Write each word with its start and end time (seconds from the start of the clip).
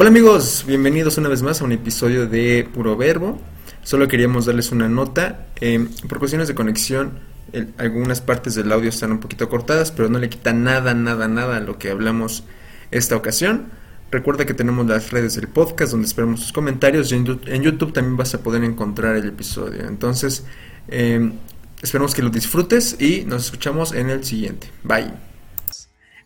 Hola 0.00 0.08
amigos, 0.08 0.64
bienvenidos 0.66 1.18
una 1.18 1.28
vez 1.28 1.42
más 1.42 1.60
a 1.60 1.64
un 1.66 1.72
episodio 1.72 2.26
de 2.26 2.66
Puro 2.72 2.96
Verbo. 2.96 3.38
Solo 3.82 4.08
queríamos 4.08 4.46
darles 4.46 4.72
una 4.72 4.88
nota. 4.88 5.48
Eh, 5.60 5.88
por 6.08 6.18
cuestiones 6.18 6.48
de 6.48 6.54
conexión, 6.54 7.18
algunas 7.76 8.22
partes 8.22 8.54
del 8.54 8.72
audio 8.72 8.88
están 8.88 9.12
un 9.12 9.20
poquito 9.20 9.50
cortadas, 9.50 9.92
pero 9.92 10.08
no 10.08 10.18
le 10.18 10.30
quita 10.30 10.54
nada, 10.54 10.94
nada, 10.94 11.28
nada 11.28 11.58
a 11.58 11.60
lo 11.60 11.78
que 11.78 11.90
hablamos 11.90 12.44
esta 12.90 13.14
ocasión. 13.14 13.66
Recuerda 14.10 14.46
que 14.46 14.54
tenemos 14.54 14.86
las 14.86 15.10
redes 15.10 15.34
del 15.34 15.48
podcast 15.48 15.92
donde 15.92 16.06
esperamos 16.06 16.40
sus 16.40 16.52
comentarios 16.54 17.12
y 17.12 17.16
en, 17.16 17.62
YouTube 17.62 17.92
también 17.92 18.16
vas 18.16 18.32
a 18.32 18.42
poder 18.42 18.64
encontrar 18.64 19.16
el 19.16 19.28
episodio. 19.28 19.86
Entonces, 19.86 20.46
eh, 20.88 21.30
esperamos 21.82 22.14
que 22.14 22.22
lo 22.22 22.30
disfrutes 22.30 22.98
y 22.98 23.26
nos 23.26 23.44
escuchamos 23.44 23.92
en 23.92 24.08
el 24.08 24.24
siguiente. 24.24 24.66
Bye. 24.82 25.12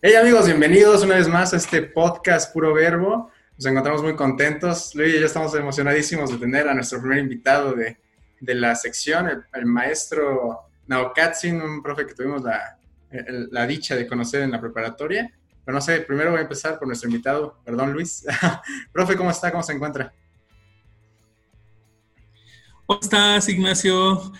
Hey 0.00 0.14
amigos, 0.14 0.46
bienvenidos 0.46 1.02
una 1.02 1.16
vez 1.16 1.26
más 1.26 1.52
a 1.54 1.56
este 1.56 1.82
podcast 1.82 2.52
Puro 2.52 2.72
Verbo. 2.72 3.32
Nos 3.56 3.66
encontramos 3.66 4.02
muy 4.02 4.16
contentos. 4.16 4.94
Luis 4.94 5.14
y 5.14 5.20
yo 5.20 5.26
estamos 5.26 5.54
emocionadísimos 5.54 6.30
de 6.30 6.38
tener 6.38 6.68
a 6.68 6.74
nuestro 6.74 7.00
primer 7.00 7.18
invitado 7.18 7.72
de, 7.74 7.98
de 8.40 8.54
la 8.54 8.74
sección, 8.74 9.44
el, 9.52 9.66
maestro 9.66 10.60
Naokatsin, 10.86 11.60
un 11.60 11.82
profe 11.82 12.06
que 12.06 12.14
tuvimos 12.14 12.42
la, 12.42 12.78
la, 13.50 13.66
dicha 13.66 13.94
de 13.94 14.06
conocer 14.06 14.42
en 14.42 14.50
la 14.50 14.60
preparatoria. 14.60 15.32
Pero 15.64 15.74
no 15.74 15.80
sé, 15.80 16.00
primero 16.00 16.30
voy 16.30 16.40
a 16.40 16.42
empezar 16.42 16.78
por 16.78 16.88
nuestro 16.88 17.08
invitado, 17.08 17.58
perdón 17.64 17.92
Luis. 17.92 18.26
profe, 18.92 19.16
¿cómo 19.16 19.30
está? 19.30 19.50
¿Cómo 19.52 19.62
se 19.62 19.72
encuentra? 19.72 20.12
¿Cómo 22.86 23.00
estás, 23.00 23.48
Ignacio? 23.48 24.32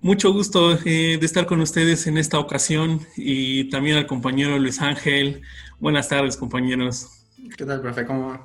Mucho 0.00 0.32
gusto 0.32 0.78
eh, 0.86 1.18
de 1.20 1.26
estar 1.26 1.44
con 1.44 1.60
ustedes 1.60 2.06
en 2.06 2.16
esta 2.16 2.38
ocasión 2.38 3.06
y 3.16 3.68
también 3.68 3.98
al 3.98 4.06
compañero 4.06 4.58
Luis 4.58 4.80
Ángel. 4.80 5.42
Buenas 5.78 6.08
tardes, 6.08 6.38
compañeros. 6.38 7.19
¿Qué 7.56 7.64
tal, 7.64 7.80
profe? 7.80 8.04
¿Cómo, 8.06 8.44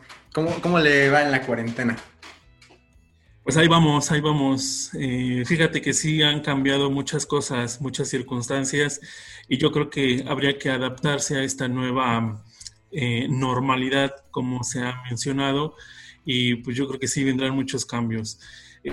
cómo, 0.61 0.79
le 0.79 1.09
va 1.09 1.23
en 1.23 1.31
la 1.31 1.41
cuarentena? 1.41 1.95
Pues 3.43 3.57
ahí 3.57 3.67
vamos, 3.67 4.11
ahí 4.11 4.21
vamos. 4.21 4.91
Eh, 4.93 5.43
fíjate 5.45 5.81
que 5.81 5.93
sí 5.93 6.21
han 6.23 6.41
cambiado 6.41 6.89
muchas 6.89 7.25
cosas, 7.25 7.81
muchas 7.81 8.09
circunstancias, 8.09 8.99
y 9.47 9.57
yo 9.57 9.71
creo 9.71 9.89
que 9.89 10.25
habría 10.27 10.57
que 10.57 10.69
adaptarse 10.69 11.37
a 11.37 11.43
esta 11.43 11.67
nueva 11.67 12.43
eh, 12.91 13.27
normalidad, 13.29 14.15
como 14.31 14.63
se 14.63 14.81
ha 14.81 15.03
mencionado, 15.07 15.75
y 16.25 16.55
pues 16.55 16.75
yo 16.75 16.87
creo 16.87 16.99
que 16.99 17.07
sí 17.07 17.23
vendrán 17.23 17.53
muchos 17.53 17.85
cambios. 17.85 18.39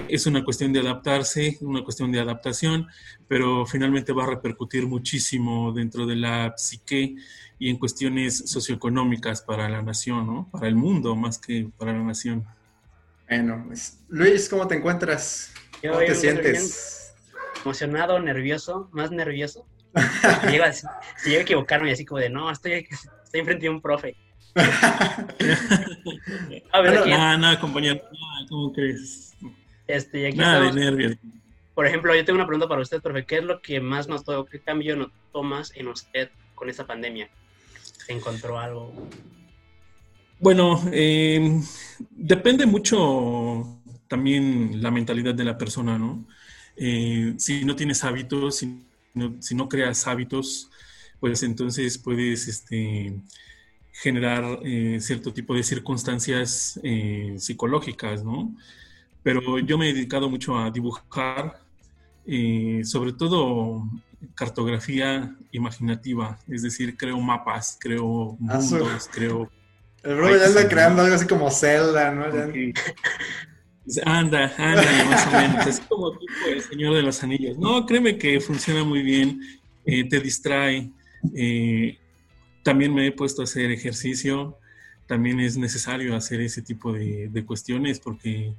Es 0.08 0.26
una 0.26 0.42
cuestión 0.44 0.72
de 0.72 0.80
adaptarse, 0.80 1.58
una 1.60 1.84
cuestión 1.84 2.12
de 2.12 2.20
adaptación, 2.20 2.86
pero 3.28 3.66
finalmente 3.66 4.12
va 4.12 4.24
a 4.24 4.30
repercutir 4.30 4.86
muchísimo 4.86 5.72
dentro 5.72 6.06
de 6.06 6.16
la 6.16 6.54
psique 6.56 7.16
y 7.62 7.70
en 7.70 7.76
cuestiones 7.76 8.50
socioeconómicas 8.50 9.42
para 9.42 9.68
la 9.68 9.82
nación, 9.82 10.26
¿no? 10.26 10.48
Para 10.50 10.66
el 10.66 10.74
mundo 10.74 11.14
más 11.14 11.38
que 11.38 11.68
para 11.78 11.92
la 11.92 12.02
nación. 12.02 12.44
Bueno, 13.28 13.62
pues, 13.68 14.00
Luis, 14.08 14.48
¿cómo 14.48 14.66
te 14.66 14.74
encuentras? 14.74 15.54
¿Cómo 15.80 15.98
te 15.98 16.12
sientes? 16.12 17.14
Emocionado, 17.64 18.18
nervioso, 18.18 18.90
más 18.90 19.12
nervioso. 19.12 19.64
si 21.18 21.30
llego 21.30 21.38
a 21.38 21.42
equivocarme 21.42 21.92
así 21.92 22.04
como 22.04 22.18
de, 22.18 22.30
no, 22.30 22.50
estoy, 22.50 22.88
estoy 23.22 23.38
enfrente 23.38 23.66
de 23.66 23.70
un 23.70 23.80
profe. 23.80 24.16
a 26.72 26.80
ver, 26.80 27.06
nada, 27.06 27.38
nada, 27.38 27.60
compañero, 27.60 28.02
¿cómo 28.48 28.72
crees? 28.72 29.36
Este, 29.86 30.26
aquí 30.26 30.36
nada 30.36 30.62
de 30.62 30.72
nervios. 30.72 31.16
Por 31.76 31.86
ejemplo, 31.86 32.12
yo 32.12 32.24
tengo 32.24 32.38
una 32.38 32.46
pregunta 32.48 32.66
para 32.66 32.82
usted, 32.82 33.00
profe. 33.00 33.24
¿Qué 33.24 33.36
es 33.36 33.44
lo 33.44 33.62
que 33.62 33.80
más 33.80 34.08
notó, 34.08 34.46
qué 34.46 34.58
cambio 34.58 34.96
notó 34.96 35.44
más 35.44 35.70
en 35.76 35.86
usted 35.86 36.28
con 36.56 36.68
esta 36.68 36.88
pandemia? 36.88 37.30
Encontró 38.08 38.58
algo? 38.58 38.92
Bueno, 40.42 40.82
eh, 40.92 41.60
depende 42.10 42.66
mucho 42.66 43.78
también 44.08 44.82
la 44.82 44.90
mentalidad 44.90 45.34
de 45.34 45.44
la 45.44 45.56
persona, 45.56 45.98
¿no? 45.98 46.26
Eh, 46.76 47.34
si 47.38 47.64
no 47.64 47.76
tienes 47.76 48.02
hábitos, 48.02 48.56
si 48.56 49.54
no, 49.54 49.68
creas 49.68 50.06
hábitos, 50.08 50.68
pues 51.20 51.44
entonces 51.44 51.96
puedes 51.96 52.48
este, 52.48 53.14
generar 53.92 54.58
eh, 54.64 54.98
cierto 55.00 55.32
tipo 55.32 55.54
de 55.54 55.62
circunstancias 55.62 56.80
psicológicas, 57.36 58.24
¿no? 58.24 58.52
Pero 59.22 59.60
yo 59.60 59.78
me 59.78 59.90
he 59.90 59.94
dedicado 59.94 60.28
mucho 60.28 60.58
a 60.58 60.72
dibujar, 60.72 61.60
sobre 62.82 63.12
todo 63.12 63.84
cartografía 64.34 65.34
imaginativa, 65.50 66.38
es 66.48 66.62
decir, 66.62 66.96
creo 66.96 67.20
mapas, 67.20 67.76
creo 67.80 68.38
ah, 68.48 68.58
mundos, 68.58 69.08
creo... 69.12 69.50
El 70.02 70.16
bro 70.16 70.36
ya 70.36 70.46
anda 70.46 70.68
creando 70.68 71.02
algo 71.02 71.14
así 71.14 71.26
como 71.26 71.50
Zelda, 71.50 72.10
¿no? 72.12 72.24
Anda, 74.04 74.52
anda, 74.58 75.04
más 75.10 75.26
o 75.26 75.30
menos, 75.32 75.66
es 75.66 75.80
como 75.80 76.16
tipo 76.16 76.32
el 76.48 76.62
Señor 76.62 76.94
de 76.94 77.02
los 77.02 77.20
Anillos. 77.24 77.58
No, 77.58 77.84
créeme 77.84 78.16
que 78.16 78.40
funciona 78.40 78.84
muy 78.84 79.02
bien, 79.02 79.40
eh, 79.84 80.08
te 80.08 80.20
distrae. 80.20 80.88
Eh, 81.34 81.98
también 82.62 82.94
me 82.94 83.08
he 83.08 83.12
puesto 83.12 83.42
a 83.42 83.44
hacer 83.44 83.72
ejercicio, 83.72 84.56
también 85.08 85.40
es 85.40 85.56
necesario 85.56 86.14
hacer 86.14 86.40
ese 86.40 86.62
tipo 86.62 86.92
de, 86.92 87.28
de 87.28 87.44
cuestiones 87.44 87.98
porque 87.98 88.54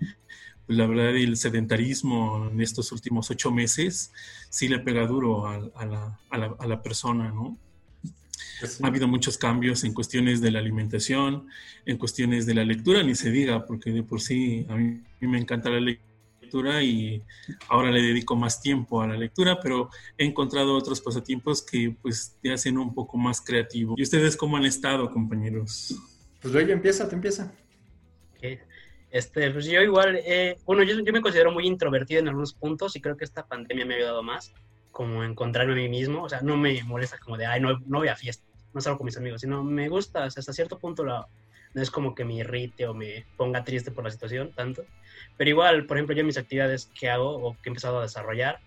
la 0.68 0.88
verdad 0.88 1.16
el 1.16 1.38
sedentarismo 1.38 2.50
en 2.52 2.62
estos 2.62 2.92
últimos 2.92 3.30
ocho 3.30 3.52
meses 3.52 4.12
sí 4.50 4.68
le 4.68 4.80
pega 4.80 5.06
duro 5.06 5.48
a, 5.48 5.58
la, 5.86 6.20
a, 6.30 6.68
la, 6.68 6.82
persona, 6.82 7.32
¿no? 7.32 7.58
Pues 8.60 8.82
ha 8.82 8.88
habido 8.88 9.08
muchos 9.08 9.38
cambios 9.38 9.84
en 9.84 9.94
cuestiones 9.94 10.40
de 10.42 10.52
la 10.52 10.60
alimentación, 10.60 11.48
en 11.86 11.98
cuestiones 11.98 12.46
de 12.46 12.54
la 12.54 12.64
lectura, 12.64 13.04
ni 13.04 13.16
se 13.16 13.30
diga, 13.30 13.66
porque 13.66 13.92
de 13.92 14.04
por 14.04 14.22
sí 14.22 14.66
a 14.70 14.76
mí, 14.76 15.02
me 15.20 15.38
encanta 15.38 15.70
la 15.70 15.80
lectura 15.80 16.82
y 16.84 17.24
ahora 17.68 17.92
le 17.92 18.02
dedico 18.02 18.36
más 18.36 18.62
tiempo 18.62 19.02
a 19.02 19.08
la 19.08 19.18
lectura, 19.18 19.60
pero 19.60 19.90
he 20.18 20.26
encontrado 20.26 20.76
otros 20.76 21.02
pasatiempos 21.02 21.62
que 21.62 21.96
pues 22.02 22.38
te 22.42 22.54
hacen 22.54 22.78
un 22.78 22.94
poco 22.94 23.18
más 23.18 23.42
creativo. 23.42 23.96
¿Y 23.98 24.04
ustedes 24.04 24.38
cómo 24.38 24.56
han 24.56 24.66
estado, 24.66 25.12
compañeros? 25.12 25.96
Pues 26.42 26.54
luego 26.54 26.72
empieza, 26.72 27.10
te 27.10 27.16
empieza. 27.16 27.52
Este, 29.14 29.52
pues 29.52 29.68
yo 29.68 29.80
igual, 29.80 30.20
eh, 30.26 30.58
bueno, 30.66 30.82
yo, 30.82 31.00
yo, 31.00 31.14
me 31.14 31.22
considero 31.22 31.52
muy 31.52 31.68
introvertido 31.68 32.20
en 32.20 32.30
algunos 32.30 32.56
puntos 32.56 32.96
y 32.96 33.00
creo 33.00 33.16
que 33.16 33.26
esta 33.26 33.46
pandemia 33.46 33.86
me 33.86 33.94
ha 33.94 33.98
ayudado 33.98 34.24
más, 34.24 34.52
como 34.92 35.24
encontrarme 35.24 35.74
a 35.74 35.76
mí 35.76 35.88
mismo, 35.88 36.24
o 36.24 36.30
sea, 36.30 36.42
no 36.42 36.58
me 36.58 36.84
molesta 36.84 37.20
como 37.20 37.38
de, 37.38 37.46
ay, 37.46 37.62
no, 37.62 37.78
no 37.86 38.00
voy 38.00 38.08
a 38.08 38.16
fiesta, 38.16 38.44
no 38.74 38.82
salgo 38.82 38.98
con 38.98 39.06
mis 39.06 39.16
amigos, 39.16 39.42
sino 39.42 39.64
me 39.64 39.88
gusta, 39.88 40.24
hasta 40.24 40.52
cierto 40.52 40.80
punto 40.80 41.04
no 41.04 41.28
es 41.76 41.92
como 41.92 42.16
que 42.16 42.26
me 42.26 42.34
irrite 42.34 42.88
o 42.88 42.96
me 42.96 43.28
ponga 43.38 43.64
triste 43.64 43.92
por 43.92 44.04
la 44.04 44.10
situación 44.10 44.52
tanto, 44.52 44.84
pero 45.38 45.48
igual, 45.48 45.86
por 45.86 45.98
ejemplo, 45.98 46.16
yo 46.16 46.24
mis 46.24 46.40
actividades 46.40 46.90
que 47.00 47.08
hago 47.08 47.36
o 47.36 47.54
que 47.54 47.70
he 47.70 47.70
empezado 47.70 48.00
a 48.00 48.04
desarrollar 48.04 48.62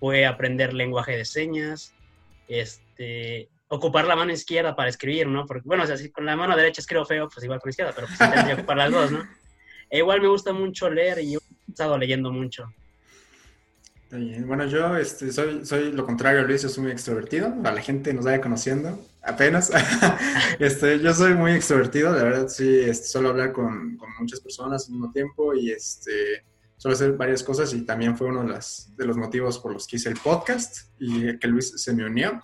fue 0.00 0.24
aprender 0.24 0.72
lenguaje 0.72 1.18
de 1.18 1.26
señas, 1.26 1.94
este, 2.48 3.50
ocupar 3.68 4.06
la 4.06 4.16
mano 4.16 4.32
izquierda 4.32 4.74
para 4.74 4.88
escribir, 4.88 5.26
¿no? 5.26 5.44
Porque, 5.44 5.64
bueno, 5.66 5.82
o 5.82 5.86
sea, 5.86 5.96
con 6.12 6.24
la 6.24 6.34
mano 6.34 6.56
derecha 6.56 6.80
escribo 6.80 7.04
feo, 7.04 7.28
pues 7.28 7.44
igual 7.44 7.60
con 7.60 7.68
la 7.68 7.72
izquierda, 7.72 7.92
pero 7.94 8.06
pues 8.06 8.18
tendría 8.18 8.46
que 8.46 8.54
ocupar 8.54 8.78
las 8.78 8.90
dos, 8.90 9.10
¿no? 9.10 9.41
E 9.92 9.98
igual 9.98 10.22
me 10.22 10.28
gusta 10.28 10.54
mucho 10.54 10.88
leer 10.88 11.18
y 11.18 11.32
yo 11.32 11.38
he 11.68 11.70
estado 11.70 11.98
leyendo 11.98 12.32
mucho. 12.32 12.64
Bueno, 14.10 14.66
yo 14.66 14.96
este, 14.96 15.30
soy, 15.30 15.66
soy 15.66 15.92
lo 15.92 16.06
contrario, 16.06 16.42
Luis, 16.44 16.62
yo 16.62 16.70
soy 16.70 16.84
muy 16.84 16.92
extrovertido. 16.92 17.54
A 17.62 17.72
la 17.72 17.80
gente 17.82 18.14
nos 18.14 18.24
vaya 18.24 18.40
conociendo 18.40 18.98
apenas. 19.20 19.70
este, 20.58 20.98
yo 20.98 21.12
soy 21.12 21.34
muy 21.34 21.52
extrovertido, 21.52 22.10
la 22.10 22.22
verdad, 22.22 22.48
sí, 22.48 22.80
este, 22.80 23.06
suelo 23.06 23.28
hablar 23.28 23.52
con, 23.52 23.98
con, 23.98 24.08
muchas 24.18 24.40
personas 24.40 24.86
al 24.86 24.92
mismo 24.92 25.12
tiempo 25.12 25.54
y 25.54 25.70
este, 25.72 26.42
suelo 26.78 26.94
hacer 26.94 27.12
varias 27.12 27.42
cosas 27.42 27.74
y 27.74 27.82
también 27.82 28.16
fue 28.16 28.28
uno 28.28 28.44
de, 28.44 28.48
las, 28.48 28.96
de 28.96 29.04
los 29.04 29.18
motivos 29.18 29.58
por 29.58 29.74
los 29.74 29.86
que 29.86 29.96
hice 29.96 30.08
el 30.08 30.16
podcast 30.16 30.88
y 30.98 31.38
que 31.38 31.48
Luis 31.48 31.70
se 31.76 31.92
me 31.92 32.06
unió. 32.06 32.42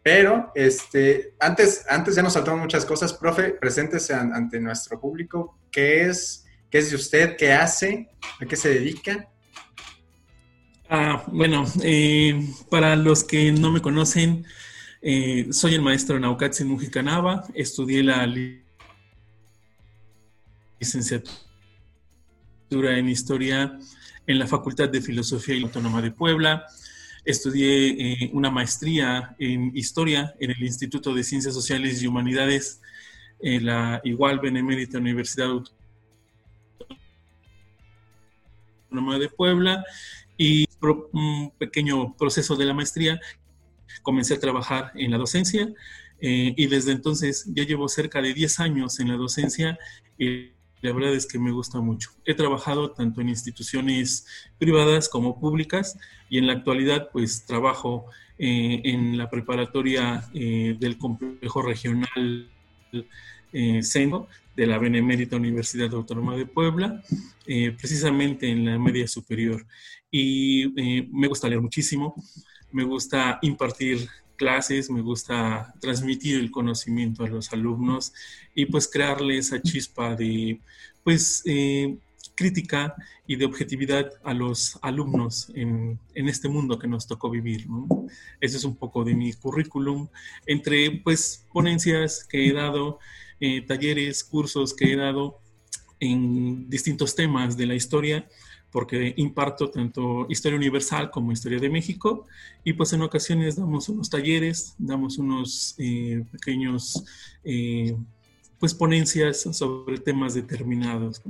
Pero 0.00 0.52
este, 0.54 1.34
antes, 1.40 1.86
antes 1.88 2.14
ya 2.14 2.22
nos 2.22 2.34
saltaron 2.34 2.60
muchas 2.60 2.84
cosas. 2.84 3.12
Profe, 3.14 3.50
preséntese 3.50 4.14
ante 4.14 4.60
nuestro 4.60 5.00
público. 5.00 5.58
¿Qué 5.72 6.06
es 6.06 6.43
¿Qué 6.74 6.80
es 6.80 6.90
de 6.90 6.96
usted? 6.96 7.36
¿Qué 7.36 7.52
hace? 7.52 8.08
¿A 8.40 8.46
qué 8.46 8.56
se 8.56 8.68
dedica? 8.68 9.28
Ah, 10.88 11.22
bueno, 11.28 11.64
eh, 11.84 12.48
para 12.68 12.96
los 12.96 13.22
que 13.22 13.52
no 13.52 13.70
me 13.70 13.80
conocen, 13.80 14.44
eh, 15.00 15.46
soy 15.52 15.74
el 15.74 15.82
maestro 15.82 16.18
Naukatsi 16.18 16.64
Mujicanaba, 16.64 17.44
estudié 17.54 18.02
la 18.02 18.26
licenciatura 20.80 22.98
en 22.98 23.08
Historia 23.08 23.78
en 24.26 24.40
la 24.40 24.48
Facultad 24.48 24.88
de 24.88 25.00
Filosofía 25.00 25.54
y 25.54 25.62
Autónoma 25.62 26.02
de 26.02 26.10
Puebla. 26.10 26.66
Estudié 27.24 28.24
eh, 28.24 28.30
una 28.32 28.50
maestría 28.50 29.36
en 29.38 29.70
Historia 29.76 30.34
en 30.40 30.50
el 30.50 30.60
Instituto 30.60 31.14
de 31.14 31.22
Ciencias 31.22 31.54
Sociales 31.54 32.02
y 32.02 32.08
Humanidades 32.08 32.80
en 33.38 33.66
la 33.66 34.00
igual 34.02 34.40
Benemérita 34.40 34.98
Universidad 34.98 35.50
Autónoma 35.50 35.83
de 39.18 39.28
Puebla 39.28 39.84
y 40.36 40.66
un 41.12 41.52
pequeño 41.58 42.14
proceso 42.16 42.56
de 42.56 42.64
la 42.64 42.74
maestría 42.74 43.20
comencé 44.02 44.34
a 44.34 44.40
trabajar 44.40 44.92
en 44.94 45.10
la 45.10 45.18
docencia 45.18 45.68
eh, 46.20 46.54
y 46.56 46.66
desde 46.66 46.92
entonces 46.92 47.44
ya 47.54 47.64
llevo 47.64 47.88
cerca 47.88 48.20
de 48.22 48.34
10 48.34 48.60
años 48.60 49.00
en 49.00 49.08
la 49.08 49.16
docencia 49.16 49.78
y 50.18 50.52
la 50.80 50.92
verdad 50.92 51.14
es 51.14 51.26
que 51.26 51.38
me 51.38 51.50
gusta 51.50 51.80
mucho. 51.80 52.10
He 52.26 52.34
trabajado 52.34 52.90
tanto 52.90 53.20
en 53.20 53.30
instituciones 53.30 54.26
privadas 54.58 55.08
como 55.08 55.40
públicas 55.40 55.98
y 56.28 56.38
en 56.38 56.46
la 56.46 56.52
actualidad 56.52 57.08
pues 57.12 57.46
trabajo 57.46 58.06
eh, 58.38 58.82
en 58.84 59.16
la 59.16 59.30
preparatoria 59.30 60.24
eh, 60.34 60.76
del 60.78 60.98
complejo 60.98 61.62
regional 61.62 62.50
eh, 63.54 63.80
de 64.56 64.66
la 64.66 64.78
Benemérita 64.78 65.36
Universidad 65.36 65.92
Autónoma 65.94 66.36
de 66.36 66.46
Puebla, 66.46 67.02
precisamente 67.44 68.48
en 68.48 68.64
la 68.66 68.78
media 68.78 69.08
superior. 69.08 69.66
Y 70.10 70.68
me 71.10 71.26
gusta 71.26 71.48
leer 71.48 71.60
muchísimo, 71.60 72.14
me 72.70 72.84
gusta 72.84 73.38
impartir 73.42 74.08
clases, 74.36 74.90
me 74.90 75.00
gusta 75.00 75.72
transmitir 75.80 76.40
el 76.40 76.50
conocimiento 76.50 77.24
a 77.24 77.28
los 77.28 77.52
alumnos 77.52 78.12
y 78.54 78.66
pues 78.66 78.88
crearle 78.88 79.38
esa 79.38 79.60
chispa 79.60 80.14
de 80.14 80.60
pues 81.02 81.42
eh, 81.44 81.96
crítica 82.34 82.94
y 83.26 83.36
de 83.36 83.44
objetividad 83.44 84.10
a 84.24 84.34
los 84.34 84.78
alumnos 84.82 85.50
en, 85.54 85.98
este 86.14 86.48
mundo 86.48 86.78
que 86.78 86.88
nos 86.88 87.06
tocó 87.06 87.30
vivir. 87.30 87.66
Ese 88.40 88.56
es 88.56 88.64
un 88.64 88.76
poco 88.76 89.04
de 89.04 89.14
mi 89.14 89.32
currículum, 89.32 90.08
entre 90.46 90.90
pues 90.90 91.46
ponencias 91.52 92.24
que 92.24 92.46
he 92.46 92.52
dado, 92.52 92.98
eh, 93.40 93.62
talleres, 93.62 94.24
cursos 94.24 94.74
que 94.74 94.92
he 94.92 94.96
dado 94.96 95.40
en 96.00 96.68
distintos 96.68 97.14
temas 97.14 97.56
de 97.56 97.66
la 97.66 97.74
historia 97.74 98.26
porque 98.74 99.14
imparto 99.18 99.70
tanto 99.70 100.26
historia 100.28 100.58
universal 100.58 101.08
como 101.08 101.30
historia 101.30 101.60
de 101.60 101.70
México 101.70 102.26
y 102.64 102.72
pues 102.72 102.92
en 102.92 103.02
ocasiones 103.02 103.54
damos 103.54 103.88
unos 103.88 104.10
talleres, 104.10 104.74
damos 104.78 105.16
unos 105.16 105.76
eh, 105.78 106.24
pequeños 106.32 107.04
eh, 107.44 107.94
pues 108.58 108.74
ponencias 108.74 109.42
sobre 109.52 109.98
temas 109.98 110.34
determinados. 110.34 111.22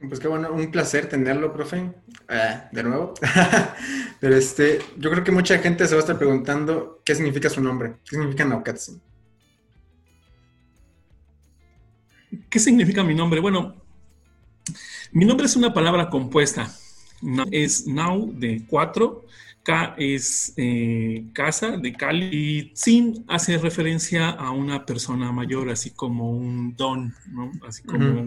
Pues 0.00 0.18
qué 0.18 0.26
bueno, 0.26 0.52
un 0.52 0.72
placer 0.72 1.08
tenerlo, 1.08 1.52
profe, 1.52 1.92
ah, 2.28 2.68
de 2.72 2.82
nuevo. 2.82 3.14
Pero 4.20 4.36
este, 4.36 4.80
yo 4.96 5.12
creo 5.12 5.22
que 5.22 5.30
mucha 5.30 5.58
gente 5.58 5.86
se 5.86 5.94
va 5.94 6.00
a 6.00 6.02
estar 6.02 6.18
preguntando 6.18 7.02
qué 7.04 7.14
significa 7.14 7.48
su 7.48 7.60
nombre, 7.60 7.94
qué 8.04 8.16
significa 8.16 8.44
Naucatsin. 8.44 9.00
¿Qué 12.50 12.58
significa 12.58 13.02
mi 13.04 13.14
nombre? 13.14 13.40
Bueno, 13.40 13.74
mi 15.12 15.24
nombre 15.24 15.46
es 15.46 15.56
una 15.56 15.72
palabra 15.72 16.08
compuesta. 16.08 16.70
Es 17.50 17.86
now 17.86 18.32
de 18.32 18.62
cuatro, 18.66 19.26
K 19.62 19.94
es 19.98 20.54
eh, 20.56 21.26
casa 21.32 21.76
de 21.76 21.92
Cali 21.92 22.30
y 22.32 22.70
Sin 22.74 23.24
hace 23.28 23.58
referencia 23.58 24.30
a 24.30 24.50
una 24.50 24.86
persona 24.86 25.30
mayor, 25.32 25.68
así 25.68 25.90
como 25.90 26.30
un 26.30 26.74
don, 26.76 27.14
¿no? 27.30 27.50
Así 27.66 27.82
como 27.82 28.22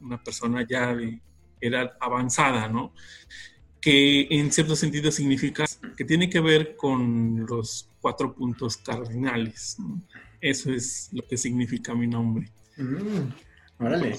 una 0.00 0.22
persona 0.22 0.66
ya 0.68 0.94
de 0.94 1.20
edad 1.60 1.92
avanzada, 2.00 2.68
¿no? 2.68 2.94
Que 3.80 4.26
en 4.30 4.50
cierto 4.50 4.74
sentido 4.74 5.12
significa 5.12 5.66
que 5.96 6.04
tiene 6.04 6.28
que 6.28 6.40
ver 6.40 6.74
con 6.74 7.46
los 7.46 7.88
cuatro 8.00 8.34
puntos 8.34 8.76
cardinales. 8.78 9.76
Eso 10.40 10.72
es 10.72 11.10
lo 11.12 11.24
que 11.26 11.36
significa 11.36 11.94
mi 11.94 12.08
nombre. 12.08 12.50
Mm. 12.76 13.51
Órale. 13.78 14.16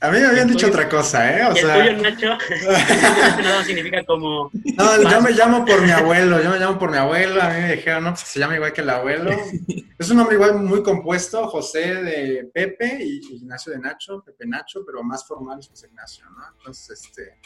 A 0.00 0.10
mí 0.10 0.18
me 0.20 0.26
habían 0.26 0.48
dicho 0.48 0.68
otra 0.68 0.88
cosa, 0.88 1.36
¿eh? 1.36 1.44
O 1.44 1.54
sea... 1.54 1.84
el 1.84 1.96
tuyo, 1.96 2.10
Nacho, 2.10 2.38
no 3.42 3.64
significa 3.64 4.04
como... 4.04 4.50
No, 4.52 5.10
yo 5.10 5.20
me 5.20 5.32
llamo 5.32 5.64
por 5.64 5.82
mi 5.82 5.90
abuelo, 5.90 6.40
yo 6.42 6.50
me 6.50 6.58
llamo 6.58 6.78
por 6.78 6.90
mi 6.90 6.96
abuelo, 6.96 7.42
a 7.42 7.48
mí 7.48 7.60
me 7.60 7.76
dijeron, 7.76 8.04
no, 8.04 8.10
pues 8.10 8.20
se 8.20 8.38
llama 8.38 8.54
igual 8.54 8.72
que 8.72 8.82
el 8.82 8.90
abuelo. 8.90 9.30
Es 9.98 10.10
un 10.10 10.16
nombre 10.16 10.36
igual 10.36 10.54
muy 10.54 10.84
compuesto, 10.84 11.48
José 11.48 11.96
de 11.96 12.48
Pepe 12.54 12.98
y 13.02 13.20
Ignacio 13.34 13.72
de 13.72 13.80
Nacho, 13.80 14.22
Pepe 14.24 14.46
Nacho, 14.46 14.84
pero 14.86 15.02
más 15.02 15.26
formal 15.26 15.58
es 15.58 15.68
José 15.68 15.88
Ignacio, 15.88 16.24
¿no? 16.30 16.36
Entonces, 16.56 17.02
este, 17.04 17.36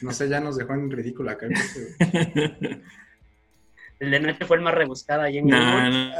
no 0.00 0.10
sé, 0.14 0.30
ya 0.30 0.40
nos 0.40 0.56
dejó 0.56 0.72
en 0.72 0.90
ridículo 0.90 1.30
acá. 1.30 1.46
El 4.00 4.10
de 4.10 4.20
Nacho 4.20 4.46
fue 4.46 4.56
el 4.56 4.62
más 4.62 4.72
rebuscado 4.72 5.22
ahí 5.22 5.36
en 5.36 5.46
no, 5.46 5.90
no, 5.90 6.10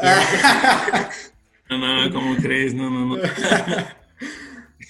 no, 1.71 1.79
no, 1.79 2.13
¿cómo 2.13 2.37
crees? 2.37 2.75
No, 2.75 2.91
no, 2.91 3.17
no. 3.17 3.23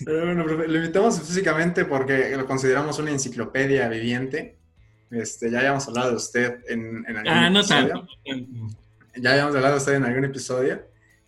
Bueno, 0.00 0.44
lo 0.44 0.76
invitamos 0.76 1.20
físicamente 1.20 1.84
porque 1.84 2.36
lo 2.36 2.46
consideramos 2.46 2.98
una 2.98 3.10
enciclopedia 3.10 3.88
viviente. 3.88 4.58
Este, 5.10 5.50
ya 5.50 5.58
habíamos 5.58 5.86
hablado 5.88 6.10
de 6.10 6.16
usted 6.16 6.58
en, 6.68 7.04
algún 7.06 7.28
ah, 7.28 7.50
no 7.50 7.60
episodio. 7.60 8.08
Ya 9.16 9.30
habíamos 9.32 9.54
hablado 9.54 9.74
de 9.74 9.78
usted 9.78 9.94
en 9.94 10.04
algún 10.04 10.24
episodio. 10.24 10.82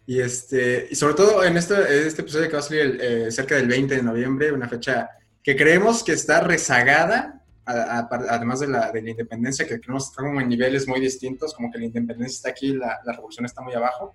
Y, 0.07 0.21
este, 0.21 0.89
y 0.91 0.95
sobre 0.95 1.15
todo 1.15 1.45
en 1.45 1.57
este, 1.57 2.07
este 2.07 2.23
episodio 2.23 2.47
que 2.47 2.53
va 2.55 2.61
a 2.61 2.63
salir 2.63 2.99
eh, 3.01 3.31
cerca 3.31 3.57
del 3.57 3.67
20 3.67 3.97
de 3.97 4.03
noviembre, 4.03 4.53
una 4.53 4.69
fecha 4.69 5.11
que 5.43 5.57
creemos 5.57 6.03
que 6.03 6.13
está 6.13 6.41
rezagada, 6.41 7.43
además 7.65 8.61
de 8.61 8.69
la, 8.69 8.93
de 8.93 9.03
la 9.03 9.11
independencia, 9.11 9.67
que 9.67 9.81
creemos 9.81 10.05
que 10.05 10.11
está 10.11 10.23
como 10.23 10.41
en 10.41 10.49
niveles 10.49 10.87
muy 10.87 11.01
distintos, 11.01 11.55
como 11.55 11.71
que 11.71 11.79
la 11.79 11.87
independencia 11.87 12.37
está 12.37 12.51
aquí, 12.51 12.73
la, 12.75 13.01
la 13.05 13.13
revolución 13.13 13.45
está 13.45 13.63
muy 13.63 13.75
abajo. 13.75 14.15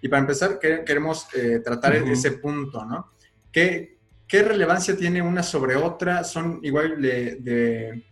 Y 0.00 0.08
para 0.08 0.20
empezar, 0.20 0.58
queremos 0.58 1.26
eh, 1.34 1.60
tratar 1.64 1.96
ese 1.96 2.32
punto, 2.32 2.84
¿no? 2.84 3.13
¿Qué, 3.54 3.98
¿Qué, 4.26 4.42
relevancia 4.42 4.96
tiene 4.96 5.22
una 5.22 5.44
sobre 5.44 5.76
otra? 5.76 6.24
¿Son 6.24 6.58
igual 6.64 7.00
de, 7.00 7.36
de, 7.36 8.02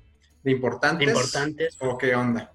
importantes? 0.45 1.09
importantes. 1.09 1.77
¿O 1.81 1.99
qué 1.99 2.15
onda? 2.15 2.53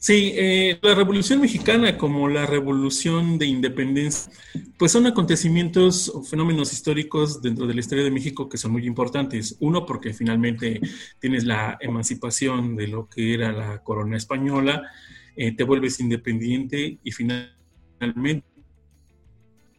Sí, 0.00 0.32
eh, 0.34 0.80
la 0.82 0.96
Revolución 0.96 1.40
Mexicana 1.40 1.96
como 1.96 2.28
la 2.28 2.46
Revolución 2.46 3.38
de 3.38 3.46
Independencia, 3.46 4.32
pues 4.76 4.90
son 4.90 5.06
acontecimientos 5.06 6.08
o 6.08 6.24
fenómenos 6.24 6.72
históricos 6.72 7.40
dentro 7.40 7.68
de 7.68 7.74
la 7.74 7.78
historia 7.78 8.02
de 8.02 8.10
México 8.10 8.48
que 8.48 8.58
son 8.58 8.72
muy 8.72 8.84
importantes. 8.84 9.56
Uno, 9.60 9.86
porque 9.86 10.12
finalmente 10.12 10.80
tienes 11.20 11.44
la 11.44 11.78
emancipación 11.80 12.74
de 12.74 12.88
lo 12.88 13.08
que 13.08 13.34
era 13.34 13.52
la 13.52 13.84
corona 13.84 14.16
española, 14.16 14.82
eh, 15.36 15.54
te 15.54 15.62
vuelves 15.62 16.00
independiente 16.00 16.98
y 17.04 17.12
finalmente 17.12 18.51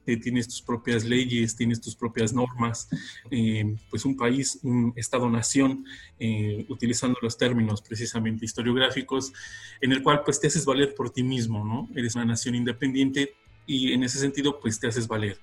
tienes 0.05 0.47
tus 0.47 0.61
propias 0.61 1.03
leyes, 1.03 1.55
tienes 1.55 1.81
tus 1.81 1.95
propias 1.95 2.33
normas, 2.33 2.87
eh, 3.31 3.75
pues 3.89 4.05
un 4.05 4.15
país, 4.15 4.59
un 4.63 4.93
Estado-nación, 4.95 5.85
eh, 6.19 6.65
utilizando 6.69 7.17
los 7.21 7.37
términos 7.37 7.81
precisamente 7.81 8.45
historiográficos, 8.45 9.33
en 9.81 9.91
el 9.91 10.03
cual 10.03 10.21
pues 10.23 10.39
te 10.39 10.47
haces 10.47 10.65
valer 10.65 10.93
por 10.93 11.09
ti 11.09 11.23
mismo, 11.23 11.63
¿no? 11.63 11.89
Eres 11.95 12.15
una 12.15 12.25
nación 12.25 12.55
independiente 12.55 13.33
y 13.65 13.93
en 13.93 14.03
ese 14.03 14.19
sentido 14.19 14.59
pues 14.59 14.79
te 14.79 14.87
haces 14.87 15.07
valer. 15.07 15.39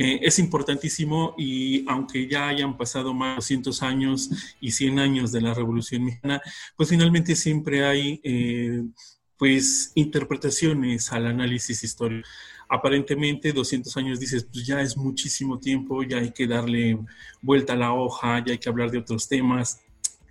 es 0.00 0.38
importantísimo 0.38 1.34
y 1.36 1.84
aunque 1.88 2.28
ya 2.28 2.46
hayan 2.46 2.76
pasado 2.76 3.12
más 3.12 3.30
de 3.30 3.56
200 3.56 3.82
años 3.82 4.30
y 4.60 4.70
100 4.70 5.00
años 5.00 5.32
de 5.32 5.40
la 5.40 5.54
Revolución 5.54 6.04
Mexicana, 6.04 6.40
pues 6.76 6.90
finalmente 6.90 7.34
siempre 7.34 7.84
hay 7.84 8.20
pues 9.38 9.92
interpretaciones 9.94 11.12
al 11.12 11.26
análisis 11.26 11.82
histórico. 11.84 12.28
Aparentemente 12.68 13.52
200 13.52 13.96
años 13.96 14.20
dices, 14.20 14.44
pues 14.44 14.66
ya 14.66 14.80
es 14.80 14.96
muchísimo 14.96 15.58
tiempo, 15.58 16.02
ya 16.02 16.18
hay 16.18 16.32
que 16.32 16.46
darle 16.46 16.98
vuelta 17.40 17.72
a 17.72 17.76
la 17.76 17.92
hoja, 17.92 18.44
ya 18.44 18.52
hay 18.52 18.58
que 18.58 18.68
hablar 18.68 18.90
de 18.90 18.98
otros 18.98 19.26
temas, 19.26 19.80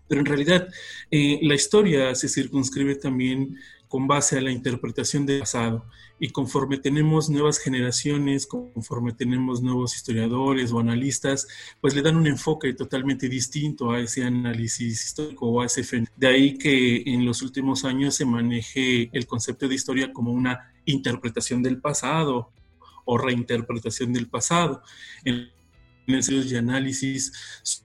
pero 0.08 0.22
en 0.22 0.26
realidad 0.26 0.68
eh, 1.12 1.40
la 1.42 1.56
historia 1.56 2.16
se 2.16 2.30
circunscribe 2.30 2.96
también 2.96 3.58
con 3.88 4.08
base 4.08 4.38
a 4.38 4.42
la 4.42 4.52
interpretación 4.52 5.26
del 5.26 5.40
pasado. 5.40 5.86
Y 6.20 6.30
conforme 6.30 6.78
tenemos 6.78 7.30
nuevas 7.30 7.60
generaciones, 7.60 8.48
conforme 8.48 9.14
tenemos 9.14 9.62
nuevos 9.62 9.96
historiadores 9.96 10.72
o 10.72 10.80
analistas, 10.80 11.48
pues 11.80 11.94
le 11.96 12.02
dan 12.02 12.18
un 12.18 12.28
enfoque 12.28 12.74
totalmente 12.74 13.30
distinto 13.30 13.92
a 13.92 14.00
ese 14.00 14.24
análisis 14.24 15.06
histórico 15.06 15.48
o 15.48 15.62
a 15.62 15.68
ese 15.68 15.84
fenómeno. 15.84 16.12
De 16.18 16.28
ahí 16.28 16.58
que 16.58 17.04
en 17.06 17.24
los 17.24 17.42
últimos 17.42 17.86
años 17.86 18.16
se 18.16 18.26
maneje 18.26 19.10
el 19.14 19.28
concepto 19.28 19.68
de 19.68 19.76
historia 19.76 20.12
como 20.12 20.32
una 20.32 20.74
interpretación 20.88 21.62
del 21.62 21.80
pasado 21.80 22.52
o 23.06 23.18
reinterpretación 23.18 24.12
del 24.12 24.28
pasado. 24.28 24.82
En 25.24 25.50
ensayos 26.08 26.50
de 26.50 26.58
análisis 26.58 27.84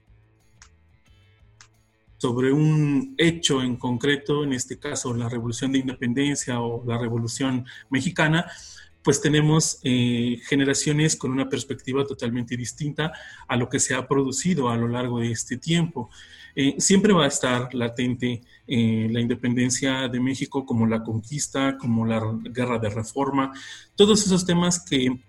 sobre 2.17 2.53
un 2.53 3.15
hecho 3.17 3.61
en 3.61 3.75
concreto, 3.75 4.43
en 4.43 4.53
este 4.53 4.79
caso 4.79 5.13
la 5.13 5.29
Revolución 5.29 5.71
de 5.71 5.79
Independencia 5.79 6.61
o 6.61 6.83
la 6.85 6.97
Revolución 6.97 7.65
Mexicana, 7.89 8.49
pues 9.03 9.19
tenemos 9.19 9.79
eh, 9.83 10.39
generaciones 10.45 11.17
con 11.17 11.31
una 11.31 11.49
perspectiva 11.49 12.05
totalmente 12.05 12.55
distinta 12.55 13.11
a 13.47 13.57
lo 13.57 13.67
que 13.67 13.79
se 13.79 13.93
ha 13.93 14.07
producido 14.07 14.69
a 14.69 14.77
lo 14.77 14.87
largo 14.87 15.19
de 15.19 15.31
este 15.31 15.57
tiempo. 15.57 16.09
Eh, 16.55 16.75
siempre 16.77 17.13
va 17.13 17.25
a 17.25 17.27
estar 17.27 17.73
latente 17.73 18.41
eh, 18.67 19.07
la 19.11 19.19
independencia 19.19 20.07
de 20.07 20.19
México 20.19 20.65
como 20.65 20.85
la 20.85 21.03
conquista, 21.03 21.77
como 21.77 22.05
la 22.05 22.21
guerra 22.43 22.77
de 22.79 22.89
reforma, 22.89 23.51
todos 23.95 24.25
esos 24.25 24.45
temas 24.45 24.83
que, 24.83 25.19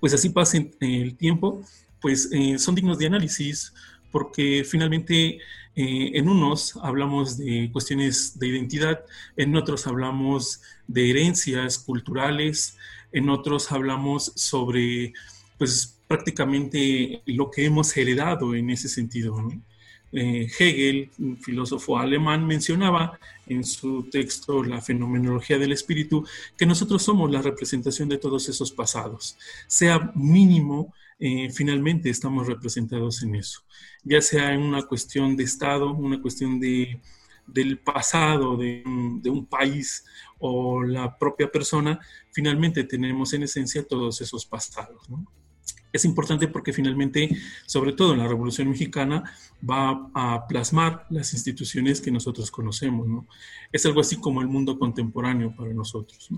pues 0.00 0.14
así 0.14 0.30
pasen 0.30 0.72
el 0.80 1.16
tiempo, 1.16 1.62
pues 2.00 2.30
son 2.58 2.74
dignos 2.76 2.98
de 2.98 3.06
análisis, 3.06 3.72
porque 4.10 4.64
finalmente 4.64 5.38
eh, 5.80 6.10
en 6.14 6.28
unos 6.28 6.76
hablamos 6.82 7.38
de 7.38 7.70
cuestiones 7.72 8.38
de 8.38 8.48
identidad, 8.48 9.04
en 9.36 9.54
otros 9.54 9.86
hablamos 9.86 10.60
de 10.86 11.10
herencias 11.10 11.78
culturales, 11.78 12.76
en 13.12 13.28
otros 13.30 13.70
hablamos 13.70 14.32
sobre, 14.34 15.12
pues 15.56 16.00
prácticamente 16.08 17.22
lo 17.26 17.50
que 17.50 17.64
hemos 17.66 17.96
heredado 17.96 18.54
en 18.54 18.70
ese 18.70 18.88
sentido. 18.88 19.36
Eh, 20.12 20.48
Hegel, 20.58 21.10
un 21.18 21.36
filósofo 21.36 21.98
alemán, 21.98 22.46
mencionaba 22.46 23.18
en 23.46 23.62
su 23.64 24.04
texto 24.04 24.62
La 24.64 24.80
fenomenología 24.80 25.58
del 25.58 25.72
espíritu 25.72 26.24
que 26.56 26.66
nosotros 26.66 27.02
somos 27.02 27.30
la 27.30 27.42
representación 27.42 28.08
de 28.08 28.18
todos 28.18 28.48
esos 28.48 28.72
pasados, 28.72 29.36
sea 29.66 30.12
mínimo 30.14 30.94
eh, 31.20 31.50
finalmente 31.50 32.10
estamos 32.10 32.46
representados 32.46 33.24
en 33.24 33.34
eso, 33.34 33.62
ya 34.04 34.22
sea 34.22 34.54
en 34.54 34.62
una 34.62 34.84
cuestión 34.84 35.36
de 35.36 35.42
Estado, 35.42 35.92
una 35.92 36.22
cuestión 36.22 36.60
de, 36.60 37.00
del 37.44 37.78
pasado 37.78 38.56
de, 38.56 38.82
un 38.86 39.46
país 39.46 40.04
o 40.38 40.82
la 40.82 41.18
propia 41.18 41.50
persona, 41.50 41.98
finalmente 42.30 42.84
tenemos 42.84 43.32
en 43.32 43.42
esencia 43.42 43.84
todos 43.84 44.20
esos 44.20 44.46
pasados. 44.46 45.08
Es 45.92 46.04
importante 46.04 46.48
porque 46.48 46.72
finalmente, 46.72 47.34
sobre 47.66 47.92
todo 47.92 48.12
en 48.12 48.18
la 48.18 48.28
Revolución 48.28 48.68
Mexicana, 48.68 49.24
va 49.68 50.10
a 50.14 50.46
plasmar 50.46 51.06
las 51.10 51.32
instituciones 51.32 52.00
que 52.00 52.10
nosotros 52.10 52.50
conocemos. 52.50 53.24
Es 53.72 53.86
algo 53.86 54.00
así 54.00 54.16
como 54.16 54.42
el 54.42 54.48
mundo 54.48 54.78
contemporáneo 54.78 55.54
para 55.56 55.72
nosotros. 55.72 56.28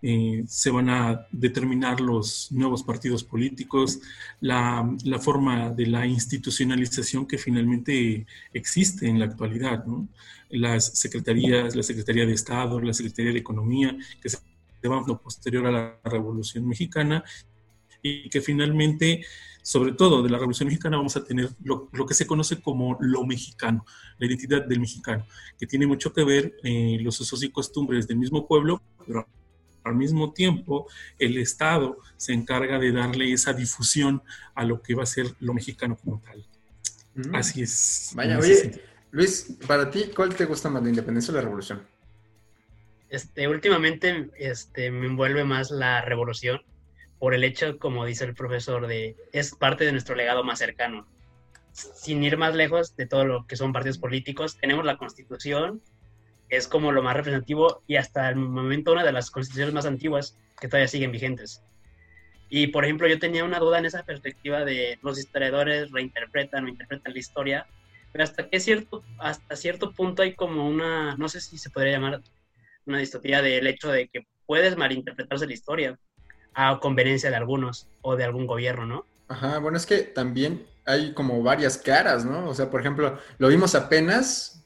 Eh, 0.00 0.44
se 0.46 0.70
van 0.70 0.88
a 0.90 1.26
determinar 1.32 2.00
los 2.00 2.52
nuevos 2.52 2.84
partidos 2.84 3.24
políticos, 3.24 4.00
la, 4.40 4.96
forma 5.20 5.70
de 5.70 5.86
la 5.86 6.06
institucionalización 6.06 7.26
que 7.26 7.36
finalmente 7.36 8.24
existe 8.52 9.08
en 9.08 9.18
la 9.18 9.24
actualidad, 9.24 9.84
las 10.50 10.86
secretarías, 10.98 11.74
la 11.74 11.82
Secretaría 11.82 12.24
de 12.24 12.32
Estado, 12.32 12.80
la 12.80 12.94
Secretaría 12.94 13.32
de 13.32 13.40
Economía, 13.40 13.96
que 14.22 14.28
se 14.28 14.38
van 14.84 15.04
posterior 15.18 15.66
a 15.66 15.72
la 15.72 16.00
Revolución 16.04 16.66
Mexicana 16.66 17.24
y 18.02 18.28
que 18.28 18.40
finalmente, 18.40 19.24
sobre 19.62 19.92
todo 19.92 20.22
de 20.22 20.30
la 20.30 20.38
Revolución 20.38 20.68
Mexicana, 20.68 20.96
vamos 20.96 21.16
a 21.16 21.24
tener 21.24 21.50
lo, 21.62 21.88
que 22.06 22.14
se 22.14 22.26
conoce 22.26 22.60
como 22.60 22.96
lo 23.00 23.24
mexicano, 23.24 23.84
la 24.18 24.26
identidad 24.26 24.64
del 24.64 24.80
mexicano, 24.80 25.26
que 25.58 25.66
tiene 25.66 25.86
mucho 25.86 26.12
que 26.12 26.24
ver 26.24 26.56
eh, 26.62 26.98
los 27.00 27.20
usos 27.20 27.42
y 27.42 27.50
costumbres 27.50 28.06
del 28.06 28.16
mismo 28.16 28.46
pueblo, 28.46 28.82
pero 29.06 29.26
al 29.84 29.94
mismo 29.94 30.32
tiempo, 30.32 30.86
el 31.18 31.38
Estado 31.38 31.98
se 32.16 32.32
encarga 32.32 32.78
de 32.78 32.92
darle 32.92 33.32
esa 33.32 33.52
difusión 33.52 34.22
a 34.54 34.64
lo 34.64 34.82
que 34.82 34.94
va 34.94 35.02
a 35.02 35.06
ser 35.06 35.34
lo 35.40 35.54
mexicano 35.54 35.96
como 35.96 36.20
tal. 36.20 36.44
Mm. 37.14 37.34
Así 37.34 37.62
es. 37.62 38.12
Vaya, 38.14 38.38
oye, 38.38 38.82
Luis, 39.10 39.56
para 39.66 39.90
ti, 39.90 40.10
¿cuál 40.14 40.34
te 40.34 40.44
gusta 40.44 40.68
más, 40.68 40.82
la 40.82 40.90
independencia 40.90 41.32
o 41.32 41.36
la 41.36 41.42
revolución? 41.42 41.82
Este, 43.08 43.48
últimamente 43.48 44.30
este, 44.36 44.90
me 44.90 45.06
envuelve 45.06 45.44
más 45.44 45.70
la 45.70 46.02
revolución 46.02 46.60
por 47.18 47.34
el 47.34 47.44
hecho, 47.44 47.78
como 47.78 48.04
dice 48.04 48.24
el 48.24 48.34
profesor, 48.34 48.86
de 48.86 49.16
es 49.32 49.54
parte 49.54 49.84
de 49.84 49.92
nuestro 49.92 50.14
legado 50.14 50.44
más 50.44 50.58
cercano. 50.58 51.06
Sin 51.72 52.22
ir 52.24 52.36
más 52.36 52.54
lejos 52.54 52.96
de 52.96 53.06
todo 53.06 53.24
lo 53.24 53.46
que 53.46 53.56
son 53.56 53.72
partidos 53.72 53.98
políticos, 53.98 54.58
tenemos 54.58 54.84
la 54.84 54.96
constitución 54.96 55.82
es 56.48 56.66
como 56.66 56.92
lo 56.92 57.02
más 57.02 57.16
representativo 57.16 57.82
y 57.86 57.96
hasta 57.96 58.28
el 58.28 58.36
momento 58.36 58.92
una 58.92 59.04
de 59.04 59.12
las 59.12 59.30
constituciones 59.30 59.74
más 59.74 59.86
antiguas 59.86 60.36
que 60.60 60.68
todavía 60.68 60.88
siguen 60.88 61.12
vigentes. 61.12 61.62
Y 62.48 62.68
por 62.68 62.84
ejemplo, 62.84 63.06
yo 63.06 63.18
tenía 63.18 63.44
una 63.44 63.58
duda 63.58 63.78
en 63.78 63.84
esa 63.84 64.02
perspectiva 64.04 64.64
de 64.64 64.98
los 65.02 65.18
historiadores 65.18 65.90
reinterpretan 65.90 66.64
o 66.64 66.68
interpretan 66.68 67.12
la 67.12 67.18
historia, 67.18 67.66
pero 68.12 68.24
hasta 68.24 68.48
qué 68.48 68.58
cierto, 68.60 69.04
hasta 69.18 69.56
cierto 69.56 69.92
punto 69.92 70.22
hay 70.22 70.34
como 70.34 70.66
una, 70.66 71.14
no 71.16 71.28
sé 71.28 71.40
si 71.40 71.58
se 71.58 71.68
podría 71.68 71.92
llamar 71.92 72.22
una 72.86 72.98
distopía 72.98 73.42
del 73.42 73.66
hecho 73.66 73.92
de 73.92 74.08
que 74.08 74.26
puedes 74.46 74.78
malinterpretarse 74.78 75.46
la 75.46 75.52
historia 75.52 75.98
a 76.60 76.80
conveniencia 76.80 77.30
de 77.30 77.36
algunos 77.36 77.86
o 78.02 78.16
de 78.16 78.24
algún 78.24 78.48
gobierno, 78.48 78.84
¿no? 78.84 79.06
Ajá, 79.28 79.58
bueno, 79.58 79.76
es 79.76 79.86
que 79.86 79.98
también 79.98 80.66
hay 80.84 81.14
como 81.14 81.40
varias 81.40 81.78
caras, 81.78 82.24
¿no? 82.24 82.48
O 82.48 82.54
sea, 82.54 82.68
por 82.68 82.80
ejemplo, 82.80 83.16
lo 83.38 83.46
vimos 83.46 83.76
apenas 83.76 84.60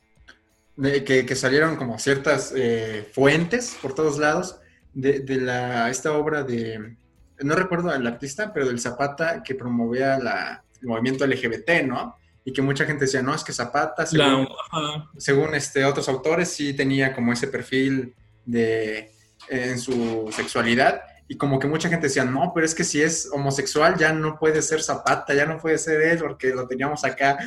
que, 0.80 1.36
salieron 1.36 1.76
como 1.76 1.98
ciertas 1.98 2.54
eh, 2.56 3.06
fuentes 3.12 3.76
por 3.82 3.94
todos 3.94 4.18
lados 4.18 4.56
de, 4.94 5.22
la, 5.36 5.90
esta 5.90 6.12
obra 6.12 6.42
de, 6.42 6.96
no 7.40 7.54
recuerdo 7.54 7.92
el 7.92 8.06
artista, 8.06 8.54
pero 8.54 8.68
del 8.68 8.80
Zapata 8.80 9.42
que 9.42 9.54
promovía 9.54 10.18
la, 10.18 10.64
el 10.80 10.88
movimiento 10.88 11.26
LGBT, 11.26 11.84
¿no? 11.84 12.16
Y 12.42 12.54
que 12.54 12.62
mucha 12.62 12.86
gente 12.86 13.04
decía, 13.04 13.20
no, 13.20 13.34
es 13.34 13.44
que 13.44 13.52
Zapata, 13.52 14.06
según, 14.06 15.54
este, 15.54 15.84
otros 15.84 16.08
autores, 16.08 16.48
sí 16.48 16.72
tenía 16.72 17.14
como 17.14 17.34
ese 17.34 17.48
perfil 17.48 18.14
de, 18.46 19.12
en 19.50 19.78
su 19.78 20.30
sexualidad. 20.32 21.02
Y 21.32 21.36
como 21.38 21.58
que 21.58 21.66
mucha 21.66 21.88
gente 21.88 22.08
decía, 22.08 22.26
no, 22.26 22.52
pero 22.54 22.66
es 22.66 22.74
que 22.74 22.84
si 22.84 23.00
es 23.00 23.26
homosexual 23.32 23.96
ya 23.96 24.12
no 24.12 24.38
puede 24.38 24.60
ser 24.60 24.82
Zapata, 24.82 25.32
ya 25.32 25.46
no 25.46 25.56
puede 25.56 25.78
ser 25.78 26.02
él, 26.02 26.18
porque 26.18 26.50
lo 26.50 26.68
teníamos 26.68 27.06
acá. 27.06 27.38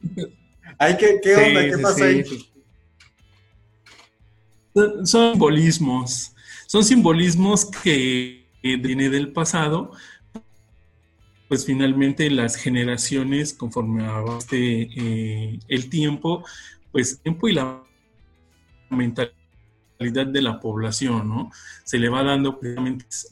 Ay, 0.78 0.96
¿qué, 0.96 1.18
qué 1.20 1.34
onda? 1.34 1.64
¿Qué 1.64 1.78
pasa 1.78 2.04
ahí? 2.04 2.24
Son 4.72 5.32
simbolismos, 5.32 6.32
son 6.68 6.84
simbolismos 6.84 7.64
que 7.64 8.46
vienen 8.62 9.10
del 9.10 9.32
pasado, 9.32 9.90
pues 11.48 11.66
finalmente 11.66 12.30
las 12.30 12.54
generaciones, 12.54 13.52
conforme 13.52 14.06
avance 14.06 14.56
eh, 14.56 15.58
el 15.66 15.90
tiempo, 15.90 16.44
pues 16.92 17.20
tiempo 17.20 17.48
y 17.48 17.54
la 17.54 17.82
mentalidad 18.90 19.43
de 20.12 20.42
la 20.42 20.60
población, 20.60 21.28
¿no? 21.28 21.50
Se 21.84 21.98
le 21.98 22.08
va 22.08 22.22
dando 22.22 22.58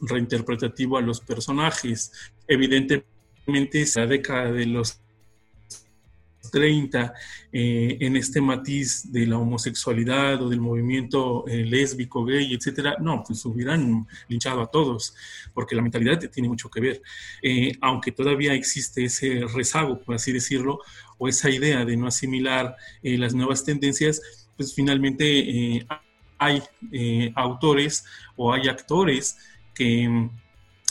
reinterpretativo 0.00 0.98
a 0.98 1.02
los 1.02 1.20
personajes. 1.20 2.12
Evidentemente, 2.46 3.84
la 3.96 4.06
década 4.06 4.52
de 4.52 4.66
los 4.66 5.02
30 6.52 7.14
eh, 7.52 7.96
en 8.00 8.16
este 8.16 8.40
matiz 8.40 9.10
de 9.10 9.26
la 9.26 9.38
homosexualidad 9.38 10.42
o 10.42 10.48
del 10.48 10.60
movimiento 10.60 11.44
eh, 11.48 11.64
lésbico, 11.64 12.24
gay, 12.24 12.52
etcétera, 12.54 12.96
no, 13.00 13.24
pues 13.26 13.44
hubieran 13.44 14.06
linchado 14.28 14.60
a 14.60 14.70
todos, 14.70 15.14
porque 15.54 15.74
la 15.74 15.82
mentalidad 15.82 16.18
tiene 16.30 16.48
mucho 16.48 16.70
que 16.70 16.80
ver. 16.80 17.02
Eh, 17.42 17.72
aunque 17.80 18.12
todavía 18.12 18.54
existe 18.54 19.04
ese 19.04 19.44
rezago, 19.52 20.00
por 20.00 20.14
así 20.14 20.32
decirlo, 20.32 20.78
o 21.18 21.28
esa 21.28 21.50
idea 21.50 21.84
de 21.84 21.96
no 21.96 22.06
asimilar 22.06 22.76
las 23.02 23.34
nuevas 23.34 23.64
tendencias, 23.64 24.20
pues 24.56 24.74
finalmente 24.74 25.86
hay 26.44 26.62
autores 27.34 28.04
o 28.36 28.52
hay 28.52 28.68
actores 28.68 29.38
que 29.74 30.28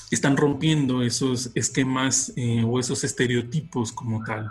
están 0.10 0.36
rompiendo 0.38 1.04
esos 1.04 1.52
esquemas 1.56 2.34
o 2.66 2.80
esos 2.80 3.04
estereotipos 3.04 3.92
como 3.92 4.24
tal. 4.24 4.50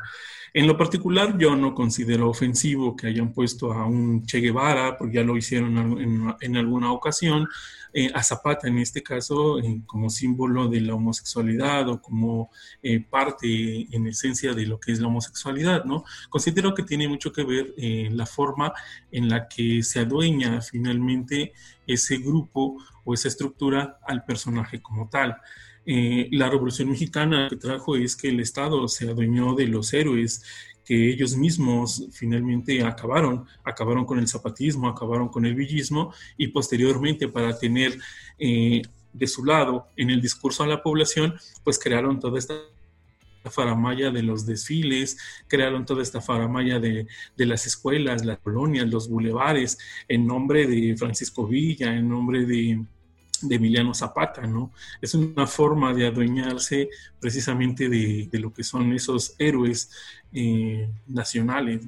En 0.52 0.66
lo 0.66 0.76
particular, 0.76 1.38
yo 1.38 1.54
no 1.54 1.74
considero 1.74 2.28
ofensivo 2.28 2.96
que 2.96 3.06
hayan 3.06 3.32
puesto 3.32 3.72
a 3.72 3.86
un 3.86 4.26
Che 4.26 4.40
Guevara, 4.40 4.98
porque 4.98 5.16
ya 5.16 5.22
lo 5.22 5.36
hicieron 5.36 6.36
en, 6.40 6.56
alguna 6.56 6.92
ocasión, 6.92 7.48
eh, 7.92 8.10
a 8.12 8.22
Zapata 8.22 8.66
en 8.66 8.78
este 8.78 9.02
caso, 9.02 9.60
eh, 9.60 9.82
como 9.86 10.10
símbolo 10.10 10.66
de 10.68 10.80
la 10.80 10.94
homosexualidad 10.94 11.88
o 11.88 12.02
como 12.02 12.50
eh, 12.82 13.00
parte 13.00 13.86
en 13.94 14.08
esencia 14.08 14.52
de 14.52 14.66
lo 14.66 14.80
que 14.80 14.90
es 14.90 14.98
la 14.98 15.06
homosexualidad, 15.06 15.84
¿no? 15.84 16.04
Considero 16.28 16.74
que 16.74 16.82
tiene 16.82 17.06
mucho 17.06 17.32
que 17.32 17.44
ver 17.44 17.74
la 18.12 18.26
forma 18.26 18.72
en 19.12 19.28
la 19.28 19.48
que 19.48 19.82
se 19.84 20.00
adueña 20.00 20.60
finalmente 20.62 21.52
ese 21.86 22.18
grupo 22.18 22.76
o 23.04 23.14
esa 23.14 23.28
estructura 23.28 23.98
al 24.06 24.24
personaje 24.24 24.82
como 24.82 25.08
tal. 25.08 25.36
Eh, 25.92 26.28
la 26.30 26.48
Revolución 26.48 26.88
Mexicana 26.88 27.48
que 27.50 27.56
trajo 27.56 27.96
es 27.96 28.14
que 28.14 28.28
el 28.28 28.38
Estado 28.38 28.86
se 28.86 29.08
adueñó 29.08 29.56
de 29.56 29.66
los 29.66 29.92
héroes 29.92 30.44
que 30.84 31.10
ellos 31.10 31.36
mismos 31.36 32.06
finalmente 32.12 32.84
acabaron, 32.84 33.44
acabaron 33.64 34.04
con 34.04 34.20
el 34.20 34.28
zapatismo, 34.28 34.88
acabaron 34.88 35.30
con 35.30 35.46
el 35.46 35.56
villismo 35.56 36.14
y 36.36 36.46
posteriormente 36.46 37.26
para 37.26 37.58
tener 37.58 37.98
eh, 38.38 38.82
de 39.12 39.26
su 39.26 39.44
lado 39.44 39.88
en 39.96 40.10
el 40.10 40.20
discurso 40.22 40.62
a 40.62 40.68
la 40.68 40.80
población, 40.80 41.34
pues 41.64 41.76
crearon 41.76 42.20
toda 42.20 42.38
esta 42.38 42.54
faramaya 43.50 44.12
de 44.12 44.22
los 44.22 44.46
desfiles, 44.46 45.18
crearon 45.48 45.84
toda 45.84 46.04
esta 46.04 46.20
faramaya 46.20 46.78
de, 46.78 47.08
de, 47.36 47.46
las 47.46 47.66
escuelas, 47.66 48.24
las 48.24 48.38
colonias, 48.38 48.88
los 48.88 49.08
bulevares, 49.08 49.76
en 50.06 50.24
nombre 50.24 50.68
de 50.68 50.96
Francisco 50.96 51.48
Villa, 51.48 51.92
en 51.96 52.08
nombre 52.08 52.46
de, 52.46 52.80
de 53.42 53.56
Emiliano 53.56 53.94
Zapata, 53.94 54.42
¿no? 54.46 54.72
Es 55.00 55.14
una 55.14 55.46
forma 55.46 55.92
de 55.94 56.06
adueñarse 56.06 56.90
precisamente 57.18 57.88
de, 57.88 58.28
lo 58.38 58.52
que 58.52 58.64
son 58.64 58.92
esos 58.92 59.34
héroes 59.38 59.90
eh, 60.32 60.88
nacionales, 61.06 61.82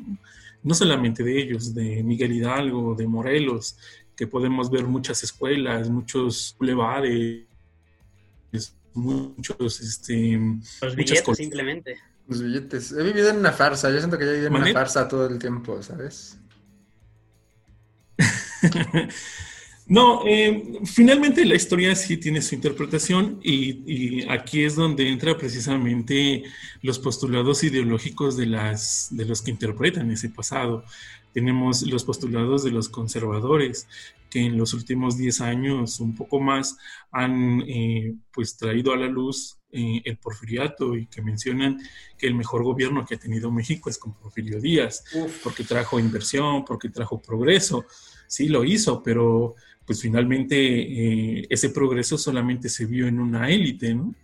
¿no? 0.63 0.75
solamente 0.75 1.23
de 1.23 1.41
ellos, 1.41 1.75
de 1.75 2.03
Miguel 2.03 2.33
Hidalgo, 2.33 2.95
de 2.95 3.07
Morelos, 3.07 3.77
que 4.17 4.27
podemos 4.27 4.71
ver 4.71 4.87
muchas 4.87 5.23
escuelas, 5.23 5.89
muchos 5.91 6.55
bulevares, 6.59 7.45
muchos, 8.95 9.81
este, 9.81 10.39
los 10.83 10.97
billetes 10.97 11.37
simplemente. 11.37 11.97
Los 12.29 12.43
billetes. 12.43 12.93
He 12.93 13.03
vivido 13.03 13.31
en 13.31 13.39
una 13.39 13.53
farsa. 13.53 13.91
Yo 13.91 13.99
siento 13.99 14.19
que 14.19 14.25
ya 14.25 14.31
he 14.31 14.35
vivido 14.35 14.49
en 14.55 14.63
una 14.63 14.73
farsa 14.73 15.09
todo 15.09 15.27
el 15.27 15.39
tiempo, 15.39 15.83
¿sabes? 15.83 16.39
no, 19.87 20.23
eh, 20.27 20.81
finalmente 20.85 21.45
la 21.45 21.57
historia 21.57 21.95
sí 21.97 22.17
tiene 22.17 22.41
su 22.41 22.55
interpretación 22.55 23.41
y, 23.43 24.23
aquí 24.29 24.65
es 24.65 24.77
donde 24.77 25.09
entra 25.09 25.37
precisamente 25.37 26.45
los 26.83 26.99
postulados 26.99 27.65
ideológicos 27.65 28.37
de, 28.37 28.47
las, 28.47 29.09
de 29.11 29.25
los 29.25 29.43
que 29.43 29.51
interpretan 29.51 30.11
ese 30.11 30.29
pasado. 30.29 30.85
Tenemos 31.33 31.83
los 31.83 32.05
postulados 32.05 32.63
de 32.63 32.71
los 32.71 32.89
conservadores, 32.89 33.89
que 34.31 34.41
en 34.41 34.57
los 34.57 34.73
últimos 34.73 35.17
10 35.17 35.41
años, 35.41 36.01
un 36.01 36.15
poco 36.15 36.41
más, 36.41 36.79
han 37.11 37.63
eh, 37.67 38.15
pues 38.33 38.57
traído 38.57 38.93
a 38.93 38.97
la 38.97 39.07
luz 39.07 39.59
eh, 39.73 40.01
el 40.05 40.17
porfiriato 40.17 40.97
y 40.97 41.07
que 41.07 41.23
mencionan 41.23 41.79
que 42.17 42.27
el 42.27 42.35
mejor 42.35 42.63
gobierno 42.63 43.05
que 43.05 43.17
ha 43.17 43.19
tenido 43.19 43.51
México 43.51 43.91
es 43.91 43.99
con 43.99 44.15
Porfirio 44.15 44.61
Díaz, 44.61 45.05
porque 45.43 45.65
trajo 45.65 45.99
inversión, 45.99 46.65
porque 46.65 46.89
trajo 46.89 47.21
progreso. 47.21 47.85
Sí, 48.33 48.49
lo 48.49 48.65
hizo, 48.65 49.03
pero 49.03 49.57
pues 49.85 50.01
finalmente 50.01 50.57
eh, 50.57 51.47
ese 51.51 51.69
progreso 51.69 52.17
solamente 52.17 52.71
se 52.71 52.87
vio 52.87 53.07
en 53.07 53.21
una 53.21 53.51
élite, 53.51 53.95
¿no? 53.95 54.15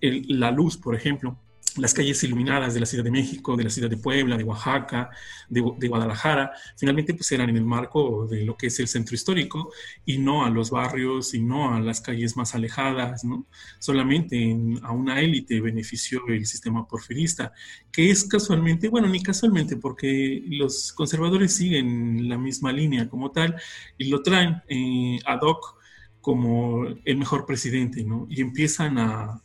la 0.00 0.50
luz, 0.50 0.78
por 0.78 0.94
ejemplo, 0.94 1.38
las 1.78 1.94
calles 1.94 2.22
iluminadas 2.24 2.74
de 2.74 2.80
la 2.80 2.86
Ciudad 2.86 3.04
de 3.04 3.10
México, 3.10 3.56
de 3.56 3.64
la 3.64 3.70
Ciudad 3.70 3.88
de 3.88 3.96
Puebla, 3.96 4.36
de 4.36 4.44
Oaxaca, 4.44 5.10
de, 5.48 5.60
Guadalajara, 5.60 6.52
finalmente 6.76 7.14
pues 7.14 7.30
eran 7.32 7.48
en 7.48 7.56
el 7.56 7.64
marco 7.64 8.26
de 8.26 8.44
lo 8.44 8.56
que 8.56 8.66
es 8.66 8.78
el 8.80 8.88
centro 8.88 9.14
histórico 9.14 9.72
y 10.04 10.18
no 10.18 10.44
a 10.44 10.50
los 10.50 10.70
barrios 10.70 11.34
y 11.34 11.40
no 11.40 11.74
a 11.74 11.80
las 11.80 12.00
calles 12.00 12.36
más 12.36 12.54
alejadas, 12.54 13.24
¿no? 13.24 13.46
Solamente 13.78 14.56
a 14.82 14.92
una 14.92 15.20
élite 15.20 15.60
benefició 15.60 16.26
el 16.28 16.46
sistema 16.46 16.86
porfirista, 16.86 17.52
que 17.90 18.10
es 18.10 18.24
casualmente, 18.24 18.88
bueno, 18.88 19.08
ni 19.08 19.22
casualmente, 19.22 19.76
porque 19.76 20.42
los 20.48 20.92
conservadores 20.92 21.54
siguen 21.54 22.28
la 22.28 22.38
misma 22.38 22.72
línea 22.72 23.08
como 23.08 23.30
tal 23.30 23.56
y 23.96 24.08
lo 24.08 24.22
traen 24.22 24.62
eh, 24.68 25.18
ad 25.24 25.40
hoc 25.42 25.78
como 26.20 26.86
el 27.04 27.16
mejor 27.16 27.46
presidente, 27.46 28.04
¿no? 28.04 28.26
Y 28.28 28.42
empiezan 28.42 28.98
a 28.98 29.42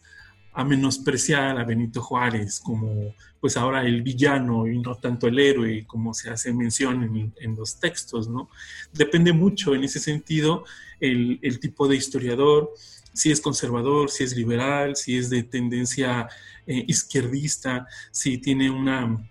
a 0.53 0.63
menospreciar 0.63 1.59
a 1.59 1.63
Benito 1.63 2.01
Juárez 2.01 2.59
como 2.59 3.15
pues 3.39 3.57
ahora 3.57 3.83
el 3.83 4.01
villano 4.03 4.67
y 4.67 4.79
no 4.79 4.95
tanto 4.95 5.27
el 5.27 5.37
héroe 5.37 5.85
como 5.85 6.13
se 6.13 6.29
hace 6.29 6.53
mención 6.53 7.33
en, 7.35 7.55
los 7.55 7.79
textos, 7.79 8.29
¿no? 8.29 8.49
Depende 8.93 9.33
mucho 9.33 9.75
en 9.75 9.83
ese 9.83 9.99
sentido 9.99 10.63
el, 10.99 11.59
tipo 11.59 11.87
de 11.87 11.97
historiador, 11.97 12.71
si 13.11 13.31
es 13.31 13.41
conservador, 13.41 14.09
si 14.09 14.23
es 14.23 14.35
liberal, 14.35 14.95
si 14.95 15.17
es 15.17 15.29
de 15.29 15.43
tendencia 15.43 16.29
eh, 16.65 16.85
izquierdista, 16.87 17.85
si 18.11 18.37
tiene 18.37 18.69
una 18.69 19.29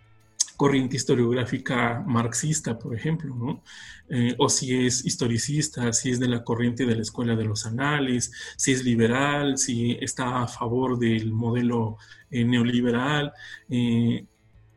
corriente 0.56 0.96
historiográfica 0.96 2.02
marxista, 2.06 2.78
por 2.78 2.94
ejemplo, 2.94 3.34
¿no? 3.34 3.62
Eh, 4.08 4.34
o 4.38 4.48
si 4.48 4.86
es 4.86 5.04
historicista, 5.04 5.92
si 5.92 6.10
es 6.10 6.20
de 6.20 6.28
la 6.28 6.44
corriente 6.44 6.84
de 6.84 6.96
la 6.96 7.02
escuela 7.02 7.34
de 7.34 7.44
los 7.44 7.64
anales, 7.66 8.30
si 8.56 8.72
es 8.72 8.84
liberal, 8.84 9.56
si 9.58 9.92
está 10.00 10.42
a 10.42 10.48
favor 10.48 10.98
del 10.98 11.32
modelo 11.32 11.96
eh, 12.30 12.44
neoliberal, 12.44 13.32
eh, 13.70 14.26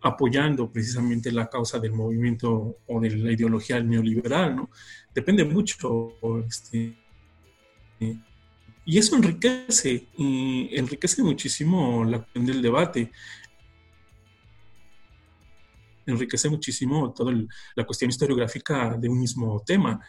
apoyando 0.02 0.72
precisamente 0.72 1.32
la 1.32 1.50
causa 1.50 1.80
del 1.80 1.92
movimiento 1.92 2.78
o 2.88 3.02
de 3.02 3.10
la 3.10 3.32
ideología 3.32 3.82
neoliberal, 3.82 4.56
¿no? 4.56 4.70
Depende 5.14 5.44
mucho. 5.44 6.14
Este, 6.48 6.96
y 8.86 8.98
eso 8.98 9.16
enriquece, 9.16 10.08
enriquece 10.18 11.24
muchísimo 11.24 12.04
la 12.06 12.20
cuestión 12.20 12.46
del 12.46 12.62
debate 12.62 13.12
enriquece 16.06 16.50
muchísimo 16.50 17.14
toda 17.14 17.34
la 17.76 17.86
cuestión 17.86 18.10
historiográfica 18.10 18.96
de 18.98 19.10
un 19.10 19.20
mismo 19.20 19.62
tema, 19.66 20.00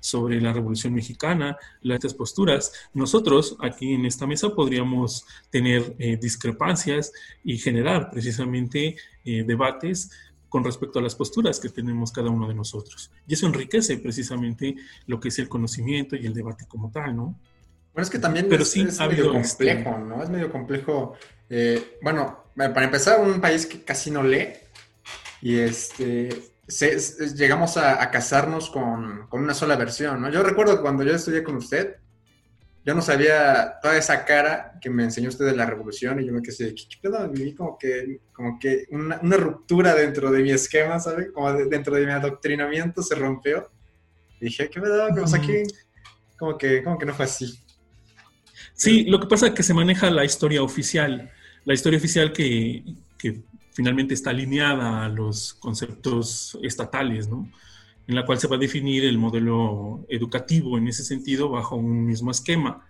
sobre 0.00 0.40
la 0.40 0.52
Revolución 0.52 0.94
Mexicana, 0.94 1.56
las 1.82 2.14
posturas. 2.14 2.72
Nosotros 2.94 3.56
aquí 3.60 3.92
en 3.92 4.06
esta 4.06 4.26
mesa 4.26 4.54
podríamos 4.54 5.24
tener 5.50 5.94
eh, 5.98 6.16
discrepancias 6.20 7.12
y 7.44 7.58
generar 7.58 8.10
precisamente 8.10 8.96
eh, 9.24 9.44
debates 9.46 10.10
con 10.48 10.64
respecto 10.64 10.98
a 10.98 11.02
las 11.02 11.14
posturas 11.14 11.58
que 11.58 11.70
tenemos 11.70 12.12
cada 12.12 12.28
uno 12.28 12.46
de 12.46 12.54
nosotros. 12.54 13.10
Y 13.26 13.34
eso 13.34 13.46
enriquece 13.46 13.96
precisamente 13.96 14.76
lo 15.06 15.18
que 15.18 15.28
es 15.28 15.38
el 15.38 15.48
conocimiento 15.48 16.14
y 16.14 16.26
el 16.26 16.34
debate 16.34 16.66
como 16.66 16.90
tal, 16.90 17.16
¿no? 17.16 17.38
Bueno, 17.94 18.04
es 18.04 18.10
que 18.10 18.18
también 18.18 18.46
Pero 18.48 18.62
es, 18.62 18.70
sí, 18.70 18.82
es 18.82 18.98
medio 19.00 19.32
complejo, 19.32 19.98
¿no? 19.98 20.22
Es 20.22 20.30
medio 20.30 20.50
complejo. 20.50 21.14
Eh, 21.48 21.98
bueno, 22.02 22.44
para 22.54 22.84
empezar, 22.84 23.20
un 23.20 23.40
país 23.40 23.66
que 23.66 23.82
casi 23.82 24.10
no 24.10 24.22
lee, 24.22 24.48
y 25.42 25.58
este, 25.58 26.30
llegamos 27.34 27.76
a, 27.76 28.10
casarnos 28.10 28.70
con, 28.70 29.26
una 29.32 29.54
sola 29.54 29.74
versión, 29.74 30.22
¿no? 30.22 30.30
Yo 30.30 30.42
recuerdo 30.44 30.80
cuando 30.80 31.02
yo 31.02 31.14
estudié 31.16 31.42
con 31.42 31.56
usted, 31.56 31.96
yo 32.84 32.94
no 32.94 33.02
sabía 33.02 33.74
toda 33.82 33.98
esa 33.98 34.24
cara 34.24 34.78
que 34.80 34.88
me 34.88 35.02
enseñó 35.02 35.28
usted 35.28 35.44
de 35.44 35.56
la 35.56 35.66
revolución 35.66 36.20
y 36.20 36.26
yo 36.26 36.32
me 36.32 36.42
quedé, 36.42 36.72
¿qué, 36.74 36.96
pedo? 37.02 37.28
Viví 37.28 37.54
como 37.54 37.76
que, 37.76 38.20
como 38.32 38.56
que 38.60 38.86
una, 38.90 39.18
ruptura 39.36 39.96
dentro 39.96 40.30
de 40.30 40.42
mi 40.42 40.52
esquema, 40.52 41.00
¿sabe? 41.00 41.32
Como 41.32 41.52
dentro 41.52 41.96
de 41.96 42.06
mi 42.06 42.12
adoctrinamiento 42.12 43.02
se 43.02 43.16
rompió. 43.16 43.68
Y 44.40 44.46
dije, 44.46 44.70
¿qué 44.70 44.80
pedo? 44.80 45.08
¿Qué 45.12 45.36
aquí? 45.36 45.62
Como 46.38 46.56
que, 46.56 46.84
como 46.84 46.98
que 46.98 47.06
no 47.06 47.14
fue 47.14 47.24
así. 47.24 47.60
Sí, 48.74 49.04
lo 49.04 49.18
que 49.18 49.26
pasa 49.26 49.48
es 49.48 49.54
que 49.54 49.62
se 49.64 49.74
maneja 49.74 50.08
la 50.10 50.24
historia 50.24 50.62
oficial, 50.62 51.32
la 51.64 51.74
historia 51.74 51.98
oficial 51.98 52.32
que, 52.32 52.84
que 53.18 53.42
finalmente 53.72 54.14
está 54.14 54.30
alineada 54.30 55.04
a 55.04 55.08
los 55.08 55.54
conceptos 55.54 56.58
estatales, 56.62 57.28
¿no? 57.28 57.48
en 58.06 58.14
la 58.14 58.26
cual 58.26 58.38
se 58.38 58.48
va 58.48 58.56
a 58.56 58.58
definir 58.58 59.04
el 59.04 59.18
modelo 59.18 60.04
educativo 60.08 60.76
en 60.76 60.88
ese 60.88 61.04
sentido 61.04 61.48
bajo 61.48 61.76
un 61.76 62.06
mismo 62.06 62.30
esquema 62.30 62.84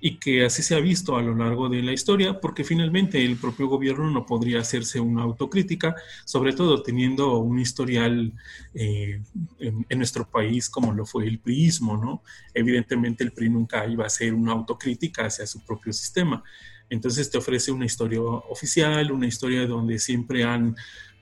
y 0.00 0.18
que 0.18 0.44
así 0.44 0.62
se 0.62 0.76
ha 0.76 0.80
visto 0.80 1.16
a 1.16 1.22
lo 1.22 1.34
largo 1.34 1.68
de 1.68 1.82
la 1.82 1.92
historia, 1.92 2.40
porque 2.40 2.62
finalmente 2.62 3.24
el 3.24 3.36
propio 3.36 3.66
gobierno 3.66 4.08
no 4.10 4.26
podría 4.26 4.60
hacerse 4.60 5.00
una 5.00 5.22
autocrítica, 5.22 5.96
sobre 6.24 6.52
todo 6.52 6.82
teniendo 6.82 7.38
un 7.38 7.58
historial 7.58 8.32
eh, 8.74 9.20
en, 9.58 9.98
nuestro 9.98 10.28
país 10.30 10.68
como 10.68 10.92
lo 10.92 11.04
fue 11.04 11.26
el 11.26 11.40
priismo, 11.40 11.96
¿no? 11.96 12.22
Evidentemente 12.54 13.24
el 13.24 13.32
PRI 13.32 13.50
nunca 13.50 13.86
iba 13.86 14.04
a 14.04 14.06
hacer 14.06 14.34
una 14.34 14.52
autocrítica 14.52 15.26
hacia 15.26 15.46
su 15.46 15.64
propio 15.64 15.92
sistema. 15.92 16.44
Entonces 16.90 17.30
te 17.30 17.38
ofrece 17.38 17.70
una 17.72 17.86
historia 17.86 18.20
oficial, 18.20 19.12
una 19.12 19.26
historia 19.26 19.66
donde 19.66 19.98
siempre 19.98 20.44
han 20.44 20.76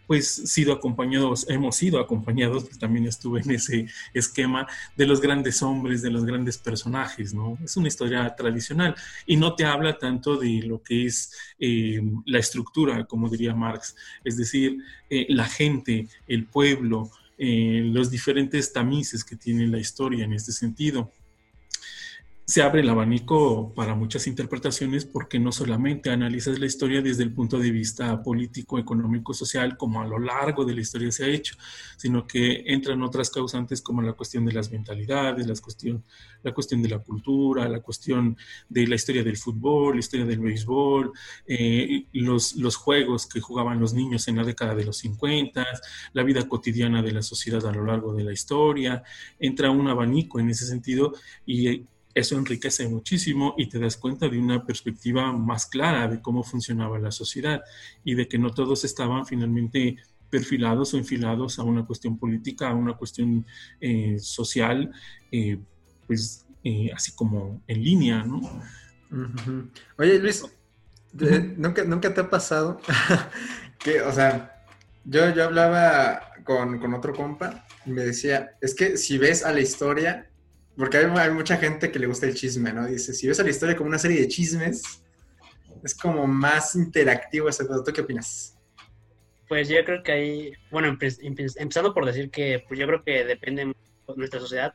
pues 0.07 0.29
sido 0.29 0.73
acompañados, 0.73 1.47
hemos 1.49 1.77
sido 1.77 1.99
acompañados, 1.99 2.69
también 2.79 3.07
estuve 3.07 3.41
en 3.41 3.51
ese 3.53 3.87
esquema 4.15 4.67
de 4.97 5.07
los 5.07 5.21
grandes 5.21 5.63
hombres, 5.63 6.03
de 6.03 6.11
los 6.11 6.25
grandes 6.25 6.59
personajes, 6.59 7.35
¿no? 7.35 7.59
Es 7.65 7.77
una 7.77 7.89
historia 7.89 8.35
tradicional 8.37 8.95
y 9.27 9.37
no 9.37 9.55
te 9.55 9.65
habla 9.65 9.99
tanto 9.99 10.37
de 10.37 10.63
lo 10.63 10.83
que 10.83 11.07
es 11.07 11.33
eh, 11.59 12.01
la 12.25 12.39
estructura, 12.39 13.05
como 13.05 13.29
diría 13.29 13.55
Marx, 13.55 13.97
es 14.25 14.37
decir, 14.37 14.79
eh, 15.11 15.27
la 15.29 15.47
gente, 15.47 16.09
el 16.29 16.47
pueblo, 16.47 17.11
eh, 17.39 17.83
los 17.85 18.11
diferentes 18.11 18.73
tamices 18.73 19.25
que 19.25 19.37
tiene 19.37 19.67
la 19.67 19.79
historia 19.79 20.25
en 20.25 20.33
este 20.33 20.53
sentido 20.53 21.13
se 22.49 22.63
abre 22.63 22.81
el 22.83 22.89
abanico 22.89 23.75
para 23.75 23.97
muchas 23.97 24.29
interpretaciones 24.29 25.05
porque 25.05 25.41
no 25.41 25.51
solamente 25.51 26.11
analizas 26.11 26.61
la 26.61 26.67
historia 26.67 27.03
desde 27.03 27.25
el 27.25 27.33
punto 27.33 27.59
de 27.59 27.73
vista 27.73 28.23
político, 28.23 28.79
económico, 28.79 29.35
social, 29.35 29.77
como 29.77 30.01
a 30.01 30.07
lo 30.07 30.21
largo 30.21 30.65
de 30.65 30.73
la 30.73 30.81
historia 30.81 31.11
se 31.11 31.25
ha 31.25 31.29
hecho, 31.29 31.57
sino 31.97 32.25
que 32.25 32.63
entran 32.67 33.03
otras 33.03 33.31
causantes 33.31 33.83
como 33.83 34.01
la 34.01 34.13
cuestión 34.13 34.45
de 34.45 34.53
las 34.53 34.71
mentalidades, 34.71 35.45
la 35.45 35.55
cuestión, 35.57 36.05
la 36.45 36.55
cuestión 36.55 36.83
de 36.83 36.89
la 36.91 37.01
cultura, 37.01 37.69
la 37.69 37.81
cuestión 37.81 38.37
de 38.69 38.87
la 38.87 38.95
historia 38.95 39.25
del 39.25 39.39
fútbol, 39.39 39.95
la 39.95 40.01
historia 40.01 40.25
del 40.25 40.39
béisbol, 40.39 41.11
eh, 41.49 42.07
los, 42.13 42.55
los 42.55 42.77
juegos 42.77 43.27
que 43.27 43.41
jugaban 43.41 43.81
los 43.81 43.93
niños 43.93 44.29
en 44.29 44.37
la 44.37 44.45
década 44.45 44.77
de 44.77 44.85
los 44.85 44.99
50, 44.99 45.67
la 46.13 46.23
vida 46.23 46.47
cotidiana 46.47 47.03
de 47.03 47.11
la 47.11 47.23
sociedad 47.23 47.67
a 47.67 47.73
lo 47.73 47.85
largo 47.85 48.15
de 48.15 48.23
la 48.23 48.33
historia. 48.33 49.03
Entra 49.41 49.73
un 49.73 49.89
abanico 49.89 50.39
en 50.39 50.51
ese 50.51 50.65
sentido 50.65 51.13
y 51.45 51.85
eso 52.17 52.39
enriquece 52.39 52.89
muchísimo 52.89 53.55
y 53.59 53.69
te 53.69 53.79
das 53.79 53.99
cuenta 53.99 54.27
de 54.27 54.39
una 54.39 54.65
perspectiva 54.65 55.31
más 55.33 55.67
clara 55.67 56.09
de 56.09 56.23
cómo 56.23 56.43
funcionaba 56.43 56.99
la 56.99 57.11
sociedad 57.11 57.63
y 58.05 58.15
de 58.15 58.27
que 58.27 58.39
no 58.39 58.53
todos 58.53 58.85
estaban 58.85 59.27
finalmente 59.27 59.99
perfilados 60.31 60.95
o 60.95 60.97
enfilados 60.97 61.59
a 61.59 61.63
una 61.63 61.85
cuestión 61.85 62.17
política, 62.19 62.71
a 62.71 62.75
una 62.75 62.95
cuestión 62.95 63.45
eh, 63.83 64.17
social, 64.19 64.91
eh, 65.31 65.59
pues 66.07 66.47
eh, 66.65 66.91
así 66.95 67.13
como 67.15 67.63
en 67.67 67.85
línea, 67.85 68.25
¿no? 68.25 68.41
Oye, 69.99 70.19
Luis, 70.19 70.43
¿nunca, 71.59 71.85
¿nunca, 71.85 72.15
te 72.15 72.23
ha 72.23 72.31
pasado 72.31 72.81
que, 73.79 74.01
o 74.01 74.11
sea, 74.11 74.65
yo, 75.05 75.35
yo 75.35 75.45
hablaba 75.45 76.33
con, 76.45 76.79
con 76.79 76.95
otro 76.95 77.15
compa 77.15 77.67
y 77.85 77.91
me 77.91 78.05
decía, 78.07 78.57
es 78.63 78.75
que 78.75 78.97
si 78.97 79.19
ves 79.19 79.45
a 79.45 79.53
la 79.53 79.61
historia, 79.61 80.31
porque 80.77 80.99
hay, 80.99 81.31
mucha 81.31 81.57
gente 81.57 81.91
que 81.91 81.99
le 81.99 82.07
gusta 82.07 82.27
el 82.27 82.35
chisme, 82.35 82.73
¿no? 82.73 82.87
Dice, 82.87 83.15
si 83.15 83.27
ves 83.27 83.41
a 83.41 83.43
la 83.43 83.51
historia 83.51 83.77
como 83.77 83.89
una 83.89 83.99
serie 83.99 84.21
de 84.21 84.29
chismes, 84.29 85.03
Es 85.83 85.95
como 85.95 86.27
más 86.27 86.75
interactivo 86.75 87.49
ese 87.49 87.65
¿Tú 87.65 87.93
qué 87.95 88.01
opinas? 88.01 88.59
Pues 89.49 89.69
yo 89.69 89.85
creo 89.85 90.03
que 90.03 90.13
ahí, 90.13 90.53
bueno, 90.71 90.89
empezando 90.89 91.95
por 91.95 92.05
decir 92.05 92.31
que 92.31 92.65
pues 92.67 92.81
yo 92.81 92.87
creo 92.87 93.05
que 93.05 93.25
depende 93.25 93.65
de 93.65 93.75
nuestra 94.17 94.41
sociedad, 94.41 94.75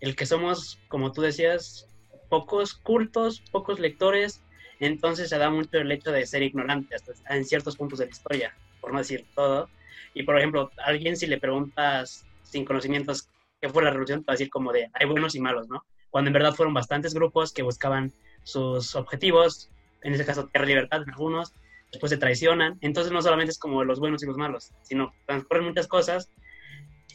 el 0.00 0.16
que 0.16 0.24
somos, 0.24 0.80
como 0.88 1.12
tú 1.12 1.20
decías, 1.20 1.86
pocos 2.28 2.74
cultos, 2.74 3.42
pocos 3.52 3.78
lectores, 3.78 4.40
entonces 4.80 5.28
se 5.28 5.38
da 5.38 5.50
mucho 5.50 5.78
el 5.78 5.92
hecho 5.92 6.12
de 6.12 6.26
ser 6.26 6.42
ignorante 6.42 6.94
hasta 6.94 7.12
en 7.34 7.44
ciertos 7.44 7.76
puntos 7.76 7.98
de 7.98 8.06
la 8.06 8.10
historia, 8.10 8.54
por 8.80 8.92
no 8.92 8.98
decir 8.98 9.26
todo. 9.34 9.68
Y 10.14 10.22
por 10.22 10.38
ejemplo, 10.38 10.70
a 10.78 10.86
alguien 10.86 11.16
si 11.16 11.26
le 11.26 11.38
preguntas 11.38 12.24
sin 12.42 12.64
conocimientos 12.64 13.28
qué 13.60 13.68
fue 13.68 13.82
la 13.82 13.90
revolución, 13.90 14.20
te 14.20 14.26
va 14.26 14.32
a 14.32 14.36
decir 14.36 14.50
como 14.50 14.72
de 14.72 14.88
hay 14.92 15.06
buenos 15.06 15.34
y 15.34 15.40
malos, 15.40 15.68
¿no? 15.68 15.84
Cuando 16.10 16.28
en 16.28 16.34
verdad 16.34 16.54
fueron 16.54 16.74
bastantes 16.74 17.14
grupos 17.14 17.52
que 17.52 17.62
buscaban 17.62 18.12
sus 18.42 18.94
objetivos, 18.94 19.70
en 20.02 20.14
ese 20.14 20.24
caso 20.24 20.46
tierra 20.46 20.66
libertad 20.66 21.02
en 21.02 21.10
algunos, 21.10 21.52
después 21.90 22.10
se 22.10 22.16
traicionan. 22.16 22.78
Entonces 22.80 23.12
no 23.12 23.22
solamente 23.22 23.52
es 23.52 23.58
como 23.58 23.84
los 23.84 23.98
buenos 23.98 24.22
y 24.22 24.26
los 24.26 24.36
malos, 24.36 24.72
sino 24.82 25.12
transcurren 25.26 25.64
muchas 25.64 25.88
cosas. 25.88 26.30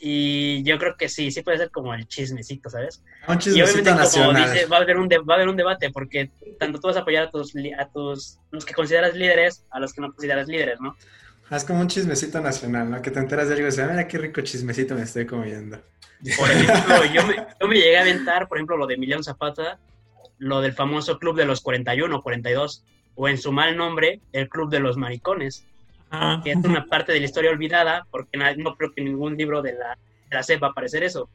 Y 0.03 0.63
yo 0.63 0.79
creo 0.79 0.95
que 0.97 1.09
sí, 1.09 1.29
sí 1.29 1.43
puede 1.43 1.59
ser 1.59 1.69
como 1.69 1.93
el 1.93 2.07
chismecito, 2.07 2.69
¿sabes? 2.69 3.03
Un 3.27 3.37
chismecito 3.37 3.59
y 3.59 3.83
obviamente, 3.83 4.19
como 4.19 4.33
dice, 4.33 4.65
va 4.65 4.77
a, 4.77 4.81
haber 4.81 4.97
un 4.97 5.07
va 5.07 5.33
a 5.33 5.35
haber 5.35 5.47
un 5.47 5.55
debate, 5.55 5.91
porque 5.91 6.31
tanto 6.59 6.79
tú 6.79 6.87
vas 6.87 6.97
a 6.97 7.01
apoyar 7.01 7.27
a 7.27 7.29
tus, 7.31 7.53
a 7.77 7.87
tus, 7.87 8.39
los 8.49 8.65
que 8.65 8.73
consideras 8.73 9.13
líderes, 9.13 9.63
a 9.69 9.79
los 9.79 9.93
que 9.93 10.01
no 10.01 10.11
consideras 10.11 10.47
líderes, 10.47 10.79
¿no? 10.81 10.95
Ah, 11.51 11.57
es 11.57 11.65
como 11.65 11.81
un 11.81 11.87
chismecito 11.87 12.39
nacional, 12.39 12.89
¿no? 12.89 13.01
Que 13.01 13.11
te 13.11 13.19
enteras 13.19 13.47
de 13.47 13.53
algo 13.53 13.67
y 13.67 13.69
dices, 13.69 13.87
mira 13.87 14.07
qué 14.07 14.17
rico 14.17 14.41
chismecito 14.41 14.95
me 14.95 15.03
estoy 15.03 15.27
comiendo. 15.27 15.79
Por 16.37 16.51
ejemplo, 16.51 17.05
yo 17.13 17.25
me, 17.25 17.35
yo 17.59 17.67
me 17.67 17.75
llegué 17.75 17.97
a 17.97 18.01
aventar, 18.01 18.47
por 18.47 18.57
ejemplo, 18.57 18.77
lo 18.77 18.87
de 18.87 18.95
Emiliano 18.95 19.23
Zapata, 19.23 19.79
lo 20.37 20.61
del 20.61 20.73
famoso 20.73 21.19
Club 21.19 21.35
de 21.35 21.45
los 21.45 21.61
41 21.61 22.15
o 22.15 22.21
42, 22.21 22.83
o 23.15 23.27
en 23.27 23.37
su 23.37 23.51
mal 23.51 23.77
nombre, 23.77 24.21
el 24.31 24.49
Club 24.49 24.69
de 24.69 24.79
los 24.79 24.97
Maricones, 24.97 25.65
ah. 26.11 26.41
que 26.43 26.51
es 26.51 26.57
una 26.57 26.85
parte 26.85 27.11
de 27.11 27.19
la 27.19 27.25
historia 27.25 27.51
olvidada, 27.51 28.07
porque 28.11 28.37
no 28.57 28.75
creo 28.75 28.91
que 28.93 29.01
ningún 29.01 29.37
libro 29.37 29.61
de 29.61 29.73
la, 29.73 29.97
de 30.29 30.35
la 30.35 30.59
va 30.59 30.67
a 30.67 30.71
aparecer 30.71 31.03
eso, 31.03 31.29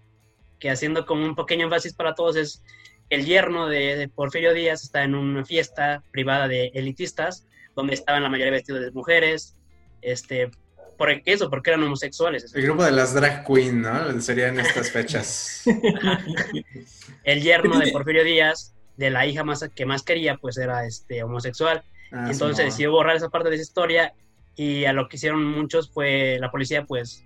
que 0.59 0.70
haciendo 0.70 1.07
como 1.07 1.25
un 1.25 1.37
pequeño 1.37 1.64
énfasis 1.64 1.94
para 1.94 2.14
todos 2.14 2.37
es 2.37 2.62
el 3.11 3.25
yerno 3.25 3.68
de, 3.68 4.11
Porfirio 4.14 4.53
Díaz 4.53 4.83
está 4.83 5.05
en 5.05 5.14
una 5.14 5.44
fiesta 5.44 6.03
privada 6.11 6.49
de 6.49 6.72
elitistas, 6.75 7.46
donde 7.75 7.94
estaban 7.94 8.22
la 8.22 8.29
mayoría 8.29 8.53
vestidos 8.53 8.81
de 8.81 8.90
mujeres, 8.90 9.57
este, 10.03 10.51
¿por 10.97 11.23
qué 11.23 11.33
eso? 11.33 11.51
Porque 11.51 11.71
eran 11.71 11.83
homosexuales. 11.83 12.55
El 12.55 12.63
grupo 12.63 12.85
de 12.85 12.93
las 12.93 13.15
drag 13.15 13.45
queen, 13.47 13.83
¿no? 13.83 14.21
Serían 14.21 14.59
estas 14.59 14.91
fechas. 14.91 15.63
el 17.25 17.43
yerno 17.43 17.79
de 17.79 17.91
Porfirio 17.93 18.25
Díaz 18.25 18.75
de 18.97 19.11
la 19.11 19.27
hija 19.27 19.45
más 19.45 19.69
que 19.75 19.87
más 19.87 20.03
quería, 20.03 20.37
pues 20.37 20.57
era 20.59 20.87
este 20.87 21.23
homosexual. 21.23 21.85
Ah, 22.13 22.29
Entonces 22.31 22.65
decidió 22.65 22.93
borrar 22.93 23.17
esa 23.17 23.29
parte 23.29 23.49
de 23.49 23.57
esa 23.57 23.63
historia 23.63 24.15
y 24.55 24.85
a 24.85 24.93
lo 24.93 25.09
que 25.09 25.17
hicieron 25.17 25.45
muchos 25.45 25.91
fue 25.91 26.39
la 26.41 26.51
policía, 26.51 26.85
pues 26.85 27.25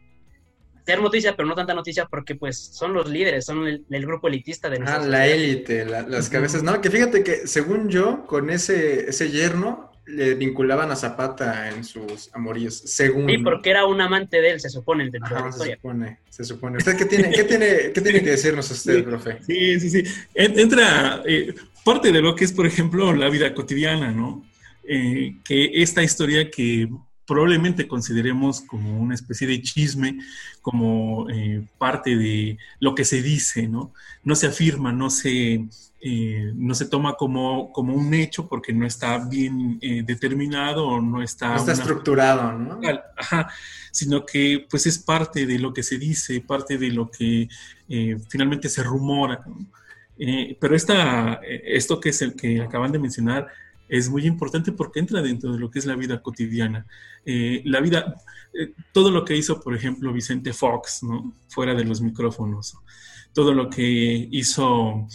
hacer 0.82 1.00
noticia, 1.00 1.36
pero 1.36 1.46
no 1.46 1.54
tanta 1.54 1.74
noticia 1.74 2.06
porque 2.06 2.34
pues 2.34 2.58
son 2.58 2.92
los 2.92 3.08
líderes, 3.08 3.44
son 3.44 3.66
el, 3.66 4.06
grupo 4.06 4.28
elitista 4.28 4.68
de 4.68 4.82
Ah, 4.84 4.98
la 4.98 5.26
élite, 5.26 5.84
las 5.84 6.28
cabezas. 6.28 6.62
No, 6.62 6.80
que 6.80 6.90
fíjate 6.90 7.22
que 7.22 7.46
según 7.46 7.88
yo, 7.88 8.26
con 8.26 8.50
ese, 8.50 9.08
ese 9.08 9.30
yerno, 9.30 9.89
le 10.06 10.34
vinculaban 10.34 10.90
a 10.90 10.96
Zapata 10.96 11.70
en 11.70 11.84
sus 11.84 12.30
amoríos, 12.34 12.76
según... 12.76 13.28
Sí, 13.28 13.38
porque 13.38 13.70
era 13.70 13.86
un 13.86 14.00
amante 14.00 14.40
de 14.40 14.50
él, 14.50 14.60
se 14.60 14.70
supone, 14.70 15.08
dentro 15.10 15.36
de 15.36 15.42
la 15.42 15.48
historia. 15.48 15.74
Se 15.74 15.80
supone, 15.80 16.18
se 16.28 16.44
supone. 16.44 16.78
¿Usted 16.78 16.96
qué 16.96 17.04
tiene, 17.04 17.30
qué 17.30 17.44
tiene, 17.44 17.92
qué 17.92 18.00
tiene 18.00 18.22
que 18.22 18.30
decirnos 18.30 18.70
usted, 18.70 19.04
profe? 19.04 19.38
Sí, 19.42 19.78
sí, 19.80 19.90
sí. 19.90 20.04
Entra 20.34 21.22
eh, 21.26 21.54
parte 21.84 22.12
de 22.12 22.20
lo 22.20 22.34
que 22.34 22.44
es, 22.44 22.52
por 22.52 22.66
ejemplo, 22.66 23.12
la 23.14 23.28
vida 23.28 23.54
cotidiana, 23.54 24.10
¿no? 24.10 24.44
Eh, 24.82 25.36
que 25.44 25.82
esta 25.82 26.02
historia 26.02 26.50
que 26.50 26.88
probablemente 27.30 27.86
consideremos 27.86 28.60
como 28.60 28.98
una 28.98 29.14
especie 29.14 29.46
de 29.46 29.62
chisme, 29.62 30.18
como 30.62 31.30
eh, 31.30 31.64
parte 31.78 32.16
de 32.16 32.58
lo 32.80 32.96
que 32.96 33.04
se 33.04 33.22
dice, 33.22 33.68
¿no? 33.68 33.94
No 34.24 34.34
se 34.34 34.48
afirma, 34.48 34.90
no 34.90 35.10
se 35.10 35.64
eh, 36.00 36.52
no 36.56 36.74
se 36.74 36.86
toma 36.86 37.14
como, 37.14 37.72
como 37.72 37.94
un 37.94 38.12
hecho 38.14 38.48
porque 38.48 38.72
no 38.72 38.84
está 38.84 39.16
bien 39.18 39.78
eh, 39.80 40.02
determinado 40.04 40.88
o 40.88 41.00
no 41.00 41.22
está... 41.22 41.50
No 41.50 41.56
está 41.58 41.70
estructurado, 41.70 42.58
¿no? 42.58 42.80
Ajá, 43.16 43.48
sino 43.92 44.26
que 44.26 44.66
pues 44.68 44.86
es 44.88 44.98
parte 44.98 45.46
de 45.46 45.60
lo 45.60 45.72
que 45.72 45.84
se 45.84 45.98
dice, 45.98 46.40
parte 46.40 46.78
de 46.78 46.90
lo 46.90 47.12
que 47.12 47.48
finalmente 48.28 48.68
se 48.68 48.82
rumora. 48.82 49.44
pero 50.58 50.74
esta, 50.74 51.34
esto 51.44 52.00
que, 52.00 52.08
es 52.08 52.22
el 52.22 52.34
que 52.34 52.60
acaban 52.60 52.90
de 52.90 52.98
mencionar 52.98 53.46
es 53.90 54.08
muy 54.08 54.26
importante 54.26 54.72
porque 54.72 55.00
entra 55.00 55.20
dentro 55.20 55.52
de 55.52 55.58
lo 55.58 55.70
que 55.70 55.80
es 55.80 55.86
la 55.86 55.96
vida 55.96 56.22
cotidiana. 56.22 56.86
la 57.24 57.80
vida, 57.80 58.14
todo 58.92 59.10
lo 59.10 59.24
que 59.24 59.36
hizo, 59.36 59.60
por 59.60 59.74
ejemplo, 59.74 60.12
Vicente 60.12 60.52
Fox, 60.52 61.02
¿no? 61.02 61.34
Fuera 61.48 61.74
de 61.74 61.84
los 61.84 62.00
micrófonos 62.00 62.76
todo 63.32 63.54
lo 63.54 63.70
que 63.70 64.28
hizo 64.30 65.06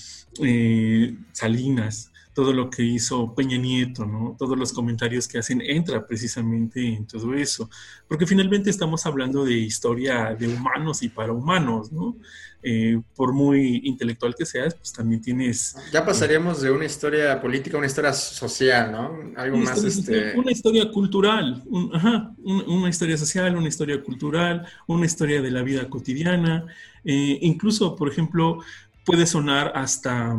eh, 0.41 1.15
Salinas, 1.31 2.11
todo 2.35 2.51
lo 2.51 2.69
que 2.69 2.83
hizo 2.83 3.33
Peña 3.33 3.57
Nieto, 3.57 4.05
¿no? 4.05 4.35
Todos 4.37 4.59
los 4.59 4.73
comentarios 4.73 5.25
que 5.25 5.37
hacen 5.37 5.61
entra 5.61 6.05
precisamente 6.05 6.85
en 6.85 7.07
todo 7.07 7.33
eso, 7.33 7.69
porque 8.09 8.27
finalmente 8.27 8.69
estamos 8.69 9.05
hablando 9.05 9.45
de 9.45 9.53
historia 9.53 10.35
de 10.37 10.49
humanos 10.49 11.01
y 11.01 11.07
para 11.07 11.31
humanos, 11.31 11.93
¿no? 11.93 12.17
Eh, 12.61 12.99
por 13.15 13.31
muy 13.31 13.81
intelectual 13.85 14.35
que 14.35 14.45
seas, 14.45 14.75
pues 14.75 14.91
también 14.91 15.21
tienes... 15.21 15.77
Ya 15.93 16.05
pasaríamos 16.05 16.61
de 16.61 16.71
una 16.71 16.83
historia 16.83 17.39
política 17.39 17.77
a 17.77 17.79
una 17.79 17.87
historia 17.87 18.11
social, 18.11 18.91
¿no? 18.91 19.17
Algo 19.37 19.57
más... 19.57 19.81
este... 19.81 20.37
Una 20.37 20.51
historia 20.51 20.91
cultural, 20.91 21.63
ajá, 21.93 22.33
una 22.43 22.89
historia 22.89 23.17
social, 23.17 23.55
una 23.55 23.69
historia 23.69 24.03
cultural, 24.03 24.67
una 24.87 25.05
historia 25.05 25.41
de 25.41 25.51
la 25.51 25.61
vida 25.61 25.87
cotidiana, 25.87 26.65
eh, 27.05 27.37
incluso, 27.41 27.95
por 27.95 28.09
ejemplo, 28.09 28.59
puede 29.05 29.25
sonar 29.25 29.71
hasta 29.75 30.37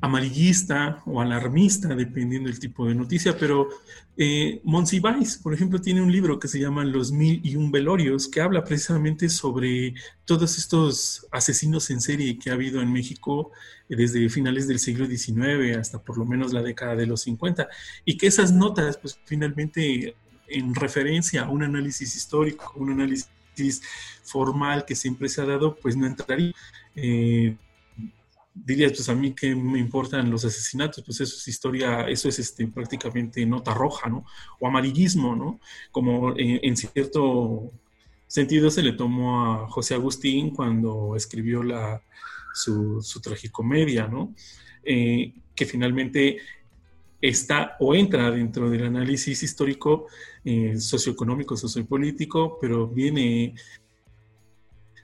amarillista 0.00 1.02
o 1.06 1.20
alarmista, 1.20 1.94
dependiendo 1.94 2.48
del 2.48 2.58
tipo 2.58 2.86
de 2.86 2.94
noticia, 2.94 3.36
pero 3.38 3.68
eh, 4.16 4.60
por 5.42 5.54
ejemplo, 5.54 5.80
tiene 5.80 6.02
un 6.02 6.12
libro 6.12 6.38
que 6.38 6.48
se 6.48 6.60
llama 6.60 6.84
Los 6.84 7.10
Mil 7.10 7.40
y 7.42 7.56
Un 7.56 7.70
Velorios, 7.70 8.28
que 8.28 8.40
habla 8.40 8.64
precisamente 8.64 9.28
sobre 9.28 9.94
todos 10.24 10.58
estos 10.58 11.26
asesinos 11.30 11.90
en 11.90 12.00
serie 12.00 12.38
que 12.38 12.50
ha 12.50 12.54
habido 12.54 12.82
en 12.82 12.92
México 12.92 13.50
desde 13.88 14.28
finales 14.28 14.68
del 14.68 14.78
siglo 14.78 15.06
XIX 15.06 15.76
hasta 15.78 16.02
por 16.02 16.18
lo 16.18 16.24
menos 16.24 16.52
la 16.52 16.62
década 16.62 16.96
de 16.96 17.06
los 17.06 17.22
50, 17.22 17.68
y 18.04 18.16
que 18.16 18.26
esas 18.26 18.52
notas, 18.52 18.98
pues 18.98 19.18
finalmente 19.24 20.14
en 20.48 20.74
referencia 20.74 21.42
a 21.42 21.50
un 21.50 21.62
análisis 21.62 22.14
histórico, 22.16 22.74
un 22.76 22.92
análisis 22.92 23.30
formal 24.22 24.84
que 24.84 24.94
siempre 24.94 25.28
se 25.28 25.40
ha 25.40 25.46
dado, 25.46 25.76
pues 25.76 25.96
no 25.96 26.06
entraría. 26.06 26.52
Eh, 26.94 27.56
dirías, 28.54 28.92
pues 28.92 29.08
a 29.08 29.14
mí 29.14 29.32
que 29.32 29.54
me 29.54 29.78
importan 29.78 30.30
los 30.30 30.44
asesinatos, 30.44 31.04
pues 31.04 31.20
eso 31.20 31.36
es 31.36 31.48
historia, 31.48 32.08
eso 32.08 32.28
es 32.28 32.38
este, 32.38 32.66
prácticamente 32.66 33.44
nota 33.46 33.74
roja, 33.74 34.08
¿no? 34.08 34.24
O 34.58 34.66
amarillismo, 34.66 35.36
¿no? 35.36 35.60
Como 35.92 36.34
en, 36.36 36.76
cierto 36.76 37.70
sentido 38.26 38.70
se 38.70 38.82
le 38.82 38.92
tomó 38.92 39.44
a 39.44 39.68
José 39.68 39.94
Agustín 39.94 40.50
cuando 40.50 41.16
escribió 41.16 41.62
la, 41.62 42.02
su, 42.54 43.00
su 43.02 43.20
tragicomedia, 43.20 44.06
¿no? 44.08 44.34
Eh, 44.84 45.34
que 45.54 45.66
finalmente 45.66 46.38
está 47.20 47.76
o 47.80 47.94
entra 47.94 48.30
dentro 48.30 48.70
del 48.70 48.86
análisis 48.86 49.42
histórico 49.42 50.06
eh, 50.44 50.80
socioeconómico, 50.80 51.56
sociopolítico, 51.56 52.58
pero 52.60 52.88
viene 52.88 53.54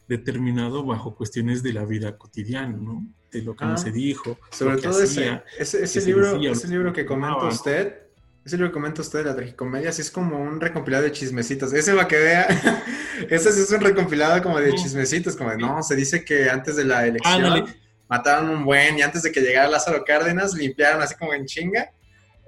determinado 0.08 0.84
bajo 0.84 1.14
cuestiones 1.14 1.62
de 1.62 1.72
la 1.72 1.84
vida 1.84 2.16
cotidiana, 2.16 2.76
¿no? 2.76 3.06
De 3.36 3.42
lo 3.42 3.54
que 3.54 3.64
no 3.64 3.74
ah, 3.74 3.76
se 3.76 3.90
dijo. 3.90 4.38
Sobre 4.50 4.78
todo 4.78 5.02
ese, 5.02 5.42
ese, 5.58 6.00
libro, 6.02 6.40
ese 6.40 6.68
libro 6.68 6.92
que 6.92 7.04
comenta 7.04 7.44
usted, 7.44 8.06
ese 8.44 8.56
libro 8.56 8.70
que 8.70 8.74
comenta 8.74 9.02
usted 9.02 9.18
de 9.20 9.24
la 9.26 9.36
tragicomedia, 9.36 9.92
sí 9.92 10.02
es 10.02 10.10
como 10.10 10.40
un 10.40 10.60
recompilado 10.60 11.02
de 11.02 11.12
chismecitos. 11.12 11.72
Ese 11.72 11.92
va 11.92 12.08
que 12.08 12.16
vea, 12.16 12.46
ese 13.28 13.52
sí 13.52 13.60
es 13.60 13.70
un 13.70 13.80
recompilado 13.80 14.42
como 14.42 14.58
de 14.58 14.74
chismecitos, 14.74 15.36
como 15.36 15.50
de, 15.50 15.58
no, 15.58 15.82
se 15.82 15.96
dice 15.96 16.24
que 16.24 16.48
antes 16.48 16.76
de 16.76 16.84
la 16.84 17.06
elección 17.06 17.66
mataron 18.08 18.50
un 18.50 18.64
buen 18.64 18.98
y 18.98 19.02
antes 19.02 19.22
de 19.22 19.32
que 19.32 19.40
llegara 19.40 19.68
Lázaro 19.68 20.04
Cárdenas 20.04 20.54
limpiaron 20.54 21.02
así 21.02 21.14
como 21.16 21.34
en 21.34 21.44
chinga 21.44 21.90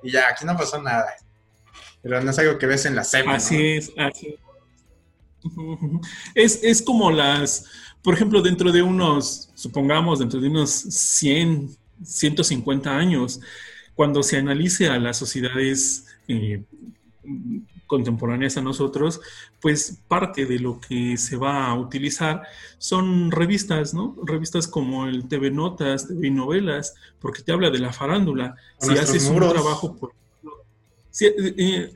y 0.03 0.13
ya, 0.13 0.29
aquí 0.29 0.45
no 0.45 0.57
pasó 0.57 0.81
nada. 0.81 1.15
Pero 2.03 2.23
no 2.23 2.31
es 2.31 2.39
algo 2.39 2.59
que 2.59 2.67
ves 2.67 2.87
en 2.87 2.95
la 2.95 3.05
serie. 3.05 3.33
Así 3.33 3.73
es, 3.73 3.93
así 3.97 4.39
es. 6.35 6.63
Es 6.63 6.83
como 6.83 7.11
las, 7.11 7.67
por 8.03 8.15
ejemplo, 8.15 8.43
dentro 8.43 8.73
de 8.73 8.83
unos, 8.83 9.51
supongamos, 9.55 10.19
dentro 10.19 10.41
de 10.41 10.49
unos 10.49 10.71
100, 10.71 11.77
150 12.03 12.97
años, 12.97 13.41
cuando 13.95 14.23
se 14.23 14.37
analice 14.37 14.89
a 14.89 14.99
las 14.99 15.17
sociedades 15.17 16.07
eh, 16.29 16.63
contemporáneas 17.89 18.57
a 18.57 18.63
nosotros, 18.63 19.21
pues 19.61 19.99
parte 20.07 20.47
de 20.47 20.61
lo 20.61 20.79
que 20.79 21.17
se 21.17 21.37
va 21.37 21.67
a 21.67 21.75
utilizar 21.75 22.43
son 22.77 23.33
revistas, 23.33 23.95
¿no? 23.95 24.15
Revistas 24.25 24.69
como 24.69 25.07
el 25.07 25.27
TV 25.27 25.51
Notas, 25.51 26.07
TV 26.07 26.31
Novelas, 26.31 26.95
porque 27.19 27.43
te 27.43 27.51
habla 27.51 27.71
de 27.71 27.81
la 27.81 27.93
farándula. 27.93 28.55
Si 28.79 28.93
haces 28.93 29.25
un 29.27 29.39
trabajo, 29.39 29.97
por 29.97 30.13
si, 31.11 31.27
eh, 31.27 31.93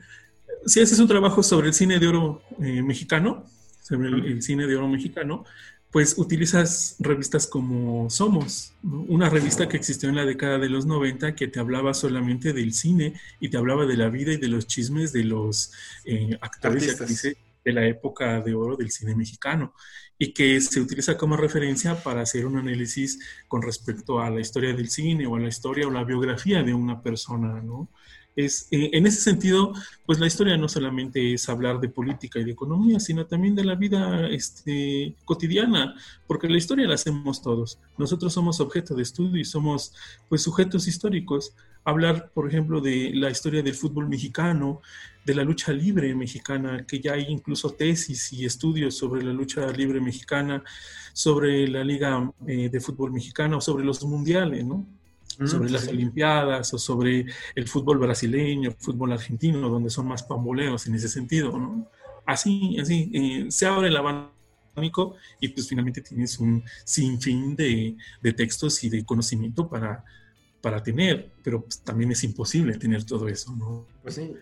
si, 0.65 0.81
haces 0.81 0.99
un 0.99 1.07
trabajo 1.07 1.41
sobre 1.41 1.67
el 1.67 1.73
cine 1.73 1.99
de 1.99 2.07
oro 2.07 2.41
eh, 2.59 2.81
mexicano, 2.81 3.45
sobre 3.81 4.09
el, 4.09 4.41
cine 4.41 4.67
de 4.67 4.75
oro 4.75 4.89
mexicano, 4.89 5.45
pues 5.93 6.17
utilizas 6.17 6.95
revistas 6.97 7.45
como 7.45 8.09
Somos, 8.09 8.73
una 8.81 9.29
revista 9.29 9.69
que 9.69 9.77
existió 9.77 10.09
en 10.09 10.15
la 10.15 10.25
década 10.25 10.57
de 10.57 10.67
los 10.67 10.87
90 10.87 11.35
que 11.35 11.47
te 11.47 11.59
hablaba 11.59 11.93
solamente 11.93 12.51
del 12.51 12.73
cine 12.73 13.13
y 13.39 13.49
te 13.49 13.57
hablaba 13.57 13.85
de 13.85 13.95
la 13.95 14.09
vida 14.09 14.33
y 14.33 14.37
de 14.37 14.47
los 14.47 14.65
chismes 14.65 15.13
de 15.13 15.23
los 15.23 15.71
eh, 16.03 16.35
actores 16.41 16.87
y 16.87 16.89
actrices 16.89 17.37
de 17.63 17.73
la 17.73 17.85
época 17.85 18.41
de 18.41 18.55
oro 18.55 18.75
del 18.75 18.89
cine 18.89 19.15
mexicano 19.15 19.75
y 20.17 20.33
que 20.33 20.59
se 20.61 20.81
utiliza 20.81 21.15
como 21.15 21.37
referencia 21.37 22.01
para 22.01 22.21
hacer 22.21 22.47
un 22.47 22.57
análisis 22.57 23.19
con 23.47 23.61
respecto 23.61 24.19
a 24.19 24.31
la 24.31 24.41
historia 24.41 24.73
del 24.73 24.89
cine 24.89 25.27
o 25.27 25.35
a 25.35 25.39
la 25.39 25.49
historia 25.49 25.87
o 25.87 25.91
la 25.91 26.03
biografía 26.03 26.63
de 26.63 26.73
una 26.73 27.03
persona, 27.03 27.61
¿no? 27.61 27.87
Es, 28.35 28.67
eh, 28.71 28.89
en 28.93 29.05
ese 29.05 29.21
sentido, 29.21 29.73
pues 30.05 30.19
la 30.19 30.27
historia 30.27 30.57
no 30.57 30.67
solamente 30.67 31.33
es 31.33 31.47
hablar 31.49 31.79
de 31.79 31.89
política 31.89 32.39
y 32.39 32.43
de 32.43 32.51
economía, 32.51 32.99
sino 32.99 33.25
también 33.25 33.55
de 33.55 33.63
la 33.63 33.75
vida 33.75 34.27
este, 34.27 35.15
cotidiana, 35.25 35.95
porque 36.27 36.49
la 36.49 36.57
historia 36.57 36.87
la 36.87 36.95
hacemos 36.95 37.41
todos. 37.41 37.79
Nosotros 37.97 38.33
somos 38.33 38.59
objeto 38.59 38.95
de 38.95 39.03
estudio 39.03 39.39
y 39.39 39.45
somos 39.45 39.93
pues 40.29 40.41
sujetos 40.41 40.87
históricos. 40.87 41.55
Hablar, 41.85 42.31
por 42.33 42.47
ejemplo, 42.47 42.81
de 42.81 43.11
la 43.13 43.29
historia 43.29 43.61
del 43.61 43.75
fútbol 43.75 44.07
mexicano, 44.07 44.81
de 45.25 45.35
la 45.35 45.43
lucha 45.43 45.71
libre 45.71 46.13
mexicana, 46.15 46.85
que 46.85 46.99
ya 46.99 47.13
hay 47.13 47.25
incluso 47.29 47.71
tesis 47.71 48.33
y 48.33 48.45
estudios 48.45 48.95
sobre 48.95 49.23
la 49.23 49.33
lucha 49.33 49.67
libre 49.71 50.01
mexicana, 50.01 50.63
sobre 51.13 51.67
la 51.67 51.83
liga 51.83 52.31
eh, 52.47 52.69
de 52.69 52.79
fútbol 52.79 53.11
mexicano, 53.11 53.61
sobre 53.61 53.85
los 53.85 54.03
mundiales, 54.03 54.65
¿no? 54.65 54.85
Sobre 55.45 55.69
las 55.69 55.87
Olimpiadas 55.87 56.73
o 56.73 56.77
sobre 56.77 57.25
el 57.55 57.67
fútbol 57.67 57.97
brasileño, 57.97 58.69
el 58.69 58.75
fútbol 58.75 59.13
argentino, 59.13 59.69
donde 59.69 59.89
son 59.89 60.07
más 60.07 60.23
pamboleos 60.23 60.87
en 60.87 60.95
ese 60.95 61.09
sentido, 61.09 61.57
¿no? 61.57 61.87
Así, 62.25 62.77
así, 62.79 63.11
eh, 63.13 63.45
se 63.51 63.65
abre 63.65 63.89
el 63.89 63.97
abanico 63.97 65.15
y 65.39 65.49
pues 65.49 65.67
finalmente 65.67 66.01
tienes 66.01 66.39
un 66.39 66.63
sinfín 66.85 67.55
de, 67.55 67.95
de 68.21 68.33
textos 68.33 68.83
y 68.83 68.89
de 68.89 69.03
conocimiento 69.03 69.67
para, 69.67 70.03
para 70.61 70.81
tener, 70.81 71.29
pero 71.43 71.61
pues, 71.61 71.81
también 71.81 72.11
es 72.11 72.23
imposible 72.23 72.77
tener 72.77 73.03
todo 73.03 73.27
eso, 73.27 73.53
¿no? 73.55 73.85
Pues 74.01 74.15
sí. 74.15 74.33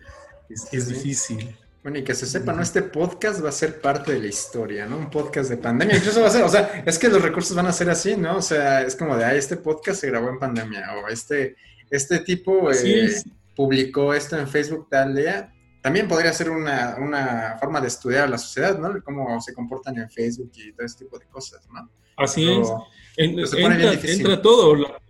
Es, 0.48 0.88
difícil. 0.88 1.56
Bueno, 1.82 1.98
y 1.98 2.04
que 2.04 2.14
se 2.14 2.26
sepa, 2.26 2.52
¿no? 2.52 2.62
Este 2.62 2.82
podcast 2.82 3.44
va 3.44 3.48
a 3.48 3.52
ser 3.52 3.80
parte 3.80 4.12
de 4.12 4.20
la 4.20 4.28
historia, 4.28 4.86
¿no? 4.86 4.96
Un 4.96 5.10
podcast 5.10 5.50
de 5.50 5.56
pandemia. 5.56 5.96
Incluso 5.96 6.20
va 6.20 6.28
a 6.28 6.30
ser, 6.30 6.44
o 6.44 6.48
sea, 6.48 6.84
es 6.86 6.96
que 6.96 7.08
los 7.08 7.20
recursos 7.20 7.56
van 7.56 7.66
a 7.66 7.72
ser 7.72 7.90
así, 7.90 8.16
¿no? 8.16 8.36
O 8.36 8.42
sea, 8.42 8.82
es 8.82 8.94
como 8.94 9.16
de, 9.16 9.24
ay, 9.24 9.38
este 9.38 9.56
podcast 9.56 10.00
se 10.00 10.06
grabó 10.06 10.28
en 10.28 10.38
pandemia, 10.38 10.94
o 10.94 11.08
este, 11.08 11.56
este 11.90 12.20
tipo 12.20 12.70
eh, 12.70 13.10
publicó 13.56 14.14
esto 14.14 14.38
en 14.38 14.46
Facebook 14.46 14.86
tal 14.90 15.16
día. 15.16 15.52
También 15.80 16.06
podría 16.06 16.32
ser 16.32 16.50
una, 16.50 16.94
una, 17.00 17.56
forma 17.58 17.80
de 17.80 17.88
estudiar 17.88 18.24
a 18.24 18.28
la 18.28 18.38
sociedad, 18.38 18.78
¿no? 18.78 19.02
Cómo 19.02 19.40
se 19.40 19.52
comportan 19.52 19.98
en 19.98 20.08
Facebook 20.08 20.52
y 20.54 20.72
todo 20.72 20.86
este 20.86 21.04
tipo 21.04 21.18
de 21.18 21.26
cosas, 21.26 21.68
¿no? 21.72 21.90
Así 22.16 22.48
es. 22.48 22.68
entra, 23.16 24.40
todo, 24.40 25.00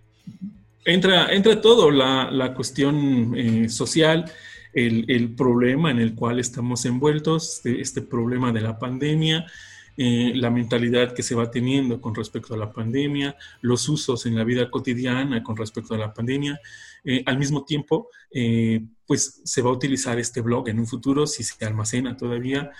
entra, 0.86 1.30
entra 1.34 1.60
todo 1.60 1.90
la, 1.90 2.30
la 2.30 2.54
cuestión 2.54 3.34
eh, 3.36 3.68
social 3.68 4.24
el, 4.72 5.34
problema 5.34 5.90
en 5.90 5.98
el 5.98 6.14
cual 6.14 6.38
estamos 6.38 6.84
envueltos, 6.84 7.56
este, 7.56 7.80
este 7.80 8.02
problema 8.02 8.52
de 8.52 8.60
la 8.60 8.78
pandemia, 8.78 9.46
eh, 9.96 10.32
la 10.34 10.50
mentalidad 10.50 11.14
que 11.14 11.22
se 11.22 11.34
va 11.34 11.50
teniendo 11.50 12.00
con 12.00 12.14
respecto 12.14 12.54
a 12.54 12.56
la 12.56 12.72
pandemia, 12.72 13.36
los 13.60 13.88
usos 13.88 14.24
en 14.24 14.36
la 14.36 14.44
vida 14.44 14.70
cotidiana 14.70 15.42
con 15.42 15.56
respecto 15.56 15.94
a 15.94 15.98
la 15.98 16.14
pandemia. 16.14 16.58
Eh, 17.04 17.22
al 17.26 17.38
mismo 17.38 17.64
tiempo, 17.64 18.08
eh, 18.32 18.82
pues 19.06 19.42
se 19.44 19.60
va 19.60 19.70
a 19.70 19.74
utilizar 19.74 20.18
este 20.18 20.40
blog 20.40 20.68
en 20.68 20.78
un 20.78 20.86
futuro 20.86 21.26
si 21.26 21.42
se 21.42 21.64
almacena 21.64 22.16
todavía 22.16 22.70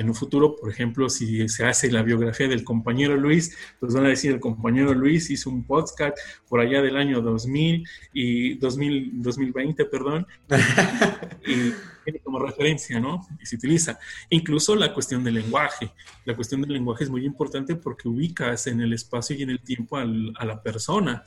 en 0.00 0.08
un 0.08 0.14
futuro, 0.14 0.56
por 0.56 0.70
ejemplo, 0.70 1.10
si 1.10 1.46
se 1.50 1.66
hace 1.66 1.92
la 1.92 2.02
biografía 2.02 2.48
del 2.48 2.64
compañero 2.64 3.16
Luis, 3.18 3.54
pues 3.78 3.92
van 3.92 4.06
a 4.06 4.08
decir, 4.08 4.32
el 4.32 4.40
compañero 4.40 4.94
Luis 4.94 5.28
hizo 5.28 5.50
un 5.50 5.64
podcast 5.64 6.16
por 6.48 6.60
allá 6.60 6.80
del 6.80 6.96
año 6.96 7.20
2000 7.20 7.86
y 8.14 8.54
2000, 8.54 9.22
2020, 9.22 9.84
perdón, 9.84 10.26
y 11.46 11.74
tiene 12.04 12.18
como 12.20 12.38
referencia, 12.38 12.98
¿no? 12.98 13.26
Y 13.42 13.44
se 13.44 13.56
utiliza. 13.56 13.98
Incluso 14.30 14.74
la 14.74 14.94
cuestión 14.94 15.22
del 15.22 15.34
lenguaje. 15.34 15.92
La 16.24 16.34
cuestión 16.34 16.62
del 16.62 16.72
lenguaje 16.72 17.04
es 17.04 17.10
muy 17.10 17.26
importante 17.26 17.76
porque 17.76 18.08
ubicas 18.08 18.68
en 18.68 18.80
el 18.80 18.94
espacio 18.94 19.36
y 19.36 19.42
en 19.42 19.50
el 19.50 19.60
tiempo 19.60 19.98
a 19.98 20.04
la 20.06 20.62
persona 20.62 21.24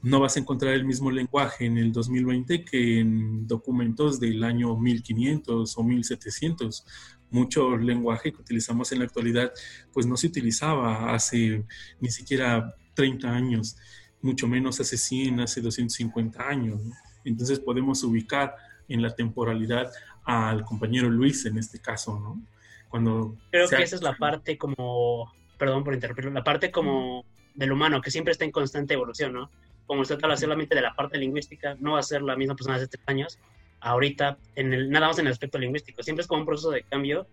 no 0.00 0.20
vas 0.20 0.36
a 0.36 0.40
encontrar 0.40 0.74
el 0.74 0.84
mismo 0.84 1.10
lenguaje 1.10 1.64
en 1.64 1.78
el 1.78 1.90
2020 1.90 2.64
que 2.64 3.00
en 3.00 3.46
documentos 3.46 4.20
del 4.20 4.44
año 4.44 4.76
1500 4.76 5.78
o 5.78 5.82
1700 5.82 6.86
mucho 7.34 7.76
lenguaje 7.76 8.32
que 8.32 8.40
utilizamos 8.40 8.92
en 8.92 9.00
la 9.00 9.06
actualidad, 9.06 9.52
pues 9.92 10.06
no 10.06 10.16
se 10.16 10.28
utilizaba 10.28 11.12
hace 11.12 11.64
ni 12.00 12.08
siquiera 12.10 12.76
30 12.94 13.28
años, 13.28 13.76
mucho 14.22 14.46
menos 14.46 14.78
hace 14.78 14.96
100, 14.96 15.40
hace 15.40 15.60
250 15.60 16.48
años. 16.48 16.80
Entonces 17.24 17.58
podemos 17.58 18.04
ubicar 18.04 18.54
en 18.88 19.02
la 19.02 19.14
temporalidad 19.14 19.90
al 20.24 20.64
compañero 20.64 21.10
Luis 21.10 21.44
en 21.44 21.58
este 21.58 21.80
caso, 21.80 22.20
¿no? 22.20 22.40
Cuando 22.88 23.36
Creo 23.50 23.68
que 23.68 23.82
esa 23.82 23.96
es 23.96 24.02
la 24.02 24.14
parte 24.14 24.56
como, 24.56 25.32
perdón 25.58 25.82
por 25.82 25.92
interrumpirlo, 25.92 26.30
la 26.30 26.44
parte 26.44 26.70
como 26.70 27.24
del 27.56 27.72
humano, 27.72 28.00
que 28.00 28.12
siempre 28.12 28.30
está 28.30 28.44
en 28.44 28.52
constante 28.52 28.94
evolución, 28.94 29.32
¿no? 29.32 29.50
Como 29.86 30.02
usted 30.02 30.18
habla 30.22 30.36
solamente 30.36 30.76
de 30.76 30.82
la 30.82 30.94
parte 30.94 31.18
lingüística, 31.18 31.76
no 31.80 31.94
va 31.94 31.98
a 31.98 32.04
ser 32.04 32.22
la 32.22 32.36
misma 32.36 32.54
persona 32.54 32.76
hace 32.76 32.86
tres 32.86 33.02
años, 33.06 33.40
ahorita, 33.84 34.38
en 34.56 34.72
el, 34.72 34.90
nada 34.90 35.08
más 35.08 35.18
en 35.18 35.26
el 35.26 35.32
aspecto 35.32 35.58
lingüístico, 35.58 36.02
siempre 36.02 36.22
es 36.22 36.26
como 36.26 36.40
un 36.40 36.46
proceso 36.46 36.70
de 36.70 36.82
cambio. 36.82 37.28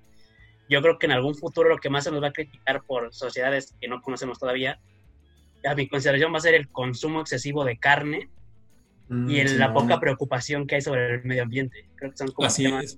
Yo 0.69 0.81
creo 0.81 0.99
que 0.99 1.05
en 1.05 1.13
algún 1.13 1.33
futuro 1.33 1.69
lo 1.69 1.77
que 1.77 1.89
más 1.89 2.03
se 2.03 2.11
nos 2.11 2.21
va 2.21 2.27
a 2.27 2.33
criticar 2.33 2.83
por 2.83 3.13
sociedades 3.13 3.73
que 3.79 3.87
no 3.87 4.01
conocemos 4.01 4.37
todavía, 4.37 4.79
a 5.63 5.75
mi 5.75 5.87
consideración 5.87 6.33
va 6.33 6.37
a 6.37 6.41
ser 6.41 6.55
el 6.55 6.69
consumo 6.69 7.21
excesivo 7.21 7.63
de 7.63 7.77
carne 7.77 8.29
y 9.09 9.13
mm, 9.13 9.57
la 9.57 9.73
poca 9.73 9.99
preocupación 9.99 10.67
que 10.67 10.75
hay 10.75 10.81
sobre 10.81 11.15
el 11.15 11.23
medio 11.23 11.43
ambiente. 11.43 11.89
Creo 11.95 12.11
que 12.11 12.17
son 12.17 12.31
como 12.31 12.47
Así 12.47 12.63
temas... 12.63 12.97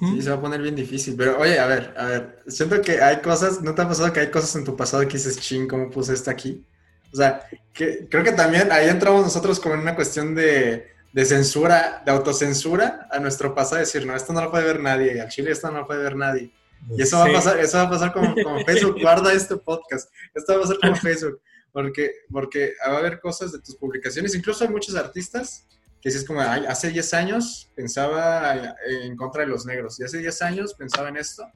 Sí, 0.00 0.20
se 0.20 0.30
va 0.30 0.36
a 0.36 0.40
poner 0.40 0.60
bien 0.60 0.74
difícil. 0.74 1.14
Pero 1.16 1.38
oye, 1.38 1.60
a 1.60 1.66
ver, 1.66 1.94
a 1.96 2.06
ver, 2.06 2.38
siento 2.48 2.80
que 2.82 3.00
hay 3.00 3.20
cosas, 3.20 3.62
¿no 3.62 3.74
te 3.74 3.82
ha 3.82 3.88
pasado 3.88 4.12
que 4.12 4.20
hay 4.20 4.30
cosas 4.30 4.56
en 4.56 4.64
tu 4.64 4.76
pasado 4.76 5.02
que 5.06 5.14
dices, 5.14 5.38
ching, 5.38 5.68
¿cómo 5.68 5.90
puse 5.90 6.12
esto 6.12 6.30
aquí? 6.30 6.64
O 7.12 7.16
sea, 7.16 7.48
que, 7.72 8.08
creo 8.10 8.24
que 8.24 8.32
también 8.32 8.70
ahí 8.72 8.88
entramos 8.88 9.22
nosotros 9.22 9.60
como 9.60 9.76
en 9.76 9.82
una 9.82 9.94
cuestión 9.94 10.34
de, 10.34 10.95
de 11.16 11.24
censura, 11.24 12.02
de 12.04 12.12
autocensura 12.12 13.08
a 13.10 13.18
nuestro 13.18 13.54
pasado, 13.54 13.80
decir, 13.80 14.06
no, 14.06 14.14
esto 14.14 14.34
no 14.34 14.42
lo 14.42 14.50
puede 14.50 14.66
ver 14.66 14.80
nadie, 14.80 15.18
al 15.18 15.30
Chile 15.30 15.50
esto 15.50 15.70
no 15.70 15.78
lo 15.78 15.86
puede 15.86 16.02
ver 16.02 16.14
nadie. 16.14 16.52
Y 16.90 17.00
eso 17.00 17.16
va 17.16 17.24
a 17.24 17.32
pasar, 17.32 17.58
eso 17.58 17.78
va 17.78 17.84
a 17.84 17.90
pasar 17.90 18.12
como, 18.12 18.34
Facebook, 18.66 19.00
guarda 19.00 19.32
este 19.32 19.56
podcast, 19.56 20.12
esto 20.34 20.52
va 20.52 20.58
a 20.58 20.60
pasar 20.60 20.78
como 20.78 20.94
Facebook, 20.96 21.40
porque, 21.72 22.10
porque 22.30 22.74
va 22.86 22.96
a 22.96 22.98
haber 22.98 23.18
cosas 23.18 23.50
de 23.50 23.60
tus 23.60 23.76
publicaciones, 23.76 24.34
incluso 24.34 24.62
hay 24.62 24.68
muchos 24.68 24.94
artistas 24.94 25.66
que 26.02 26.10
si 26.10 26.18
es 26.18 26.24
como, 26.26 26.42
hace 26.42 26.90
10 26.90 27.14
años 27.14 27.72
pensaba 27.74 28.76
en 28.86 29.16
contra 29.16 29.40
de 29.40 29.48
los 29.48 29.64
negros, 29.64 29.98
y 29.98 30.04
hace 30.04 30.18
10 30.18 30.42
años 30.42 30.74
pensaba 30.74 31.08
en 31.08 31.16
esto, 31.16 31.50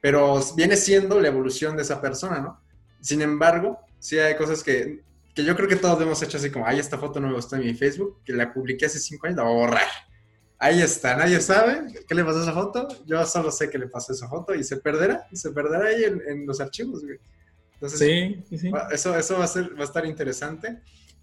pero 0.00 0.40
viene 0.56 0.78
siendo 0.78 1.20
la 1.20 1.28
evolución 1.28 1.76
de 1.76 1.82
esa 1.82 2.00
persona, 2.00 2.38
¿no? 2.38 2.58
Sin 3.02 3.20
embargo, 3.20 3.78
sí 3.98 4.18
hay 4.18 4.34
cosas 4.34 4.62
que 4.62 5.02
que 5.34 5.44
yo 5.44 5.56
creo 5.56 5.68
que 5.68 5.76
todos 5.76 6.00
hemos 6.00 6.22
hecho 6.22 6.36
así 6.36 6.50
como, 6.50 6.66
ay, 6.66 6.78
esta 6.78 6.98
foto 6.98 7.20
no 7.20 7.28
me 7.28 7.34
gustó 7.34 7.56
en 7.56 7.62
mi 7.62 7.74
Facebook, 7.74 8.20
que 8.24 8.32
la 8.32 8.52
publiqué 8.52 8.86
hace 8.86 8.98
cinco 8.98 9.26
años, 9.26 9.38
la 9.38 9.42
voy 9.44 9.52
a 9.52 9.56
borrar. 9.56 9.88
Ahí 10.58 10.80
está, 10.80 11.16
nadie 11.16 11.40
sabe 11.40 11.82
qué 12.06 12.14
le 12.14 12.24
pasó 12.24 12.38
a 12.38 12.42
esa 12.42 12.52
foto, 12.52 12.88
yo 13.04 13.24
solo 13.26 13.50
sé 13.50 13.68
que 13.68 13.78
le 13.78 13.88
pasó 13.88 14.12
a 14.12 14.14
esa 14.14 14.28
foto 14.28 14.54
y 14.54 14.62
se 14.62 14.76
perderá, 14.76 15.26
se 15.32 15.50
perderá 15.50 15.88
ahí 15.88 16.04
en, 16.04 16.46
los 16.46 16.60
archivos, 16.60 17.02
Entonces, 17.74 17.98
sí, 17.98 18.56
sí. 18.56 18.70
Eso, 18.92 19.16
eso 19.18 19.38
va, 19.38 19.44
a 19.44 19.48
ser, 19.48 19.76
va 19.76 19.82
a 19.82 19.84
estar 19.84 20.06
interesante, 20.06 20.80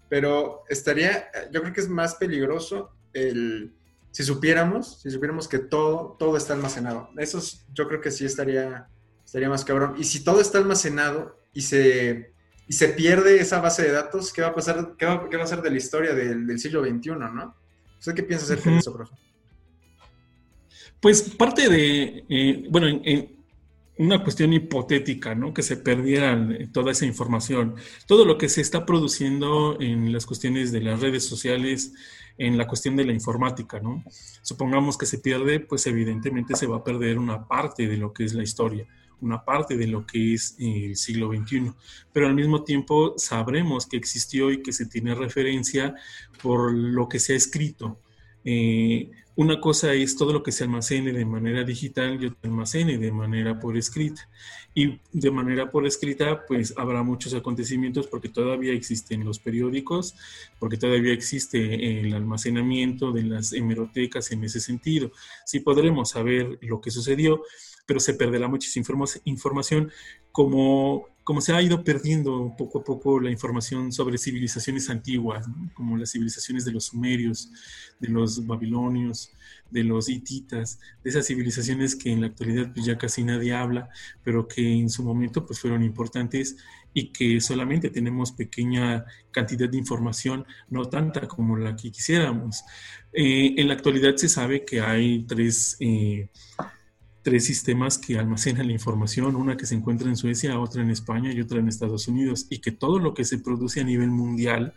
pero 0.08 0.62
estaría, 0.68 1.30
yo 1.50 1.62
creo 1.62 1.72
que 1.72 1.80
es 1.80 1.88
más 1.88 2.14
peligroso 2.16 2.90
el, 3.14 3.72
si 4.12 4.22
supiéramos, 4.22 5.00
si 5.00 5.10
supiéramos 5.10 5.48
que 5.48 5.58
todo, 5.58 6.16
todo 6.18 6.36
está 6.36 6.52
almacenado. 6.52 7.08
Eso 7.16 7.40
yo 7.72 7.88
creo 7.88 8.00
que 8.00 8.10
sí 8.10 8.26
estaría, 8.26 8.86
estaría 9.24 9.48
más 9.48 9.64
cabrón. 9.64 9.94
Y 9.98 10.04
si 10.04 10.22
todo 10.22 10.40
está 10.40 10.58
almacenado 10.58 11.38
y 11.54 11.62
se 11.62 12.31
y 12.68 12.72
se 12.72 12.88
pierde 12.88 13.40
esa 13.40 13.60
base 13.60 13.82
de 13.82 13.92
datos, 13.92 14.32
¿qué 14.32 14.42
va 14.42 14.48
a 14.48 14.54
pasar, 14.54 14.94
qué 14.98 15.06
va, 15.06 15.28
qué 15.28 15.36
va 15.36 15.44
a 15.44 15.46
ser 15.46 15.62
de 15.62 15.70
la 15.70 15.76
historia 15.76 16.14
del, 16.14 16.58
siglo 16.58 16.84
XXI, 16.84 17.10
no? 17.10 17.54
¿Usted 17.98 18.14
qué 18.14 18.22
piensa 18.22 18.44
acerca 18.44 18.70
de 18.70 18.78
eso, 18.78 18.92
profe? 18.92 19.14
Pues 21.00 21.22
parte 21.22 21.68
de, 21.68 22.24
eh, 22.28 22.66
bueno, 22.70 22.86
en, 22.88 23.42
una 23.98 24.22
cuestión 24.22 24.52
hipotética, 24.52 25.34
¿no? 25.34 25.52
Que 25.52 25.62
se 25.62 25.76
perdiera 25.76 26.48
toda 26.72 26.92
esa 26.92 27.04
información. 27.04 27.76
Todo 28.06 28.24
lo 28.24 28.38
que 28.38 28.48
se 28.48 28.60
está 28.60 28.86
produciendo 28.86 29.76
en 29.80 30.12
las 30.12 30.26
cuestiones 30.26 30.72
de 30.72 30.80
las 30.80 31.00
redes 31.00 31.24
sociales, 31.26 31.92
en 32.38 32.56
la 32.56 32.66
cuestión 32.66 32.96
de 32.96 33.04
la 33.04 33.12
informática, 33.12 33.80
¿no? 33.80 34.02
Supongamos 34.42 34.96
que 34.96 35.06
se 35.06 35.18
pierde, 35.18 35.60
pues 35.60 35.86
evidentemente 35.86 36.56
se 36.56 36.66
va 36.66 36.78
a 36.78 36.84
perder 36.84 37.18
una 37.18 37.46
parte 37.46 37.86
de 37.86 37.96
lo 37.96 38.12
que 38.12 38.24
es 38.24 38.34
la 38.34 38.42
historia 38.42 38.86
una 39.22 39.44
parte 39.44 39.76
de 39.76 39.86
lo 39.86 40.06
que 40.06 40.34
es 40.34 40.56
el 40.58 40.96
siglo 40.96 41.32
XXI, 41.32 41.72
pero 42.12 42.26
al 42.26 42.34
mismo 42.34 42.64
tiempo 42.64 43.14
sabremos 43.16 43.86
que 43.86 43.96
existió 43.96 44.50
y 44.50 44.62
que 44.62 44.72
se 44.72 44.86
tiene 44.86 45.14
referencia 45.14 45.94
por 46.42 46.72
lo 46.72 47.08
que 47.08 47.18
se 47.18 47.32
ha 47.32 47.36
escrito. 47.36 47.98
Eh, 48.44 49.10
una 49.34 49.60
cosa 49.60 49.94
es 49.94 50.14
todo 50.14 50.32
lo 50.34 50.42
que 50.42 50.52
se 50.52 50.64
almacene 50.64 51.10
de 51.12 51.24
manera 51.24 51.64
digital 51.64 52.22
y 52.22 52.26
otra 52.26 52.50
almacene 52.50 52.98
de 52.98 53.10
manera 53.10 53.58
por 53.58 53.78
escrita. 53.78 54.28
Y 54.74 55.00
de 55.10 55.30
manera 55.30 55.70
por 55.70 55.86
escrita, 55.86 56.44
pues 56.46 56.74
habrá 56.76 57.02
muchos 57.02 57.32
acontecimientos 57.32 58.06
porque 58.08 58.28
todavía 58.28 58.74
existen 58.74 59.24
los 59.24 59.38
periódicos, 59.38 60.14
porque 60.58 60.76
todavía 60.76 61.14
existe 61.14 62.00
el 62.00 62.12
almacenamiento 62.12 63.10
de 63.10 63.22
las 63.22 63.54
hemerotecas 63.54 64.32
en 64.32 64.44
ese 64.44 64.60
sentido. 64.60 65.12
Sí 65.46 65.60
podremos 65.60 66.10
saber 66.10 66.58
lo 66.60 66.82
que 66.82 66.90
sucedió, 66.90 67.42
pero 67.86 68.00
se 68.00 68.14
perderá 68.14 68.48
muchísima 68.48 68.86
información 69.24 69.90
como, 70.30 71.08
como 71.24 71.40
se 71.40 71.52
ha 71.52 71.62
ido 71.62 71.84
perdiendo 71.84 72.54
poco 72.56 72.80
a 72.80 72.84
poco 72.84 73.20
la 73.20 73.30
información 73.30 73.92
sobre 73.92 74.18
civilizaciones 74.18 74.88
antiguas, 74.88 75.46
como 75.74 75.96
las 75.96 76.12
civilizaciones 76.12 76.64
de 76.64 76.72
los 76.72 76.86
sumerios, 76.86 77.50
de 78.00 78.08
los 78.08 78.46
babilonios, 78.46 79.32
de 79.70 79.84
los 79.84 80.08
hititas, 80.08 80.78
de 81.02 81.10
esas 81.10 81.26
civilizaciones 81.26 81.96
que 81.96 82.12
en 82.12 82.20
la 82.20 82.28
actualidad 82.28 82.72
pues, 82.72 82.86
ya 82.86 82.98
casi 82.98 83.24
nadie 83.24 83.54
habla, 83.54 83.88
pero 84.22 84.46
que 84.46 84.72
en 84.72 84.88
su 84.88 85.02
momento 85.02 85.44
pues 85.44 85.60
fueron 85.60 85.82
importantes 85.82 86.56
y 86.94 87.12
que 87.12 87.40
solamente 87.40 87.90
tenemos 87.90 88.32
pequeña 88.32 89.04
cantidad 89.30 89.68
de 89.68 89.78
información, 89.78 90.46
no 90.68 90.84
tanta 90.86 91.26
como 91.26 91.56
la 91.56 91.74
que 91.74 91.90
quisiéramos. 91.90 92.64
Eh, 93.12 93.54
en 93.56 93.68
la 93.68 93.74
actualidad 93.74 94.14
se 94.16 94.28
sabe 94.28 94.64
que 94.64 94.80
hay 94.80 95.24
tres... 95.24 95.76
Eh, 95.80 96.28
tres 97.22 97.44
sistemas 97.44 97.98
que 97.98 98.18
almacenan 98.18 98.66
la 98.66 98.72
información, 98.72 99.36
una 99.36 99.56
que 99.56 99.66
se 99.66 99.74
encuentra 99.74 100.08
en 100.08 100.16
Suecia, 100.16 100.58
otra 100.58 100.82
en 100.82 100.90
España 100.90 101.32
y 101.32 101.40
otra 101.40 101.60
en 101.60 101.68
Estados 101.68 102.08
Unidos, 102.08 102.46
y 102.50 102.58
que 102.58 102.72
todo 102.72 102.98
lo 102.98 103.14
que 103.14 103.24
se 103.24 103.38
produce 103.38 103.80
a 103.80 103.84
nivel 103.84 104.10
mundial, 104.10 104.74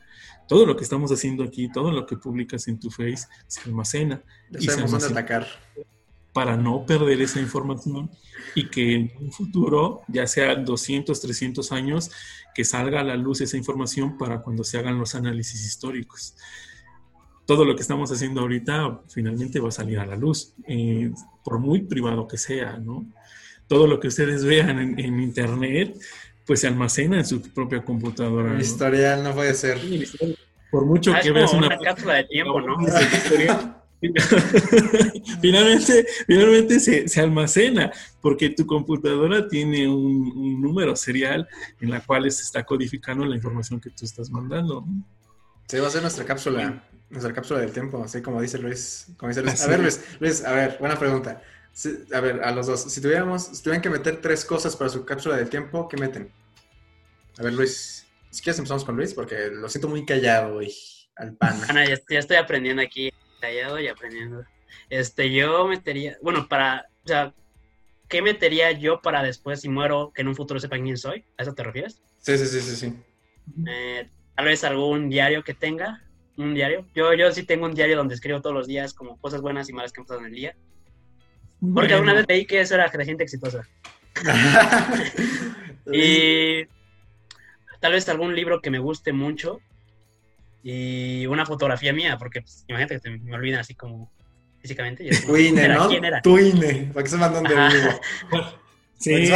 todo 0.47 0.65
lo 0.65 0.75
que 0.75 0.83
estamos 0.83 1.11
haciendo 1.11 1.43
aquí, 1.43 1.71
todo 1.71 1.91
lo 1.91 2.05
que 2.05 2.17
publicas 2.17 2.67
en 2.67 2.79
tu 2.79 2.91
Face, 2.91 3.27
se 3.47 3.61
almacena. 3.65 4.21
y 4.51 4.65
se 4.65 4.79
almacena 4.79 5.19
atacar. 5.19 5.47
Para 6.33 6.57
no 6.57 6.85
perder 6.85 7.21
esa 7.21 7.39
información 7.39 8.11
y 8.55 8.69
que 8.69 8.93
en 8.93 9.11
un 9.19 9.31
futuro, 9.31 10.01
ya 10.07 10.27
sea 10.27 10.55
200, 10.55 11.19
300 11.19 11.71
años, 11.71 12.11
que 12.53 12.63
salga 12.63 12.99
a 12.99 13.03
la 13.03 13.15
luz 13.15 13.41
esa 13.41 13.57
información 13.57 14.17
para 14.17 14.41
cuando 14.41 14.63
se 14.63 14.77
hagan 14.77 14.99
los 14.99 15.15
análisis 15.15 15.65
históricos 15.65 16.35
todo 17.45 17.63
lo 17.63 17.75
que 17.75 17.81
estamos 17.81 18.11
haciendo 18.11 18.41
ahorita 18.41 19.01
finalmente 19.07 19.59
va 19.59 19.69
a 19.69 19.71
salir 19.71 19.99
a 19.99 20.05
la 20.05 20.15
luz, 20.15 20.53
eh, 20.67 21.11
por 21.43 21.59
muy 21.59 21.81
privado 21.83 22.27
que 22.27 22.37
sea, 22.37 22.77
¿no? 22.77 23.05
Todo 23.67 23.87
lo 23.87 23.99
que 23.99 24.07
ustedes 24.07 24.45
vean 24.45 24.99
en, 24.99 25.19
internet, 25.19 25.95
pues 26.45 26.61
se 26.61 26.67
almacena 26.67 27.17
en 27.17 27.25
su 27.25 27.41
propia 27.41 27.83
computadora. 27.83 28.53
¿no? 28.53 28.59
Historial 28.59 29.23
no 29.23 29.33
puede 29.33 29.55
ser. 29.55 29.79
Por 30.69 30.85
mucho 30.85 31.13
ah, 31.13 31.19
que 31.19 31.31
veas 31.31 31.51
una, 31.53 31.67
una 31.67 31.79
cápsula 31.79 32.15
de 32.15 32.25
tiempo, 32.25 32.61
¿no? 32.61 32.77
finalmente, 35.41 36.05
finalmente 36.27 36.79
se, 36.79 37.07
se, 37.07 37.21
almacena 37.21 37.91
porque 38.21 38.49
tu 38.49 38.67
computadora 38.67 39.47
tiene 39.47 39.87
un, 39.87 40.31
un, 40.35 40.61
número 40.61 40.95
serial 40.95 41.47
en 41.79 41.89
la 41.89 42.01
cual 42.01 42.29
se 42.29 42.43
está 42.43 42.63
codificando 42.63 43.25
la 43.25 43.35
información 43.35 43.79
que 43.79 43.89
tú 43.89 44.05
estás 44.05 44.29
mandando. 44.29 44.85
Sí, 45.67 45.79
va 45.79 45.87
a 45.87 45.91
ser 45.91 46.01
nuestra 46.01 46.25
cápsula 46.25 46.83
nuestra 47.09 47.33
cápsula 47.33 47.59
del 47.59 47.71
tiempo, 47.71 48.03
así 48.03 48.21
como 48.21 48.41
dice 48.41 48.57
Luis. 48.57 49.07
Como 49.17 49.29
dice 49.29 49.41
Luis. 49.41 49.61
A 49.63 49.67
ver, 49.67 49.79
Luis, 49.79 50.01
Luis, 50.19 50.43
a 50.43 50.53
ver, 50.53 50.77
buena 50.79 50.97
pregunta. 50.97 51.41
a 52.13 52.19
ver, 52.19 52.43
a 52.43 52.51
los 52.51 52.67
dos, 52.67 52.83
si 52.83 53.01
tuviéramos, 53.01 53.45
si 53.45 53.63
tuvieran 53.63 53.81
que 53.81 53.89
meter 53.89 54.21
tres 54.21 54.45
cosas 54.45 54.75
para 54.75 54.89
su 54.89 55.05
cápsula 55.05 55.37
del 55.37 55.49
tiempo, 55.49 55.87
¿qué 55.87 55.97
meten? 55.97 56.31
A 57.37 57.43
ver, 57.43 57.53
Luis, 57.53 58.07
si 58.31 58.41
quieres 58.41 58.59
empezamos 58.59 58.85
con 58.85 58.95
Luis, 58.95 59.13
porque 59.13 59.49
lo 59.51 59.67
siento 59.69 59.87
muy 59.87 60.05
callado 60.05 60.61
y 60.61 60.73
al 61.15 61.35
pan. 61.35 61.59
Ana, 61.69 61.85
ya, 61.85 61.97
estoy 62.09 62.37
aprendiendo 62.37 62.81
aquí, 62.81 63.11
callado 63.39 63.79
y 63.79 63.87
aprendiendo. 63.87 64.43
Este, 64.89 65.31
yo 65.33 65.67
metería, 65.67 66.17
bueno, 66.21 66.47
para, 66.47 66.87
o 67.03 67.07
sea, 67.07 67.33
¿qué 68.07 68.21
metería 68.21 68.71
yo 68.71 69.01
para 69.01 69.23
después, 69.23 69.61
si 69.61 69.69
muero, 69.69 70.11
que 70.13 70.21
en 70.21 70.27
un 70.27 70.35
futuro 70.35 70.59
sepan 70.59 70.83
quién 70.83 70.97
soy? 70.97 71.25
¿A 71.37 71.43
eso 71.43 71.53
te 71.53 71.63
refieres? 71.63 72.01
Sí, 72.19 72.37
sí, 72.37 72.45
sí, 72.45 72.61
sí, 72.61 72.75
sí. 72.75 72.93
Eh, 73.67 74.09
tal 74.35 74.45
vez 74.45 74.63
algún 74.63 75.09
diario 75.09 75.43
que 75.43 75.53
tenga, 75.53 76.01
un 76.37 76.53
diario. 76.53 76.85
Yo, 76.93 77.13
yo 77.13 77.31
sí 77.31 77.43
tengo 77.43 77.65
un 77.65 77.73
diario 77.73 77.97
donde 77.97 78.15
escribo 78.15 78.41
todos 78.41 78.55
los 78.55 78.67
días 78.67 78.93
como 78.93 79.17
cosas 79.17 79.41
buenas 79.41 79.69
y 79.69 79.73
malas 79.73 79.91
que 79.91 80.01
han 80.01 80.05
pasado 80.05 80.21
en 80.21 80.27
el 80.27 80.33
día. 80.33 80.55
Porque 81.73 81.93
alguna 81.93 82.13
vez 82.13 82.25
leí 82.27 82.45
que 82.45 82.61
eso 82.61 82.75
era 82.75 82.89
de 82.89 83.05
gente 83.05 83.23
exitosa. 83.23 83.67
y 85.91 86.65
tal 87.79 87.93
vez 87.93 88.07
algún 88.09 88.35
libro 88.35 88.61
que 88.61 88.69
me 88.69 88.79
guste 88.79 89.13
mucho 89.13 89.61
y 90.63 91.25
una 91.27 91.45
fotografía 91.45 91.93
mía, 91.93 92.17
porque 92.17 92.41
pues, 92.41 92.65
imagínate 92.67 92.99
que 92.99 93.09
me 93.11 93.35
olvidan 93.35 93.59
así 93.59 93.75
como 93.75 94.11
físicamente. 94.59 95.07
Twine, 95.25 95.67
¿no? 95.69 95.87
¿Quién 95.87 96.05
era? 96.05 96.21
Twine, 96.21 96.91
¿para 96.93 97.03
qué 97.03 97.09
se 97.09 97.17
mandan 97.17 97.43
de 97.43 97.55
vivo? 97.55 97.99
Sí, 98.97 99.27
sí, 99.27 99.33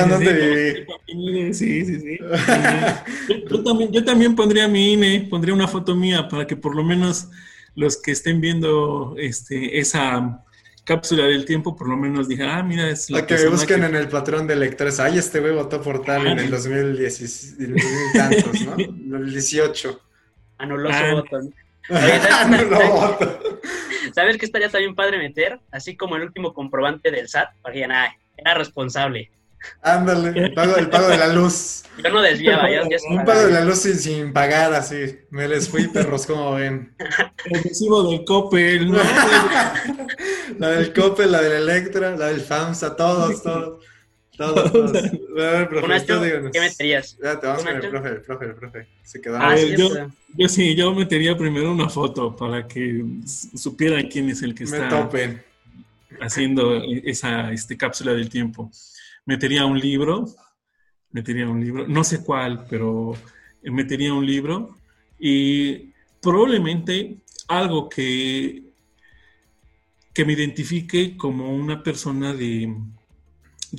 sí, 1.53 1.85
sí, 1.85 1.99
sí, 1.99 3.43
yo, 3.49 3.63
también, 3.63 3.91
yo 3.91 4.03
también 4.03 4.35
pondría 4.35 4.67
mi 4.67 4.93
INE, 4.93 5.27
pondría 5.29 5.53
una 5.53 5.67
foto 5.67 5.95
mía 5.95 6.27
para 6.27 6.47
que 6.47 6.55
por 6.55 6.75
lo 6.75 6.83
menos 6.83 7.27
los 7.75 8.01
que 8.01 8.11
estén 8.11 8.41
viendo 8.41 9.15
este, 9.17 9.79
esa 9.79 10.43
cápsula 10.89 11.25
del 11.25 11.45
tiempo, 11.45 11.75
por 11.75 11.87
lo 11.87 11.95
menos 11.95 12.27
digan, 12.27 12.49
ah, 12.49 12.63
mira, 12.63 12.89
es 12.89 13.11
la 13.11 13.25
que 13.25 13.35
me 13.35 13.47
busquen 13.47 13.83
en 13.83 13.95
el 13.95 14.07
patrón 14.07 14.47
de 14.47 14.55
lectores. 14.55 14.99
Ay, 14.99 15.19
este 15.19 15.39
güey 15.39 15.53
votó 15.53 15.81
por 15.81 16.01
tal 16.03 16.25
en 16.25 16.39
el 16.39 16.49
2010 16.49 17.57
tantos, 18.13 18.61
¿no? 18.65 18.75
El 19.17 19.31
18. 19.31 20.01
Anuló 20.57 20.91
su 20.91 21.03
voto. 21.11 21.39
¿Sabes 24.15 24.37
qué 24.37 24.45
estaría 24.45 24.69
también 24.69 24.95
padre 24.95 25.19
meter? 25.19 25.59
Así 25.71 25.95
como 25.95 26.15
el 26.15 26.23
último 26.23 26.53
comprobante 26.53 27.11
del 27.11 27.29
SAT, 27.29 27.49
para 27.61 27.73
que 27.73 27.79
digan, 27.79 27.91
ah, 27.91 28.17
era 28.35 28.55
responsable. 28.55 29.29
Ándale, 29.81 30.39
el 30.39 30.53
pago, 30.55 30.75
el 30.77 30.89
pago 30.89 31.07
de 31.07 31.17
la 31.17 31.27
luz. 31.27 31.83
Yo 32.03 32.09
no 32.09 32.21
desviaba, 32.21 32.69
ya, 32.69 32.83
Un 33.09 33.25
pago 33.25 33.47
de 33.47 33.53
la 33.53 33.65
luz 33.65 33.79
sin, 33.79 34.31
pagar, 34.31 34.73
así. 34.73 35.19
Me 35.31 35.47
les 35.47 35.67
fui, 35.67 35.87
perros, 35.87 36.25
como 36.25 36.53
ven. 36.53 36.93
El 37.45 37.63
recibo 37.63 38.09
del 38.09 38.23
Coppel, 38.23 38.91
¿no? 38.91 38.99
la 40.59 40.69
del 40.69 40.93
Coppel, 40.93 41.31
la 41.31 41.41
del 41.41 41.69
Electra, 41.69 42.15
la 42.15 42.27
del 42.27 42.41
FAMSA, 42.41 42.95
todos, 42.95 43.41
todos. 43.43 43.83
Todos, 44.37 44.71
todos. 44.71 44.95
A 44.95 45.11
ver, 45.35 45.67
profe, 45.67 46.05
¿qué 46.53 46.59
meterías? 46.61 47.17
Ya, 47.21 47.37
te 47.37 47.47
vamos 47.47 47.65
con 47.65 47.75
el 47.75 47.89
profe, 47.89 48.09
el 48.09 48.21
profe, 48.21 48.45
el 48.45 48.55
profe. 48.55 48.87
Se 49.03 49.19
quedó. 49.19 49.37
A 49.37 49.53
ver, 49.53 49.75
yo, 49.75 49.89
yo, 50.37 50.47
sí, 50.47 50.75
yo 50.75 50.93
metería 50.93 51.37
primero 51.37 51.73
una 51.73 51.89
foto 51.89 52.33
para 52.33 52.65
que 52.65 53.03
supieran 53.25 54.07
quién 54.07 54.29
es 54.29 54.41
el 54.41 54.55
que 54.55 54.63
está 54.63 54.87
topen. 54.87 55.43
haciendo 56.21 56.81
esa 57.03 57.51
este, 57.51 57.75
cápsula 57.75 58.13
del 58.13 58.29
tiempo 58.29 58.71
metería 59.29 59.63
un 59.67 59.79
libro, 59.79 60.25
metería 61.11 61.47
un 61.47 61.63
libro, 61.63 61.87
no 61.87 62.03
sé 62.03 62.23
cuál, 62.23 62.65
pero 62.67 63.13
metería 63.61 64.11
un 64.11 64.25
libro 64.25 64.75
y 65.19 65.93
probablemente 66.19 67.19
algo 67.47 67.87
que, 67.87 68.63
que 70.15 70.25
me 70.25 70.33
identifique 70.33 71.15
como 71.15 71.53
una 71.53 71.83
persona 71.83 72.33
de, 72.33 72.73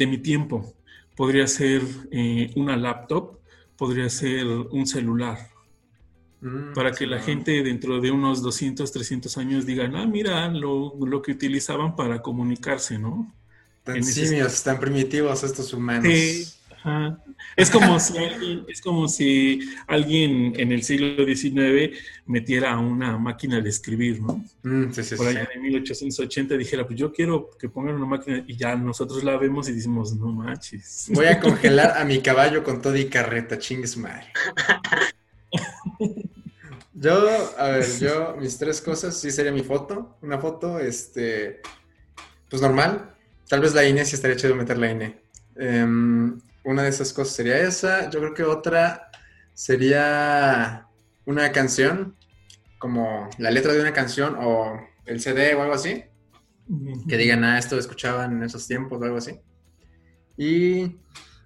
mi 0.07 0.19
tiempo. 0.19 0.73
Podría 1.17 1.49
ser 1.49 1.83
eh, 2.13 2.53
una 2.55 2.77
laptop, 2.77 3.41
podría 3.77 4.09
ser 4.09 4.47
un 4.47 4.87
celular. 4.87 5.39
Mm, 6.43 6.75
para 6.75 6.93
que 6.93 7.09
la 7.09 7.19
gente 7.19 7.61
dentro 7.65 8.01
de 8.01 8.13
unos 8.13 8.41
200, 8.41 8.93
300 8.93 9.37
años 9.37 9.67
digan, 9.67 9.97
ah, 9.97 10.07
mira 10.07 10.49
lo, 10.49 10.95
lo 11.05 11.21
que 11.21 11.33
utilizaban 11.33 11.97
para 11.97 12.23
comunicarse, 12.23 13.01
¿no? 13.01 13.40
Tan 13.85 14.03
simios, 14.05 14.63
tan 14.63 14.79
primitivos 14.79 15.43
estos 15.43 15.73
humanos. 15.73 16.61
Es 17.57 17.71
como 17.71 18.01
si 18.01 18.17
alguien, 18.17 18.65
es 18.69 18.81
como 18.81 19.09
si 19.09 19.61
alguien 19.87 20.55
en 20.59 20.73
el 20.73 20.83
siglo 20.83 21.25
XIX 21.27 21.99
metiera 22.27 22.79
una 22.79 23.19
máquina 23.19 23.61
de 23.61 23.69
escribir, 23.69 24.21
¿no? 24.23 24.45
Mm, 24.63 24.91
Por 25.17 25.27
allá 25.27 25.49
en 25.55 25.63
1880 25.63 26.57
dijera, 26.57 26.87
pues 26.87 26.99
yo 26.99 27.13
quiero 27.13 27.51
que 27.59 27.69
pongan 27.69 27.97
una 27.97 28.07
máquina 28.07 28.45
y 28.47 28.57
ya 28.57 28.77
nosotros 28.77 29.25
la 29.25 29.37
vemos 29.37 29.69
y 29.69 29.73
decimos, 29.73 30.15
no 30.15 30.33
manches. 30.33 31.07
Voy 31.11 31.27
a 31.27 31.39
congelar 31.39 31.99
a 31.99 32.05
mi 32.05 32.21
caballo 32.21 32.63
con 32.65 32.81
todo 32.81 32.97
y 32.97 33.07
carreta, 33.07 33.59
chingues 33.59 33.97
madre. 33.97 34.33
Yo, 36.93 37.27
a 37.57 37.69
ver, 37.69 37.87
yo, 37.99 38.37
mis 38.39 38.59
tres 38.59 38.83
cosas, 38.83 39.19
sí 39.19 39.31
sería 39.31 39.51
mi 39.51 39.63
foto. 39.63 40.19
Una 40.21 40.39
foto, 40.39 40.79
este, 40.79 41.63
pues 42.51 42.61
normal, 42.61 43.15
Tal 43.51 43.61
vez 43.61 43.75
la 43.75 43.85
INE 43.85 44.05
sí 44.05 44.15
estaría 44.15 44.37
chido 44.37 44.55
meter 44.55 44.79
la 44.79 44.93
INE. 44.93 45.25
Em, 45.57 46.39
una 46.63 46.85
de 46.85 46.89
esas 46.89 47.13
cosas 47.13 47.35
sería 47.35 47.59
esa. 47.59 48.09
Yo 48.09 48.21
creo 48.21 48.33
que 48.33 48.45
otra 48.45 49.11
sería 49.53 50.87
una 51.27 51.51
canción, 51.51 52.15
como 52.79 53.29
la 53.39 53.51
letra 53.51 53.73
de 53.73 53.81
una 53.81 53.93
canción 53.93 54.37
o 54.39 54.79
el 55.05 55.21
CD 55.21 55.57
o 55.57 55.63
algo 55.63 55.75
así. 55.75 56.05
Que 57.09 57.17
digan, 57.17 57.43
ah, 57.43 57.59
esto 57.59 57.77
escuchaban 57.77 58.37
en 58.37 58.45
esos 58.45 58.69
tiempos 58.69 59.03
o 59.03 59.05
algo 59.05 59.17
así. 59.17 59.41
Y. 60.37 61.01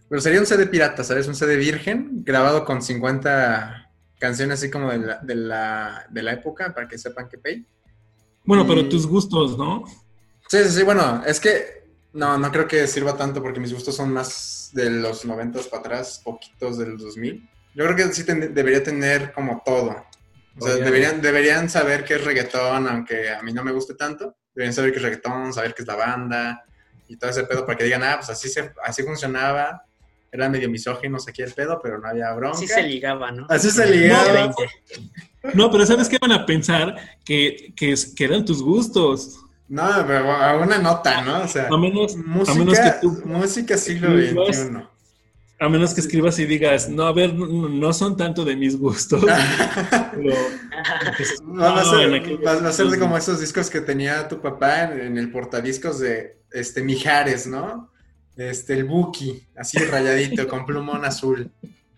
Pero 0.06 0.20
sería 0.20 0.40
un 0.40 0.46
CD 0.46 0.66
pirata, 0.66 1.04
¿sabes? 1.04 1.26
Un 1.26 1.34
CD 1.34 1.56
virgen, 1.56 2.22
grabado 2.22 2.66
con 2.66 2.82
50 2.82 3.90
canciones 4.18 4.58
así 4.58 4.70
como 4.70 4.90
de 4.90 4.98
la, 4.98 5.18
de 5.20 5.34
la, 5.36 6.06
de 6.10 6.22
la 6.22 6.34
época, 6.34 6.74
para 6.74 6.86
que 6.86 6.98
sepan 6.98 7.30
que 7.30 7.38
pay. 7.38 7.66
Bueno, 8.44 8.66
pero 8.66 8.86
tus 8.90 9.06
gustos, 9.06 9.56
¿no? 9.56 9.86
Sí, 10.50 10.58
sí, 10.64 10.70
sí, 10.70 10.82
bueno, 10.82 11.22
es 11.26 11.40
que 11.40 11.83
no, 12.14 12.38
no 12.38 12.52
creo 12.52 12.66
que 12.66 12.86
sirva 12.86 13.16
tanto 13.16 13.42
porque 13.42 13.60
mis 13.60 13.72
gustos 13.72 13.96
son 13.96 14.12
más 14.12 14.70
de 14.72 14.88
los 14.88 15.24
90 15.24 15.60
para 15.70 15.80
atrás, 15.80 16.20
poquitos 16.24 16.78
del 16.78 16.96
2000. 16.96 17.50
Yo 17.74 17.84
creo 17.84 17.96
que 17.96 18.14
sí 18.14 18.22
debería 18.22 18.82
tener 18.82 19.32
como 19.32 19.62
todo. 19.64 20.06
O 20.58 20.64
sea, 20.64 20.76
deberían, 20.76 21.20
deberían 21.20 21.68
saber 21.68 22.04
qué 22.04 22.14
es 22.14 22.24
reggaetón, 22.24 22.86
aunque 22.86 23.30
a 23.30 23.42
mí 23.42 23.52
no 23.52 23.64
me 23.64 23.72
guste 23.72 23.94
tanto. 23.94 24.36
Deberían 24.54 24.72
saber 24.72 24.92
qué 24.92 24.98
es 24.98 25.02
reggaetón, 25.02 25.52
saber 25.52 25.74
qué 25.74 25.82
es 25.82 25.88
la 25.88 25.96
banda 25.96 26.64
y 27.08 27.16
todo 27.16 27.30
ese 27.30 27.44
pedo 27.44 27.66
para 27.66 27.76
que 27.76 27.84
digan, 27.84 28.04
ah, 28.04 28.14
pues 28.18 28.30
así, 28.30 28.48
se, 28.48 28.72
así 28.84 29.02
funcionaba. 29.02 29.82
Era 30.30 30.48
medio 30.48 30.68
misóginos 30.70 31.26
aquí 31.28 31.42
el 31.42 31.52
pedo, 31.52 31.80
pero 31.82 31.98
no 31.98 32.08
había 32.08 32.32
bronca. 32.32 32.58
Así 32.58 32.68
se 32.68 32.82
ligaba, 32.84 33.32
¿no? 33.32 33.46
Así 33.48 33.70
se 33.70 33.86
ligaba. 33.86 34.54
No, 35.52 35.70
pero 35.70 35.84
¿sabes 35.84 36.08
qué 36.08 36.18
van 36.20 36.32
a 36.32 36.46
pensar? 36.46 36.96
Que, 37.24 37.72
que, 37.76 37.94
que 38.16 38.24
eran 38.24 38.44
tus 38.44 38.62
gustos. 38.62 39.43
No, 39.68 40.04
pero 40.06 40.30
a 40.30 40.56
una 40.56 40.78
nota, 40.78 41.22
¿no? 41.22 41.42
O 41.42 41.48
sea, 41.48 41.68
a 41.68 41.78
menos, 41.78 42.16
música, 42.16 42.52
a 42.52 42.54
menos 42.54 42.78
que 42.78 42.90
tú, 43.00 43.22
música 43.24 43.78
siglo 43.78 44.10
XXI. 44.10 44.84
A 45.60 45.68
menos 45.68 45.94
que 45.94 46.00
escribas 46.00 46.38
y 46.38 46.46
digas, 46.46 46.88
no, 46.88 47.04
a 47.06 47.12
ver, 47.12 47.32
no, 47.32 47.92
son 47.92 48.16
tanto 48.16 48.44
de 48.44 48.56
mis 48.56 48.76
gustos. 48.76 49.24
pero, 50.14 50.34
va, 51.58 51.80
a 51.80 51.84
ser, 51.84 52.46
va, 52.46 52.68
a 52.68 52.72
ser, 52.72 52.86
de 52.88 52.98
como 52.98 53.16
esos 53.16 53.40
discos 53.40 53.70
que 53.70 53.80
tenía 53.80 54.28
tu 54.28 54.40
papá 54.40 54.82
en, 54.84 55.16
el 55.16 55.30
portadiscos 55.30 56.00
de 56.00 56.38
este 56.50 56.82
Mijares, 56.82 57.46
¿no? 57.46 57.90
Este, 58.36 58.74
el 58.74 58.84
Buki, 58.84 59.46
así 59.56 59.78
rayadito, 59.78 60.46
con 60.48 60.66
plumón 60.66 61.04
azul. 61.04 61.50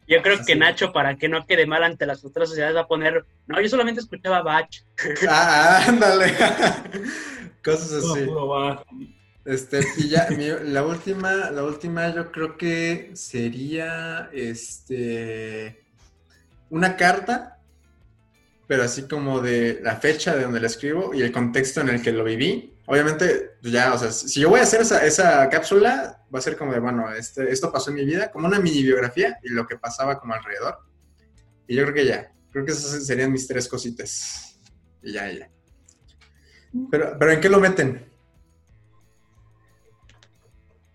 Yo 0.06 0.22
creo 0.22 0.38
que 0.44 0.54
Nacho, 0.54 0.92
para 0.92 1.16
que 1.16 1.28
no 1.28 1.46
quede 1.46 1.66
mal 1.66 1.82
ante 1.82 2.06
las 2.06 2.24
otras 2.24 2.48
sociedades, 2.48 2.76
va 2.76 2.82
a 2.82 2.86
poner, 2.86 3.24
no, 3.46 3.60
yo 3.60 3.68
solamente 3.68 4.00
escuchaba 4.00 4.42
Bach. 4.42 4.68
Ah, 5.28 5.84
ándale. 5.88 6.32
Cosas 7.66 7.92
así. 7.92 8.28
Este, 9.44 9.80
y 9.98 10.08
ya, 10.08 10.28
la 10.62 10.84
última, 10.84 11.50
la 11.50 11.64
última 11.64 12.14
yo 12.14 12.30
creo 12.30 12.56
que 12.56 13.10
sería 13.14 14.30
este 14.32 15.84
una 16.70 16.96
carta, 16.96 17.60
pero 18.68 18.84
así 18.84 19.08
como 19.08 19.40
de 19.40 19.80
la 19.82 19.96
fecha 19.96 20.36
de 20.36 20.44
donde 20.44 20.60
la 20.60 20.68
escribo 20.68 21.12
y 21.12 21.22
el 21.22 21.32
contexto 21.32 21.80
en 21.80 21.88
el 21.88 22.02
que 22.02 22.12
lo 22.12 22.22
viví. 22.22 22.72
Obviamente, 22.86 23.56
pues 23.60 23.72
ya, 23.72 23.92
o 23.94 23.98
sea, 23.98 24.12
si 24.12 24.40
yo 24.40 24.48
voy 24.48 24.60
a 24.60 24.62
hacer 24.62 24.82
esa, 24.82 25.04
esa 25.04 25.48
cápsula, 25.48 26.24
va 26.32 26.38
a 26.38 26.42
ser 26.42 26.56
como 26.56 26.72
de, 26.72 26.78
bueno, 26.78 27.12
este, 27.12 27.50
esto 27.50 27.72
pasó 27.72 27.90
en 27.90 27.96
mi 27.96 28.04
vida, 28.04 28.30
como 28.30 28.46
una 28.46 28.60
mini 28.60 28.84
biografía 28.84 29.40
y 29.42 29.48
lo 29.48 29.66
que 29.66 29.76
pasaba 29.76 30.20
como 30.20 30.34
alrededor. 30.34 30.78
Y 31.66 31.74
yo 31.74 31.82
creo 31.82 31.94
que 31.94 32.06
ya, 32.06 32.32
creo 32.52 32.64
que 32.64 32.70
esas 32.70 33.04
serían 33.04 33.32
mis 33.32 33.48
tres 33.48 33.66
cositas. 33.66 34.56
Y 35.02 35.14
ya, 35.14 35.32
ya. 35.32 35.50
Pero, 36.90 37.16
pero 37.18 37.32
¿en 37.32 37.40
qué 37.40 37.48
lo 37.48 37.60
meten? 37.60 38.04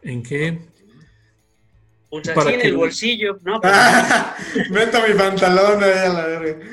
¿En 0.01 0.23
qué? 0.23 0.71
Pues 2.09 2.27
así 2.27 2.53
en 2.53 2.61
el 2.61 2.75
bolsillo, 2.75 3.39
¿no? 3.43 3.61
Meto 4.71 4.99
mi 5.07 5.13
pantalón 5.13 5.81
ahí 5.81 5.91
a 5.91 6.09
la 6.09 6.25
verga. 6.25 6.65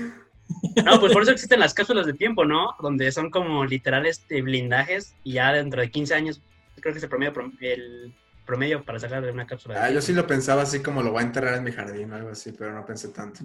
No, 0.85 0.99
pues 0.99 1.13
por 1.13 1.23
eso 1.23 1.31
existen 1.31 1.61
las 1.61 1.75
cápsulas 1.75 2.07
de 2.07 2.15
tiempo, 2.15 2.45
¿no? 2.45 2.75
Donde 2.81 3.13
son 3.13 3.31
como 3.31 3.65
literales 3.65 4.27
de 4.29 4.43
blindajes 4.43 5.15
y 5.23 5.35
ya 5.35 5.53
dentro 5.53 5.81
de 5.81 5.91
15 5.91 6.15
años, 6.15 6.43
creo 6.81 6.93
que 6.93 6.99
es 6.99 7.03
el 7.05 7.09
promedio, 7.09 7.33
el 7.61 8.15
promedio 8.45 8.83
para 8.83 8.99
sacar 8.99 9.25
de 9.25 9.31
una 9.31 9.47
cápsula. 9.47 9.85
ah, 9.85 9.91
yo 9.91 10.01
sí 10.01 10.13
lo 10.13 10.27
pensaba 10.27 10.63
así 10.63 10.81
como 10.83 11.03
lo 11.03 11.13
voy 11.13 11.21
a 11.23 11.27
enterrar 11.27 11.55
en 11.55 11.65
mi 11.65 11.71
jardín 11.71 12.11
o 12.11 12.17
algo 12.17 12.31
así, 12.31 12.53
pero 12.53 12.73
no 12.73 12.85
pensé 12.85 13.09
tanto. 13.09 13.41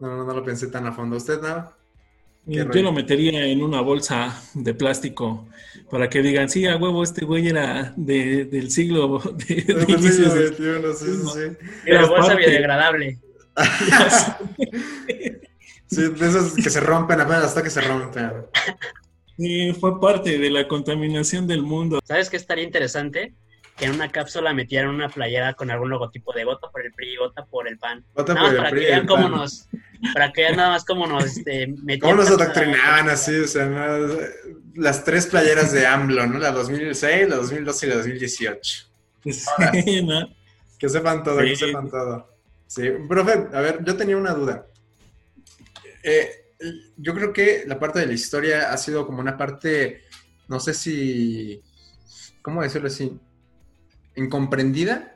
No, 0.00 0.16
no, 0.16 0.24
no 0.24 0.34
lo 0.34 0.44
pensé 0.44 0.66
tan 0.66 0.86
a 0.86 0.92
fondo. 0.92 1.16
¿Usted 1.16 1.40
nada? 1.40 1.72
Yo 2.46 2.64
lo 2.64 2.92
metería 2.92 3.46
en 3.46 3.62
una 3.62 3.80
bolsa 3.80 4.42
de 4.52 4.74
plástico 4.74 5.48
para 5.90 6.10
que 6.10 6.20
digan, 6.20 6.50
sí, 6.50 6.66
a 6.66 6.76
huevo, 6.76 7.02
este 7.02 7.24
güey 7.24 7.48
era 7.48 7.94
de, 7.96 8.44
del 8.44 8.70
siglo 8.70 9.18
de, 9.48 9.54
de 9.54 9.98
siglo 9.98 10.30
XXI, 10.30 10.54
sí, 10.94 11.06
sí. 11.32 11.40
Era 11.86 12.04
bolsa 12.06 12.34
biodegradable. 12.34 13.18
sí, 15.86 16.02
de 16.02 16.26
esas 16.26 16.52
que 16.54 16.68
se 16.68 16.80
rompen 16.80 17.18
apenas 17.20 17.44
hasta 17.44 17.62
que 17.62 17.70
se 17.70 17.80
rompen. 17.80 18.30
Sí, 19.38 19.72
fue 19.80 19.98
parte 20.00 20.38
de 20.38 20.50
la 20.50 20.68
contaminación 20.68 21.46
del 21.46 21.62
mundo. 21.62 22.00
¿Sabes 22.04 22.28
qué 22.28 22.36
estaría 22.36 22.64
interesante? 22.64 23.32
que 23.76 23.86
en 23.86 23.94
una 23.94 24.08
cápsula 24.08 24.54
metieran 24.54 24.90
una 24.90 25.08
playera 25.08 25.54
con 25.54 25.70
algún 25.70 25.90
logotipo 25.90 26.32
de 26.32 26.44
vota 26.44 26.70
por 26.70 26.84
el 26.84 26.92
PRI, 26.92 27.16
vota 27.16 27.44
por 27.44 27.66
el 27.66 27.78
PAN. 27.78 28.04
Vota 28.14 28.34
por 28.34 28.50
el 28.50 28.56
para 28.56 28.70
PRI, 28.70 28.80
que 28.80 28.86
vean 28.86 29.06
cómo 29.06 29.28
nos, 29.28 29.68
para 30.12 30.32
que 30.32 30.42
vean 30.42 30.56
nada 30.56 30.70
más 30.70 30.84
cómo 30.84 31.06
nos 31.06 31.24
este, 31.24 31.66
metían. 31.66 32.00
¿Cómo 32.00 32.14
nos 32.22 32.30
adoctrinaban 32.30 33.08
así? 33.08 33.34
O 33.36 33.46
sea, 33.48 33.66
¿no? 33.66 34.08
las 34.74 35.04
tres 35.04 35.26
playeras 35.26 35.72
de 35.72 35.86
AMLO, 35.86 36.26
¿no? 36.26 36.38
La 36.38 36.52
2006, 36.52 37.28
la 37.28 37.36
2012 37.36 37.86
y 37.86 37.88
la 37.88 37.96
2018. 37.96 38.86
Sí, 39.24 40.02
¿no? 40.02 40.28
Que 40.78 40.88
sepan 40.90 41.22
todo, 41.22 41.40
sí. 41.40 41.46
que 41.46 41.56
sepan 41.56 41.88
todo. 41.88 42.28
Sí, 42.66 42.82
profe, 43.08 43.46
a 43.54 43.60
ver, 43.62 43.82
yo 43.82 43.96
tenía 43.96 44.18
una 44.18 44.34
duda. 44.34 44.66
Eh, 46.02 46.52
yo 46.98 47.14
creo 47.14 47.32
que 47.32 47.64
la 47.66 47.78
parte 47.78 48.00
de 48.00 48.06
la 48.06 48.12
historia 48.12 48.70
ha 48.70 48.76
sido 48.76 49.06
como 49.06 49.20
una 49.20 49.38
parte, 49.38 50.02
no 50.48 50.60
sé 50.60 50.74
si, 50.74 51.62
¿cómo 52.42 52.62
decirlo 52.62 52.88
así? 52.88 53.18
incomprendida, 54.16 55.13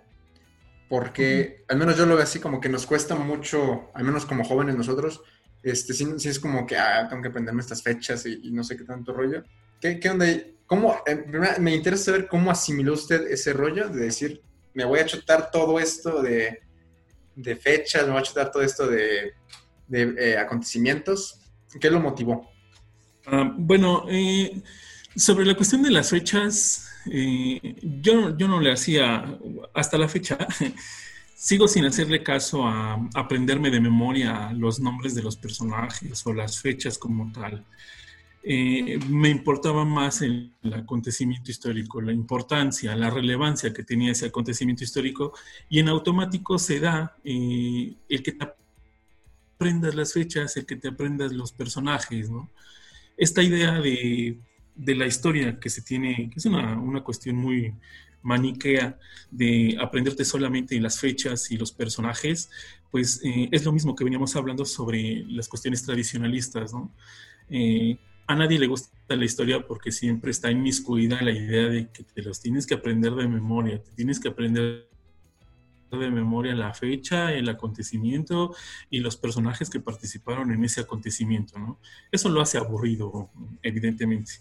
porque 0.88 1.64
al 1.68 1.78
menos 1.78 1.96
yo 1.96 2.06
lo 2.06 2.14
veo 2.14 2.24
así 2.24 2.40
como 2.40 2.60
que 2.60 2.68
nos 2.68 2.86
cuesta 2.86 3.14
mucho, 3.14 3.90
al 3.94 4.04
menos 4.04 4.24
como 4.24 4.44
jóvenes 4.44 4.76
nosotros, 4.76 5.22
este, 5.62 5.92
sí, 5.92 6.08
es 6.24 6.38
como 6.38 6.66
que 6.66 6.76
ah, 6.76 7.06
tengo 7.08 7.22
que 7.22 7.28
aprenderme 7.28 7.60
estas 7.60 7.82
fechas 7.82 8.24
y, 8.26 8.50
no 8.50 8.64
sé 8.64 8.76
qué 8.76 8.84
tanto 8.84 9.12
rollo. 9.12 9.44
¿Qué, 9.80 10.00
qué 10.00 10.10
onda? 10.10 10.26
¿Cómo, 10.66 10.96
eh, 11.06 11.24
me 11.58 11.74
interesa 11.74 12.06
saber 12.06 12.28
cómo 12.28 12.50
asimiló 12.50 12.92
usted 12.92 13.26
ese 13.30 13.52
rollo 13.52 13.88
de 13.88 14.04
decir, 14.04 14.42
me 14.74 14.84
voy 14.84 15.00
a 15.00 15.06
chutar 15.06 15.50
todo 15.50 15.78
esto 15.78 16.22
de, 16.22 16.60
de 17.34 17.56
fechas, 17.56 18.04
me 18.04 18.12
voy 18.12 18.20
a 18.20 18.24
chutar 18.24 18.50
todo 18.50 18.62
esto 18.62 18.86
de, 18.86 19.32
de 19.86 20.14
eh, 20.18 20.38
acontecimientos. 20.38 21.40
¿Qué 21.80 21.90
lo 21.90 22.00
motivó? 22.00 22.50
Uh, 23.26 23.52
bueno, 23.56 24.04
eh, 24.08 24.62
sobre 25.18 25.44
la 25.44 25.54
cuestión 25.54 25.82
de 25.82 25.90
las 25.90 26.10
fechas, 26.10 26.88
eh, 27.10 27.76
yo, 28.00 28.36
yo 28.36 28.48
no 28.48 28.60
le 28.60 28.72
hacía, 28.72 29.38
hasta 29.74 29.98
la 29.98 30.08
fecha, 30.08 30.38
sigo 31.34 31.66
sin 31.66 31.84
hacerle 31.84 32.22
caso 32.22 32.66
a 32.66 33.08
aprenderme 33.14 33.70
de 33.70 33.80
memoria 33.80 34.52
los 34.52 34.80
nombres 34.80 35.14
de 35.14 35.22
los 35.22 35.36
personajes 35.36 36.24
o 36.26 36.32
las 36.32 36.60
fechas 36.60 36.98
como 36.98 37.32
tal. 37.32 37.64
Eh, 38.44 38.98
me 39.08 39.28
importaba 39.28 39.84
más 39.84 40.22
el, 40.22 40.54
acontecimiento 40.72 41.50
histórico, 41.50 42.00
la 42.00 42.12
importancia, 42.12 42.94
la 42.94 43.10
relevancia 43.10 43.72
que 43.72 43.82
tenía 43.82 44.12
ese 44.12 44.26
acontecimiento 44.26 44.84
histórico 44.84 45.32
y 45.68 45.80
en 45.80 45.88
automático 45.88 46.58
se 46.58 46.78
da 46.78 47.16
eh, 47.24 47.94
el 48.08 48.22
que 48.22 48.32
te 48.32 48.48
aprendas 49.54 49.94
las 49.96 50.12
fechas, 50.12 50.56
el 50.56 50.64
que 50.64 50.76
te 50.76 50.88
aprendas 50.88 51.32
los 51.32 51.52
personajes, 51.52 52.30
¿no? 52.30 52.48
Esta 53.16 53.42
idea 53.42 53.80
de 53.80 54.38
de 54.78 54.94
la 54.94 55.06
historia 55.06 55.58
que 55.60 55.68
se 55.68 55.82
tiene, 55.82 56.30
que 56.30 56.38
es 56.38 56.46
una, 56.46 56.78
una 56.80 57.02
cuestión 57.02 57.36
muy 57.36 57.74
maniquea 58.22 58.98
de 59.30 59.76
aprenderte 59.80 60.24
solamente 60.24 60.80
las 60.80 60.98
fechas 61.00 61.50
y 61.50 61.56
los 61.56 61.72
personajes, 61.72 62.50
pues 62.90 63.20
eh, 63.24 63.48
es 63.52 63.64
lo 63.64 63.72
mismo 63.72 63.94
que 63.94 64.04
veníamos 64.04 64.34
hablando 64.36 64.64
sobre 64.64 65.24
las 65.28 65.48
cuestiones 65.48 65.82
tradicionalistas, 65.84 66.72
¿no? 66.72 66.92
Eh, 67.50 67.98
a 68.26 68.34
nadie 68.34 68.58
le 68.58 68.66
gusta 68.66 68.90
la 69.08 69.24
historia 69.24 69.66
porque 69.66 69.90
siempre 69.90 70.30
está 70.30 70.50
inmiscuida 70.50 71.22
la 71.22 71.32
idea 71.32 71.68
de 71.68 71.88
que 71.90 72.02
te 72.02 72.22
los 72.22 72.40
tienes 72.40 72.66
que 72.66 72.74
aprender 72.74 73.14
de 73.14 73.26
memoria, 73.26 73.82
te 73.82 73.90
tienes 73.92 74.20
que 74.20 74.28
aprender 74.28 74.88
de 75.96 76.10
memoria 76.10 76.54
la 76.54 76.74
fecha, 76.74 77.32
el 77.32 77.48
acontecimiento 77.48 78.54
y 78.90 79.00
los 79.00 79.16
personajes 79.16 79.70
que 79.70 79.80
participaron 79.80 80.52
en 80.52 80.64
ese 80.64 80.80
acontecimiento, 80.80 81.58
¿no? 81.58 81.78
Eso 82.12 82.28
lo 82.28 82.40
hace 82.40 82.58
aburrido, 82.58 83.30
evidentemente. 83.62 84.32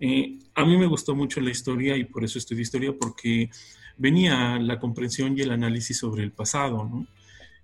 Eh, 0.00 0.38
a 0.54 0.64
mí 0.64 0.76
me 0.76 0.86
gustó 0.86 1.14
mucho 1.14 1.40
la 1.40 1.50
historia 1.50 1.96
y 1.96 2.04
por 2.04 2.24
eso 2.24 2.38
estudié 2.38 2.62
historia, 2.62 2.94
porque 2.98 3.50
venía 3.98 4.58
la 4.58 4.78
comprensión 4.78 5.36
y 5.36 5.42
el 5.42 5.50
análisis 5.50 5.98
sobre 5.98 6.22
el 6.22 6.32
pasado, 6.32 6.84
¿no? 6.84 7.06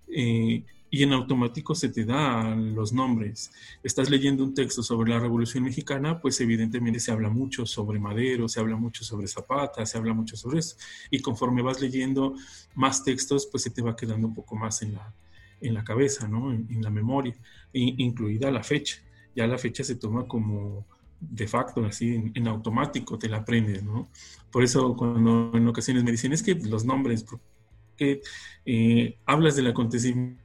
Eh, 0.07 0.63
y 0.93 1.01
en 1.01 1.11
automático 1.11 1.73
se 1.73 1.89
te 1.89 2.05
dan 2.05 2.75
los 2.75 2.93
nombres. 2.93 3.51
Estás 3.81 4.11
leyendo 4.11 4.43
un 4.43 4.53
texto 4.53 4.83
sobre 4.83 5.09
la 5.09 5.19
Revolución 5.19 5.63
Mexicana, 5.63 6.21
pues 6.21 6.39
evidentemente 6.39 6.99
se 6.99 7.11
habla 7.11 7.29
mucho 7.29 7.65
sobre 7.65 7.97
Madero, 7.97 8.47
se 8.47 8.59
habla 8.59 8.75
mucho 8.75 9.03
sobre 9.03 9.27
Zapata, 9.27 9.87
se 9.87 9.97
habla 9.97 10.13
mucho 10.13 10.37
sobre 10.37 10.59
eso. 10.59 10.75
Y 11.09 11.19
conforme 11.19 11.63
vas 11.63 11.81
leyendo 11.81 12.35
más 12.75 13.03
textos, 13.03 13.47
pues 13.47 13.63
se 13.63 13.71
te 13.71 13.81
va 13.81 13.95
quedando 13.95 14.27
un 14.27 14.35
poco 14.35 14.55
más 14.55 14.83
en 14.83 14.93
la, 14.93 15.11
en 15.61 15.73
la 15.73 15.83
cabeza, 15.83 16.27
¿no? 16.27 16.53
En, 16.53 16.83
la 16.83 16.91
memoria, 16.91 17.33
incluida 17.73 18.51
la 18.51 18.61
fecha. 18.61 19.01
Ya 19.35 19.47
la 19.47 19.57
fecha 19.57 19.83
se 19.83 19.95
toma 19.95 20.27
como 20.27 20.85
de 21.19 21.47
facto, 21.47 21.83
así 21.87 22.31
en, 22.35 22.47
automático 22.47 23.17
te 23.17 23.29
la 23.29 23.37
aprendes, 23.37 23.81
¿no? 23.81 24.09
Por 24.51 24.63
eso 24.63 24.95
cuando 24.95 25.53
en 25.55 25.67
ocasiones 25.67 26.03
me 26.03 26.11
dicen, 26.11 26.33
es 26.33 26.43
que 26.43 26.53
los 26.53 26.85
nombres, 26.85 27.25
que 27.97 28.21
eh, 28.67 29.17
hablas 29.25 29.55
del 29.55 29.65
acontecimiento 29.65 30.42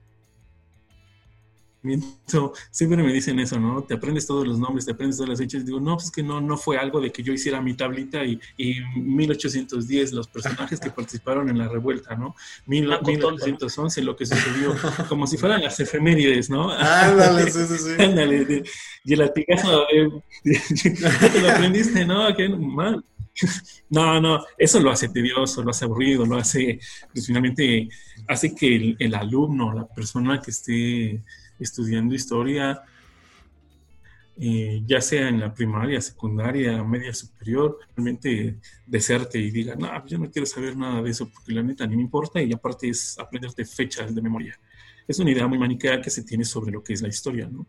siempre 2.71 3.03
me 3.03 3.13
dicen 3.13 3.39
eso, 3.39 3.59
¿no? 3.59 3.83
Te 3.83 3.95
aprendes 3.95 4.27
todos 4.27 4.47
los 4.47 4.59
nombres, 4.59 4.85
te 4.85 4.93
aprendes 4.93 5.17
todas 5.17 5.31
las 5.31 5.39
fechas. 5.39 5.65
Digo, 5.65 5.81
no, 5.81 5.95
pues 5.95 6.07
es 6.07 6.11
que 6.11 6.23
no, 6.23 6.41
no 6.41 6.57
fue 6.57 6.79
algo 6.79 7.01
de 7.01 7.11
que 7.11 7.23
yo 7.23 7.33
hiciera 7.33 7.61
mi 7.61 7.75
tablita 7.75 8.25
y, 8.25 8.41
y 8.57 8.81
1810 8.97 10.13
los 10.13 10.29
personajes 10.29 10.81
que 10.81 10.91
participaron 10.91 11.49
en 11.49 11.59
la 11.59 11.69
revuelta, 11.69 12.15
¿no? 12.15 12.35
1811 12.67 14.03
lo 14.03 14.17
que 14.17 14.27
sucedió, 14.27 14.75
como 15.09 15.27
si 15.27 15.37
fueran 15.37 15.63
las 15.63 15.79
efemérides, 15.81 16.51
¿no? 16.51 16.71
Ándale, 16.71 17.51
sí, 17.51 17.61
sí, 17.67 17.79
sí. 17.79 18.03
Ándale, 18.03 18.65
y 19.05 19.13
el 19.13 19.19
latigazo, 19.19 19.87
eh, 19.93 20.09
te 20.45 21.41
lo 21.41 21.51
aprendiste, 21.51 22.05
¿no? 22.05 22.35
¿Qué? 22.35 22.49
Mal. 22.49 23.05
No, 23.91 24.21
no, 24.21 24.45
eso 24.57 24.81
lo 24.81 24.91
hace 24.91 25.09
tedioso, 25.09 25.63
lo 25.63 25.71
hace 25.71 25.85
aburrido, 25.85 26.27
lo 26.27 26.37
hace, 26.37 26.81
pues 27.13 27.27
finalmente 27.27 27.89
hace 28.27 28.55
que 28.55 28.97
el, 28.99 29.15
alumno, 29.15 29.73
la 29.73 29.87
persona 29.87 30.41
que 30.41 30.51
esté 30.51 31.23
estudiando 31.59 32.15
historia, 32.15 32.83
eh, 34.41 34.83
ya 34.87 35.01
sea 35.01 35.29
en 35.29 35.41
la 35.41 35.53
primaria, 35.53 36.01
secundaria, 36.01 36.83
media 36.85 37.13
superior, 37.13 37.79
realmente 37.97 38.59
deserte 38.87 39.39
y 39.39 39.51
diga, 39.51 39.75
no, 39.75 40.07
yo 40.07 40.19
no 40.19 40.31
quiero 40.31 40.47
saber 40.47 40.77
nada 40.77 41.03
de 41.03 41.11
eso 41.11 41.29
porque 41.29 41.53
la 41.53 41.63
neta 41.63 41.87
ni 41.87 41.97
me 41.97 42.03
importa 42.03 42.41
y 42.41 42.53
aparte 42.53 42.89
es 42.89 43.19
aprenderte 43.19 43.65
fechas 43.65 44.15
de 44.15 44.23
memoria. 44.23 44.59
Es 45.09 45.19
una 45.19 45.31
idea 45.31 45.47
muy 45.47 45.59
maniquea 45.59 46.01
que 46.01 46.11
se 46.11 46.23
tiene 46.23 46.45
sobre 46.45 46.71
lo 46.71 46.85
que 46.85 46.93
es 46.93 47.03
la 47.03 47.09
historia, 47.09 47.49
¿no? 47.51 47.67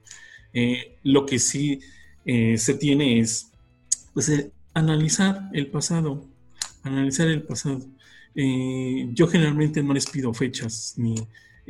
Eh, 0.54 0.98
lo 1.04 1.26
que 1.26 1.40
sí 1.40 1.80
eh, 2.26 2.58
se 2.58 2.74
tiene 2.76 3.20
es, 3.20 3.52
pues, 4.14 4.50
analizar 4.74 5.50
el 5.54 5.68
pasado, 5.68 6.28
analizar 6.84 7.28
el 7.28 7.44
pasado. 7.44 7.80
Eh, 8.36 9.10
yo 9.14 9.28
generalmente 9.28 9.82
no 9.82 9.94
les 9.94 10.08
pido 10.08 10.34
fechas, 10.34 10.94
ni 10.98 11.16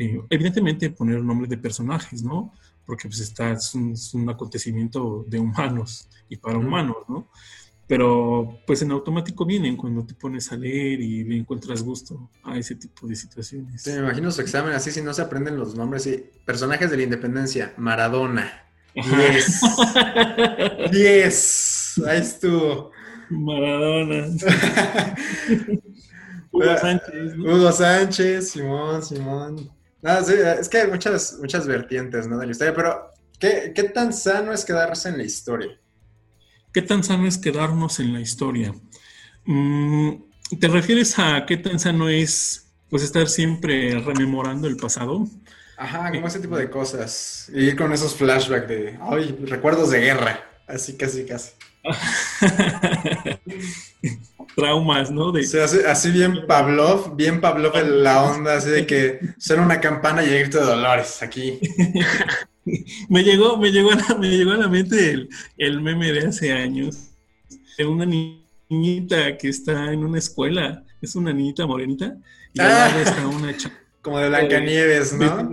eh, 0.02 0.22
evidentemente 0.30 0.90
poner 0.92 1.22
nombres 1.22 1.50
de 1.50 1.58
personajes, 1.58 2.24
¿no? 2.24 2.54
Porque 2.86 3.10
pues 3.10 3.20
está, 3.20 3.52
es 3.52 3.76
un, 3.76 4.30
acontecimiento 4.30 5.26
de 5.28 5.40
humanos 5.40 6.08
y 6.30 6.38
para 6.38 6.58
humanos, 6.58 6.96
¿no? 7.10 7.28
Pero 7.86 8.62
pues 8.66 8.82
en 8.82 8.92
automático 8.92 9.46
vienen 9.46 9.76
cuando 9.76 10.06
te 10.06 10.14
pones 10.14 10.54
a 10.54 10.56
leer 10.56 11.02
y 11.02 11.26
le 11.26 11.36
encuentras 11.36 11.84
gusto 11.84 12.30
a 12.44 12.58
ese 12.58 12.76
tipo 12.76 13.08
de 13.08 13.16
situaciones. 13.18 13.86
me 13.88 13.96
imagino 13.98 14.32
su 14.32 14.40
examen 14.40 14.72
así 14.72 14.90
si 14.90 15.02
no 15.02 15.14
se 15.14 15.22
aprenden 15.22 15.58
los 15.58 15.76
nombres. 15.76 16.08
y 16.08 16.24
Personajes 16.46 16.90
de 16.90 16.96
la 16.96 17.04
independencia, 17.04 17.74
Maradona. 17.76 18.68
10. 18.96 19.62
10. 20.92 22.02
Ahí 22.08 22.20
estuvo. 22.20 22.92
Maradona. 23.30 24.28
Hugo 26.52 26.78
Sánchez. 26.78 27.38
Hugo 27.38 27.72
Sánchez, 27.74 28.50
Simón, 28.50 29.04
Simón. 29.04 29.79
Es 30.02 30.70
que 30.70 30.78
hay 30.78 30.88
muchas, 30.88 31.38
muchas 31.40 31.68
vertientes 31.68 32.28
¿no? 32.28 32.38
de 32.38 32.46
la 32.46 32.52
historia, 32.52 32.74
pero 32.74 33.12
¿qué, 33.40 33.74
¿qué 33.76 33.84
tan 33.84 34.14
sano 34.14 34.54
es 34.54 34.66
quedarse 34.66 35.10
en 35.10 35.18
la 35.18 35.24
historia? 35.24 35.78
¿Qué 36.74 36.82
tan 36.82 37.04
sano 37.04 37.28
es 37.28 37.38
quedarnos 37.38 38.00
en 38.00 38.14
la 38.14 38.22
historia? 38.22 38.74
Mm, 39.46 40.12
¿Te 40.60 40.68
refieres 40.68 41.18
a 41.18 41.46
qué 41.46 41.58
tan 41.58 41.80
sano 41.80 42.10
es 42.10 42.68
pues 42.90 43.04
estar 43.04 43.28
siempre 43.28 44.00
rememorando 44.00 44.68
el 44.68 44.78
pasado? 44.78 45.28
Ajá, 45.78 46.12
como 46.12 46.28
ese 46.28 46.40
tipo 46.40 46.58
de 46.58 46.70
cosas. 46.70 47.50
Y 47.54 47.66
ir 47.66 47.76
con 47.76 47.94
esos 47.94 48.16
flashbacks 48.16 48.68
de, 48.68 49.00
ay, 49.02 49.38
recuerdos 49.46 49.92
de 49.92 50.00
guerra. 50.02 50.44
Así, 50.68 50.98
casi, 50.98 51.26
casi. 51.26 51.52
Traumas, 54.56 55.12
¿no? 55.12 55.32
De... 55.32 55.42
así, 55.88 56.12
bien 56.12 56.46
Pavlov, 56.48 57.16
bien 57.16 57.40
Pavlov 57.40 57.78
en 57.78 58.04
la 58.04 58.24
onda, 58.24 58.58
así 58.58 58.70
de 58.70 58.86
que 58.86 59.20
suena 59.38 59.64
una 59.64 59.80
campana 59.80 60.24
y 60.24 60.30
grito 60.30 60.60
de 60.60 60.66
dolores 60.66 61.22
aquí. 61.22 61.60
me 63.10 63.24
llegó, 63.24 63.58
me 63.58 63.72
llegó 63.72 63.92
a 63.92 63.96
la, 63.96 64.16
me 64.16 64.30
llegó 64.30 64.52
a 64.52 64.58
la 64.58 64.68
mente 64.68 65.28
el, 65.58 65.82
meme 65.82 66.12
de 66.12 66.28
hace 66.28 66.52
años 66.52 67.12
de 67.78 67.86
una 67.86 68.06
niñita 68.06 69.38
que 69.38 69.50
está 69.50 69.94
en 69.94 70.04
una 70.04 70.18
escuela, 70.20 70.84
es 71.02 71.16
una 71.16 71.32
niñita 71.32 71.66
morenita, 71.66 72.18
y 72.54 72.60
ah, 72.62 72.92
está 73.02 73.28
una 73.28 73.56
Como 74.02 74.20
de 74.20 74.30
Blancanieves, 74.30 75.14
¿no? 75.14 75.50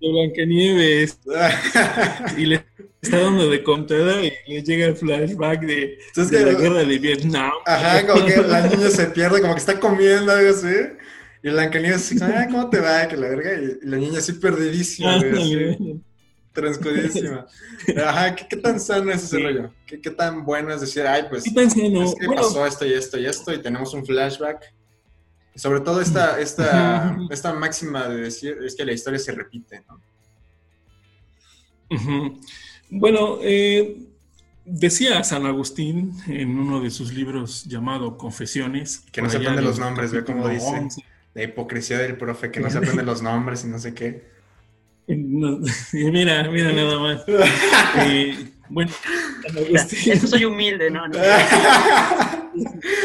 de 0.00 0.12
Blancanieves 0.12 1.18
y 2.36 2.46
le 2.46 2.64
está 3.02 3.18
dando 3.18 3.48
de 3.48 3.62
contada 3.62 4.22
y 4.22 4.32
le 4.46 4.62
llega 4.62 4.86
el 4.86 4.96
flashback 4.96 5.60
de, 5.60 5.98
la 6.16 6.52
guerra 6.52 6.84
de 6.84 6.98
Vietnam. 6.98 7.52
Ajá, 7.64 8.06
como 8.06 8.24
que 8.26 8.36
la 8.36 8.66
niña 8.66 8.90
se 8.90 9.06
pierde, 9.06 9.40
como 9.40 9.54
que 9.54 9.60
está 9.60 9.78
comiendo 9.78 10.32
algo 10.32 10.50
así. 10.50 10.74
Y 11.42 11.50
Blancanieves 11.50 12.10
dice, 12.10 12.24
ah, 12.24 12.46
¿cómo 12.50 12.68
te 12.70 12.80
va? 12.80 13.06
Que 13.06 13.16
la 13.16 13.28
verga. 13.28 13.54
Y 13.54 13.86
la 13.86 13.96
niña 13.98 14.18
así 14.18 14.32
perdidísima, 14.32 15.20
Transcudísima. 16.52 17.46
Ajá, 18.04 18.34
¿qué, 18.34 18.56
tan 18.56 18.80
sano 18.80 19.12
es 19.12 19.24
ese 19.24 19.38
rollo? 19.38 19.70
¿Qué, 19.86 20.00
¿Qué, 20.00 20.10
tan 20.10 20.42
bueno 20.42 20.72
es 20.72 20.80
decir, 20.80 21.02
ay, 21.06 21.24
pues, 21.28 21.44
¿Qué 21.44 21.62
es 21.62 21.74
que 21.74 22.26
pasó 22.34 22.64
esto 22.66 22.86
y 22.86 22.94
esto 22.94 23.18
y 23.18 23.26
esto 23.26 23.52
y 23.52 23.60
tenemos 23.60 23.92
un 23.92 24.06
flashback? 24.06 24.74
Sobre 25.54 25.80
todo 25.80 26.00
esta, 26.00 26.40
esta, 26.40 27.16
esta 27.30 27.52
máxima 27.52 28.08
de 28.08 28.22
decir 28.22 28.56
es 28.64 28.74
que 28.74 28.86
la 28.86 28.92
historia 28.92 29.18
se 29.18 29.32
repite, 29.32 29.84
¿no? 29.86 30.00
Bueno, 32.90 33.38
eh, 33.42 33.96
decía 34.64 35.22
San 35.24 35.46
Agustín 35.46 36.12
en 36.26 36.58
uno 36.58 36.80
de 36.80 36.90
sus 36.90 37.12
libros 37.12 37.64
llamado 37.64 38.16
Confesiones. 38.18 39.04
Que 39.12 39.22
no 39.22 39.30
se 39.30 39.38
aprende 39.38 39.62
los 39.62 39.78
nombres, 39.78 40.12
ve 40.12 40.24
cómo 40.24 40.48
dice. 40.48 40.88
La 41.34 41.42
hipocresía 41.42 41.98
del 41.98 42.16
profe, 42.16 42.50
que 42.50 42.60
no 42.60 42.70
se 42.70 42.78
aprende 42.78 43.02
los 43.02 43.22
nombres 43.22 43.64
y 43.64 43.68
no 43.68 43.78
sé 43.78 43.94
qué. 43.94 44.24
mira, 45.06 46.50
mira 46.50 46.72
nada 46.72 46.98
más. 46.98 47.24
Eh, 47.98 48.36
bueno, 48.68 48.90
Eso 50.06 50.26
soy 50.26 50.44
humilde, 50.44 50.90
¿no? 50.90 51.06
no. 51.06 51.18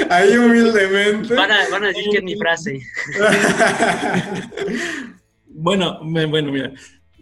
Ahí 0.09 0.35
humildemente. 0.35 1.35
Van 1.35 1.51
a, 1.51 1.69
van 1.69 1.83
a 1.83 1.87
decir 1.87 2.05
que 2.11 2.17
es 2.17 2.23
mi 2.23 2.35
frase. 2.35 2.81
bueno, 5.47 5.99
bueno, 6.01 6.51
mira. 6.51 6.73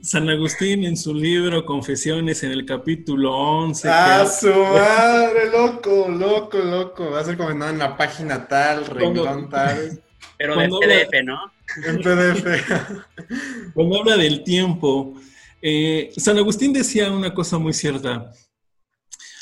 San 0.02 0.30
Agustín 0.30 0.86
en 0.86 0.96
su 0.96 1.14
libro 1.14 1.66
Confesiones 1.66 2.44
en 2.44 2.52
el 2.52 2.66
capítulo 2.66 3.36
11. 3.36 3.90
¡Ah, 3.90 4.26
su 4.26 4.48
madre! 4.48 5.52
Loco, 5.52 6.08
loco, 6.08 6.58
loco. 6.58 7.12
Va 7.12 7.20
a 7.20 7.26
ser 7.26 7.38
comentado 7.38 7.72
en 7.72 7.80
la 7.80 7.98
página 7.98 8.48
tal, 8.48 8.86
renglón 8.86 9.50
tal. 9.50 10.02
Pero 10.38 10.56
de 10.56 10.70
PDF, 10.70 11.24
¿no? 11.26 11.52
En 11.86 11.98
PDF. 11.98 13.74
Cuando 13.74 14.00
habla 14.00 14.18
del 14.18 14.44
tiempo, 14.44 15.16
eh, 15.62 16.12
San 16.16 16.38
Agustín 16.38 16.72
decía 16.72 17.12
una 17.12 17.34
cosa 17.34 17.58
muy 17.58 17.74
cierta. 17.74 18.32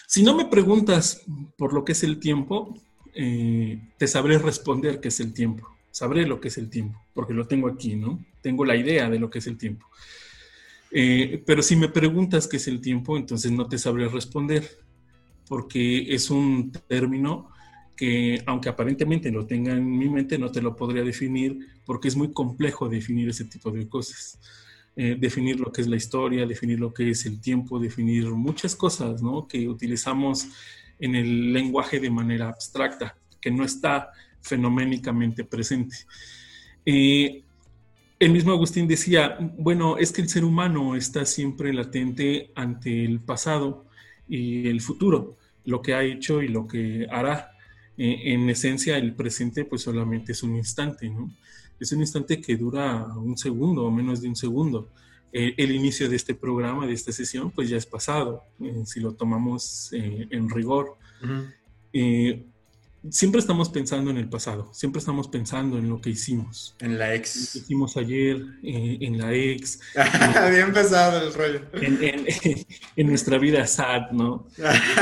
Si 0.08 0.24
no 0.24 0.36
me 0.36 0.46
preguntas 0.46 1.22
por 1.56 1.74
lo 1.74 1.86
que 1.86 1.92
es 1.92 2.04
el 2.04 2.20
tiempo, 2.20 2.74
eh, 3.14 3.80
te 3.98 4.08
sabré 4.08 4.40
responder 4.40 5.00
qué 5.00 5.10
es 5.10 5.20
el 5.20 5.34
tiempo. 5.34 5.70
Sabré 5.92 6.26
lo 6.26 6.42
que 6.42 6.48
es 6.48 6.58
el 6.58 6.70
tiempo, 6.70 7.00
porque 7.14 7.34
lo 7.34 7.48
tengo 7.48 7.68
aquí, 7.68 7.96
¿no? 7.96 8.20
Tengo 8.42 8.66
la 8.66 8.76
idea 8.76 9.10
de 9.10 9.20
lo 9.20 9.30
que 9.30 9.40
es 9.40 9.48
el 9.48 9.58
tiempo. 9.58 9.88
Eh, 10.92 11.44
pero 11.46 11.62
si 11.62 11.76
me 11.76 11.90
preguntas 11.90 12.48
qué 12.48 12.58
es 12.58 12.68
el 12.68 12.82
tiempo, 12.82 13.18
entonces 13.18 13.52
no 13.52 13.68
te 13.68 13.78
sabré 13.78 14.08
responder, 14.08 14.68
porque 15.48 16.14
es 16.14 16.30
un 16.30 16.72
término 16.88 17.50
que, 17.96 18.42
aunque 18.46 18.70
aparentemente 18.70 19.32
lo 19.32 19.46
tenga 19.46 19.74
en 19.74 19.98
mi 19.98 20.08
mente, 20.08 20.38
no 20.38 20.52
te 20.52 20.62
lo 20.62 20.76
podría 20.76 21.04
definir, 21.04 21.58
porque 21.86 22.08
es 22.08 22.16
muy 22.16 22.32
complejo 22.32 22.88
definir 22.88 23.30
ese 23.30 23.46
tipo 23.46 23.72
de 23.72 23.88
cosas. 23.90 24.40
Eh, 24.96 25.16
definir 25.20 25.60
lo 25.60 25.72
que 25.72 25.82
es 25.82 25.88
la 25.88 25.96
historia, 25.96 26.46
definir 26.48 26.80
lo 26.80 26.92
que 26.92 27.12
es 27.12 27.26
el 27.28 27.40
tiempo, 27.40 27.80
definir 27.80 28.32
muchas 28.32 28.76
cosas 28.76 29.22
¿no? 29.22 29.48
que 29.48 29.70
utilizamos 29.70 30.48
en 30.98 31.16
el 31.16 31.54
lenguaje 31.54 32.00
de 32.00 32.10
manera 32.10 32.50
abstracta, 32.50 33.16
que 33.40 33.52
no 33.52 33.64
está 33.64 34.10
fenoménicamente 34.42 35.44
presente. 35.44 35.96
Eh, 36.84 37.44
el 38.20 38.32
mismo 38.32 38.52
Agustín 38.52 38.88
decía, 38.88 39.38
bueno, 39.58 39.98
es 39.98 40.12
que 40.12 40.22
el 40.22 40.30
ser 40.30 40.44
humano 40.44 40.96
está 40.96 41.26
siempre 41.26 41.74
latente 41.74 42.52
ante 42.56 43.06
el 43.06 43.20
pasado 43.20 43.86
y 44.28 44.68
el 44.68 44.82
futuro, 44.82 45.38
lo 45.66 45.82
que 45.82 45.94
ha 45.94 46.04
hecho 46.04 46.42
y 46.42 46.48
lo 46.48 46.68
que 46.68 47.08
hará. 47.12 47.52
Eh, 47.98 48.34
en 48.34 48.50
esencia, 48.50 48.98
el 48.98 49.14
presente 49.14 49.66
pues 49.66 49.84
solamente 49.84 50.32
es 50.32 50.44
un 50.44 50.56
instante, 50.56 51.10
¿no? 51.10 51.32
Es 51.80 51.92
un 51.92 52.00
instante 52.00 52.42
que 52.42 52.58
dura 52.58 53.06
un 53.18 53.38
segundo 53.38 53.86
o 53.86 53.92
menos 53.92 54.22
de 54.22 54.30
un 54.30 54.36
segundo. 54.36 54.90
Eh, 55.32 55.54
el 55.58 55.72
inicio 55.72 56.10
de 56.10 56.16
este 56.16 56.34
programa, 56.34 56.88
de 56.88 56.94
esta 56.94 57.12
sesión, 57.12 57.52
pues 57.52 57.70
ya 57.70 57.78
es 57.78 57.86
pasado, 57.86 58.44
eh, 58.62 58.82
si 58.86 59.00
lo 59.00 59.14
tomamos 59.14 59.90
en 59.92 60.50
rigor 60.50 60.98
siempre 63.12 63.40
estamos 63.40 63.70
pensando 63.70 64.12
en 64.12 64.18
el 64.18 64.30
pasado, 64.30 64.70
siempre 64.74 65.00
estamos 65.00 65.28
pensando 65.28 65.78
en 65.78 65.90
lo 65.90 66.02
que 66.02 66.10
hicimos. 66.10 66.76
En 66.80 66.98
la 66.98 67.14
ex. 67.14 67.36
Lo 67.36 67.52
que 67.52 67.58
hicimos 67.60 67.98
ayer, 67.98 68.38
eh, 68.64 68.98
en 69.02 69.18
la 69.18 69.34
ex. 69.34 69.80
Bien 70.52 70.74
pesado 70.74 71.26
el 71.26 71.34
rollo. 71.34 71.62
En, 72.96 73.08
nuestra 73.08 73.38
vida 73.38 73.66
sad, 73.68 74.12
¿no? 74.12 74.48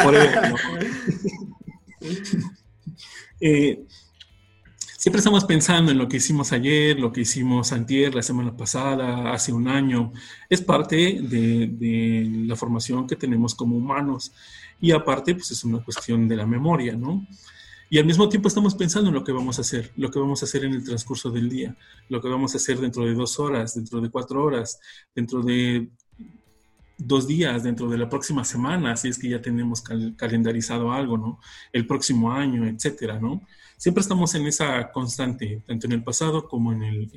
Por 0.03 0.15
ejemplo. 0.15 0.55
Eh, 3.41 3.83
siempre 4.97 5.19
estamos 5.19 5.43
pensando 5.43 5.91
en 5.91 5.97
lo 5.97 6.07
que 6.07 6.17
hicimos 6.17 6.53
ayer, 6.53 6.97
lo 6.97 7.11
que 7.11 7.21
hicimos 7.21 7.73
antier, 7.73 8.15
la 8.15 8.21
semana 8.21 8.55
pasada, 8.55 9.33
hace 9.33 9.51
un 9.51 9.67
año. 9.67 10.13
Es 10.49 10.61
parte 10.61 10.95
de, 10.95 11.67
de, 11.67 12.29
la 12.47 12.55
formación 12.55 13.07
que 13.07 13.17
tenemos 13.17 13.53
como 13.53 13.75
humanos. 13.75 14.31
Y 14.79 14.91
aparte, 14.91 15.35
pues 15.35 15.51
es 15.51 15.63
una 15.65 15.83
cuestión 15.83 16.27
de 16.27 16.37
la 16.37 16.45
memoria, 16.45 16.95
¿no? 16.95 17.27
Y 17.95 17.97
al 17.97 18.05
mismo 18.05 18.27
tiempo 18.27 18.49
estamos 18.49 18.75
pensando 18.75 19.07
en 19.07 19.15
lo 19.15 19.23
que 19.23 19.31
vamos 19.31 19.57
a 19.57 19.61
hacer, 19.61 19.93
lo 19.95 20.11
que 20.11 20.19
vamos 20.19 20.41
a 20.41 20.45
hacer 20.47 20.65
en 20.65 20.73
el 20.73 20.83
transcurso 20.83 21.31
del 21.31 21.47
día, 21.47 21.77
lo 22.09 22.19
que 22.19 22.27
vamos 22.27 22.53
a 22.53 22.57
hacer 22.57 22.77
dentro 22.77 23.05
de 23.05 23.13
dos 23.13 23.39
horas, 23.39 23.73
dentro 23.73 24.01
de 24.01 24.09
cuatro 24.09 24.43
horas, 24.43 24.81
dentro 25.15 25.41
de 25.41 25.87
dos 26.97 27.25
días, 27.25 27.63
dentro 27.63 27.87
de 27.89 27.97
la 27.97 28.09
próxima 28.09 28.43
semana, 28.43 28.97
si 28.97 29.07
es 29.07 29.17
que 29.17 29.29
ya 29.29 29.41
tenemos 29.41 29.81
calendarizado 30.17 30.91
algo, 30.91 31.17
¿no? 31.17 31.39
El 31.71 31.87
próximo 31.87 32.33
año, 32.33 32.67
etcétera, 32.67 33.17
¿no? 33.17 33.41
Siempre 33.77 34.01
estamos 34.01 34.35
en 34.35 34.45
esa 34.45 34.91
constante, 34.91 35.63
tanto 35.65 35.87
en 35.87 35.93
el 35.93 36.03
pasado 36.03 36.49
como 36.49 36.73
en 36.73 36.83
el, 36.83 37.09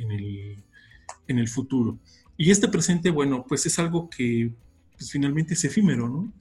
en 1.27 1.39
el, 1.41 1.49
futuro. 1.49 1.99
Y 2.37 2.53
este 2.53 2.69
presente, 2.69 3.11
bueno, 3.11 3.45
pues 3.49 3.67
es 3.67 3.81
algo 3.81 4.09
que 4.09 4.53
pues, 4.97 5.11
finalmente 5.11 5.55
es 5.55 5.65
efímero, 5.65 6.09
¿no? 6.09 6.33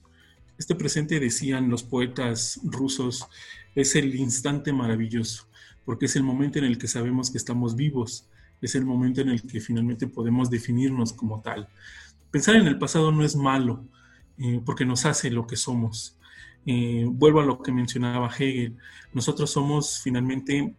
Este 0.58 0.74
presente, 0.74 1.20
decían 1.20 1.70
los 1.70 1.84
poetas 1.84 2.60
rusos, 2.64 3.28
es 3.80 3.94
el 3.94 4.14
instante 4.16 4.72
maravilloso, 4.72 5.46
porque 5.84 6.06
es 6.06 6.16
el 6.16 6.24
momento 6.24 6.58
en 6.58 6.64
el 6.64 6.78
que 6.78 6.88
sabemos 6.88 7.30
que 7.30 7.38
estamos 7.38 7.76
vivos, 7.76 8.26
es 8.60 8.74
el 8.74 8.84
momento 8.84 9.20
en 9.20 9.28
el 9.28 9.42
que 9.42 9.60
finalmente 9.60 10.08
podemos 10.08 10.50
definirnos 10.50 11.12
como 11.12 11.40
tal. 11.40 11.68
Pensar 12.32 12.56
en 12.56 12.66
el 12.66 12.76
pasado 12.76 13.12
no 13.12 13.24
es 13.24 13.36
malo, 13.36 13.84
eh, 14.36 14.60
porque 14.64 14.84
nos 14.84 15.06
hace 15.06 15.30
lo 15.30 15.46
que 15.46 15.56
somos. 15.56 16.16
Eh, 16.66 17.06
vuelvo 17.08 17.40
a 17.40 17.44
lo 17.44 17.62
que 17.62 17.70
mencionaba 17.70 18.34
Hegel, 18.36 18.76
nosotros 19.12 19.50
somos 19.50 20.00
finalmente 20.02 20.74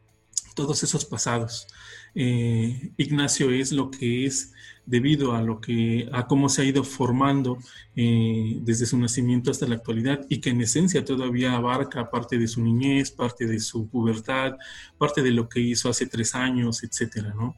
todos 0.54 0.84
esos 0.84 1.06
pasados. 1.06 1.68
Eh, 2.16 2.92
Ignacio 2.98 3.50
es 3.50 3.72
lo 3.72 3.90
que 3.90 4.26
es 4.26 4.52
debido 4.90 5.36
a 5.36 5.42
lo 5.44 5.62
que 5.62 6.10
a 6.12 6.26
cómo 6.26 6.50
se 6.50 6.64
ha 6.64 6.66
ido 6.66 6.84
formando 6.84 7.60
eh, 7.96 8.58
desde 8.62 8.88
su 8.88 8.98
nacimiento 8.98 9.52
hasta 9.52 9.68
la 9.68 9.76
actualidad 9.76 10.26
y 10.30 10.42
que 10.42 10.50
en 10.50 10.62
esencia 10.62 11.06
todavía 11.06 11.54
abarca 11.54 12.10
parte 12.10 12.40
de 12.40 12.48
su 12.48 12.64
niñez, 12.64 13.12
parte 13.12 13.46
de 13.46 13.60
su 13.60 13.88
pubertad, 13.88 14.58
parte 14.98 15.22
de 15.22 15.30
lo 15.30 15.48
que 15.48 15.60
hizo 15.60 15.90
hace 15.90 16.08
tres 16.08 16.34
años, 16.34 16.84
etcétera, 16.84 17.36
¿no? 17.36 17.56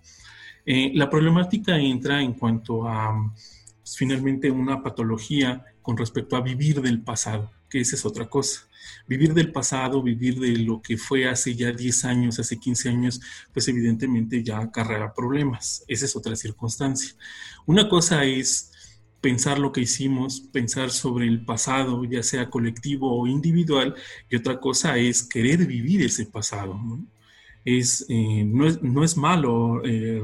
Eh, 0.65 0.91
la 0.93 1.09
problemática 1.09 1.77
entra 1.77 2.21
en 2.21 2.33
cuanto 2.33 2.85
a 2.87 3.33
pues, 3.79 3.95
finalmente 3.95 4.51
una 4.51 4.83
patología 4.83 5.63
con 5.81 5.95
respecto 5.95 6.35
a 6.35 6.41
vivir 6.41 6.81
del 6.81 7.01
pasado, 7.01 7.49
que 7.69 7.79
esa 7.79 7.95
es 7.95 8.05
otra 8.05 8.27
cosa 8.27 8.67
vivir 9.07 9.33
del 9.33 9.51
pasado, 9.51 10.01
vivir 10.01 10.39
de 10.39 10.57
lo 10.57 10.81
que 10.81 10.97
fue 10.97 11.27
hace 11.27 11.55
ya 11.55 11.71
10 11.71 12.05
años, 12.05 12.39
hace 12.39 12.59
15 12.59 12.89
años, 12.89 13.21
pues 13.53 13.67
evidentemente 13.67 14.43
ya 14.43 14.59
acarreará 14.59 15.13
problemas. 15.13 15.83
Esa 15.87 16.05
es 16.05 16.15
otra 16.15 16.35
circunstancia. 16.35 17.13
Una 17.65 17.89
cosa 17.89 18.23
es 18.25 18.71
pensar 19.21 19.59
lo 19.59 19.71
que 19.71 19.81
hicimos, 19.81 20.41
pensar 20.51 20.89
sobre 20.89 21.27
el 21.27 21.45
pasado, 21.45 22.03
ya 22.05 22.23
sea 22.23 22.49
colectivo 22.49 23.21
o 23.21 23.27
individual, 23.27 23.95
y 24.29 24.35
otra 24.35 24.59
cosa 24.59 24.97
es 24.97 25.23
querer 25.23 25.65
vivir 25.65 26.01
ese 26.01 26.25
pasado. 26.25 26.73
¿no? 26.73 27.05
Es, 27.63 28.05
eh, 28.09 28.43
no, 28.43 28.67
es, 28.67 28.81
no, 28.81 29.03
es, 29.03 29.15
malo 29.15 29.81
eh, 29.85 30.23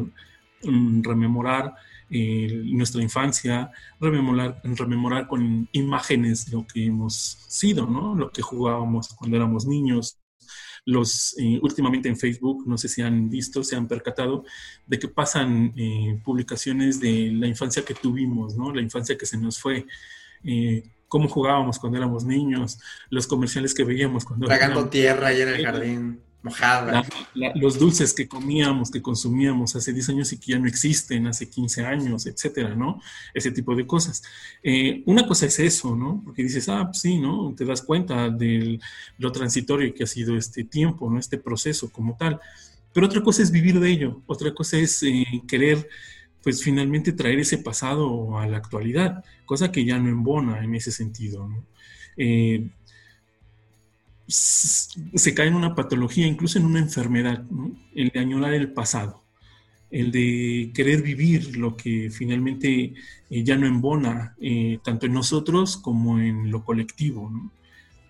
rememorar 0.64 1.76
eh, 2.10 2.62
nuestra 2.66 3.01
infancia, 3.01 3.72
rememorar, 3.99 4.62
rememorar 4.64 5.28
con 5.28 5.68
imágenes 5.74 6.49
lo 6.51 6.66
que 6.66 6.86
hemos 6.86 7.38
sido, 7.47 7.86
¿no? 7.86 8.16
Lo 8.16 8.32
que 8.32 8.41
jugábamos 8.41 9.10
cuando 9.10 9.36
éramos 9.38 9.66
niños. 9.66 10.18
Los, 10.86 11.38
eh, 11.38 11.60
últimamente 11.62 12.08
en 12.08 12.16
Facebook, 12.16 12.64
no 12.66 12.78
sé 12.78 12.88
si 12.88 13.01
han 13.01 13.30
visto, 13.30 13.62
se 13.62 13.76
han 13.76 13.89
percatado 13.89 14.45
de 14.86 14.97
que 14.99 15.10
pasan 15.10 15.74
eh, 15.76 16.18
publicaciones 16.24 17.01
de 17.01 17.30
la 17.34 17.47
infancia 17.47 17.84
que 17.84 17.93
tuvimos, 17.93 18.55
¿no? 18.55 18.74
La 18.74 18.82
infancia 18.82 19.18
que 19.18 19.26
se 19.26 19.38
nos 19.38 19.60
fue 19.60 19.86
cómo 21.10 21.28
jugábamos 21.28 21.80
cuando 21.80 21.97
éramos 21.97 22.24
niños, 22.24 22.80
los 23.10 23.28
comerciales 23.28 23.74
que 23.74 23.84
veíamos 23.84 24.24
cuando 24.24 24.45
Tragando 24.45 24.88
tierra 24.88 25.28
ahí 25.28 25.41
en 25.41 25.47
el 25.49 25.66
jardín 25.66 26.22
los 27.56 27.80
dulces 27.80 28.14
que 28.14 28.28
comíamos, 28.28 28.91
que 28.91 29.02
consumíamos 29.02 29.76
hace 29.76 29.93
10 29.93 30.10
años 30.10 30.34
y 30.34 30.39
que 30.39 30.54
ya 30.54 30.60
no 30.60 30.68
existen, 30.68 31.28
hace 31.28 31.50
15 31.50 31.86
años, 31.86 32.26
etcétera, 32.26 32.76
¿no? 32.76 33.02
Ese 33.34 33.52
tipo 33.52 33.76
de 33.76 33.86
cosas. 33.86 34.24
Eh, 34.64 35.04
una 35.06 35.28
cosa 35.28 35.45
es 35.45 35.60
eso, 35.60 35.95
¿no? 35.95 36.22
Porque 36.24 36.43
dices, 36.43 36.70
ah, 36.70 36.86
pues 36.86 37.00
sí, 37.00 37.20
¿no? 37.20 37.54
Te 37.56 37.66
das 37.66 37.82
cuenta 37.82 38.30
de 38.30 38.80
lo 39.18 39.32
transitorio 39.32 39.93
que 39.93 40.04
ha 40.04 40.08
sido 40.08 40.38
este 40.38 40.64
tiempo, 40.64 41.10
¿no? 41.10 41.20
Este 41.20 41.38
proceso 41.38 41.91
como 41.91 42.16
tal. 42.16 42.39
Pero 42.93 43.08
otra 43.08 43.22
cosa 43.22 43.43
es 43.43 43.52
vivir 43.52 43.80
de 43.80 43.89
ello, 43.89 44.22
otra 44.26 44.54
cosa 44.54 44.78
es 44.78 45.04
eh, 45.04 45.26
querer 45.48 45.88
pues 46.43 46.64
finalmente 46.64 47.12
traer 47.12 47.39
ese 47.39 47.58
pasado 47.58 48.39
a 48.39 48.48
la 48.48 48.58
actualidad, 48.58 49.24
cosa 49.45 49.72
que 49.72 49.84
ya 49.84 50.00
no 50.00 50.08
embona 50.08 50.64
en 50.64 50.76
ese 50.76 50.91
sentido. 50.91 51.48
¿no? 51.48 51.66
Eh, 52.16 52.70
se 54.28 55.34
cae 55.34 55.47
en 55.47 55.55
una 55.55 55.73
patología, 55.75 56.28
incluso 56.28 56.59
en 56.59 56.65
una 56.65 56.80
enfermedad, 56.80 57.43
el 57.95 58.09
de 58.09 58.19
añorar 58.19 58.53
el 58.53 58.73
pasado, 58.73 59.23
el 59.89 60.11
de 60.11 60.71
querer 60.73 61.01
vivir 61.01 61.55
lo 61.57 61.78
que 61.78 62.09
finalmente 62.11 62.93
eh, 63.30 63.43
ya 63.43 63.55
no 63.55 63.65
embona, 63.65 64.36
eh, 64.41 64.80
tanto 64.84 65.05
en 65.05 65.13
nosotros 65.13 65.78
como 65.78 66.19
en 66.19 66.51
lo 66.51 66.65
colectivo, 66.65 67.32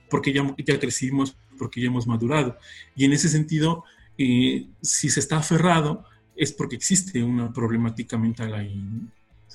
porque 0.09 0.33
ya, 0.33 0.55
ya 0.65 0.79
crecimos, 0.79 1.37
porque 1.57 1.81
ya 1.81 1.87
hemos 1.87 2.07
madurado. 2.07 2.57
Y 2.95 3.05
en 3.05 3.13
ese 3.13 3.29
sentido, 3.29 3.83
eh, 4.17 4.65
si 4.81 5.09
se 5.09 5.19
está 5.19 5.37
aferrado, 5.37 6.05
es 6.35 6.51
porque 6.51 6.75
existe 6.75 7.23
una 7.23 7.53
problemática 7.53 8.17
mental 8.17 8.53
ahí. 8.53 8.83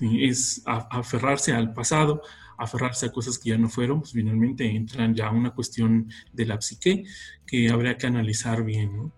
Es 0.01 0.63
aferrarse 0.65 1.53
al 1.53 1.73
pasado, 1.73 2.23
aferrarse 2.59 3.07
a 3.07 3.13
cosas 3.13 3.39
que 3.39 3.51
ya 3.51 3.59
no 3.59 3.69
fueron, 3.69 4.01
pues 4.01 4.13
finalmente 4.13 4.65
entran 4.65 5.15
ya 5.15 5.31
una 5.31 5.51
cuestión 5.51 6.11
de 6.33 6.47
la 6.47 6.61
psique 6.61 7.05
que 7.47 7.71
habría 7.71 7.97
que 7.97 8.07
analizar 8.07 8.65
bien. 8.65 9.13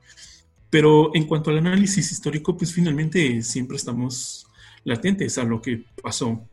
Pero 0.70 1.14
en 1.14 1.24
cuanto 1.26 1.50
al 1.50 1.58
análisis 1.58 2.10
histórico, 2.10 2.56
pues 2.56 2.72
finalmente 2.72 3.42
siempre 3.42 3.76
estamos 3.76 4.46
latentes 4.84 5.38
a 5.38 5.44
lo 5.44 5.62
que 5.62 5.84
pasó. 6.02 6.48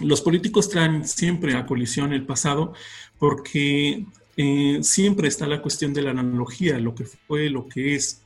Los 0.00 0.20
políticos 0.20 0.68
traen 0.68 1.06
siempre 1.06 1.54
a 1.56 1.66
colisión 1.66 2.12
el 2.12 2.26
pasado 2.26 2.74
porque 3.18 4.04
eh, 4.36 4.78
siempre 4.82 5.28
está 5.28 5.46
la 5.46 5.60
cuestión 5.60 5.92
de 5.92 6.02
la 6.02 6.10
analogía, 6.10 6.78
lo 6.78 6.94
que 6.94 7.04
fue, 7.04 7.50
lo 7.50 7.68
que 7.68 7.94
es, 7.94 8.22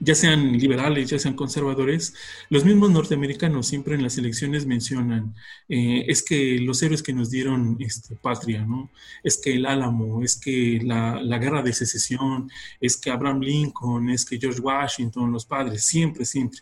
ya 0.00 0.14
sean 0.14 0.52
liberales, 0.58 1.10
ya 1.10 1.18
sean 1.18 1.34
conservadores, 1.34 2.14
los 2.50 2.64
mismos 2.64 2.90
norteamericanos 2.90 3.66
siempre 3.66 3.94
en 3.94 4.02
las 4.02 4.18
elecciones 4.18 4.66
mencionan, 4.66 5.34
eh, 5.68 6.04
es 6.08 6.22
que 6.22 6.58
los 6.58 6.82
héroes 6.82 7.02
que 7.02 7.12
nos 7.12 7.30
dieron 7.30 7.76
este, 7.80 8.16
patria, 8.16 8.64
¿no? 8.64 8.90
Es 9.22 9.38
que 9.38 9.54
el 9.54 9.66
Álamo, 9.66 10.22
es 10.22 10.36
que 10.36 10.80
la, 10.82 11.20
la, 11.22 11.38
guerra 11.38 11.62
de 11.62 11.72
secesión, 11.72 12.50
es 12.80 12.96
que 12.96 13.10
Abraham 13.10 13.40
Lincoln, 13.40 14.10
es 14.10 14.24
que 14.24 14.38
George 14.38 14.60
Washington, 14.60 15.32
los 15.32 15.46
padres, 15.46 15.84
siempre, 15.84 16.24
siempre, 16.24 16.60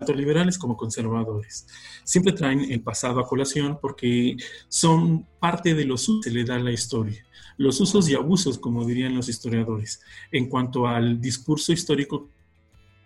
tanto 0.00 0.14
liberales 0.14 0.58
como 0.58 0.76
conservadores. 0.76 1.66
Siempre 2.04 2.32
traen 2.32 2.72
el 2.72 2.80
pasado 2.80 3.20
a 3.20 3.28
colación 3.28 3.78
porque 3.80 4.36
son 4.68 5.26
parte 5.38 5.74
de 5.74 5.84
los 5.84 6.08
usos 6.08 6.24
que 6.24 6.30
le 6.30 6.44
da 6.44 6.58
la 6.58 6.72
historia 6.72 7.24
los 7.60 7.78
usos 7.78 8.08
y 8.08 8.14
abusos, 8.14 8.58
como 8.58 8.86
dirían 8.86 9.14
los 9.14 9.28
historiadores, 9.28 10.00
en 10.32 10.48
cuanto 10.48 10.86
al 10.86 11.20
discurso 11.20 11.74
histórico 11.74 12.30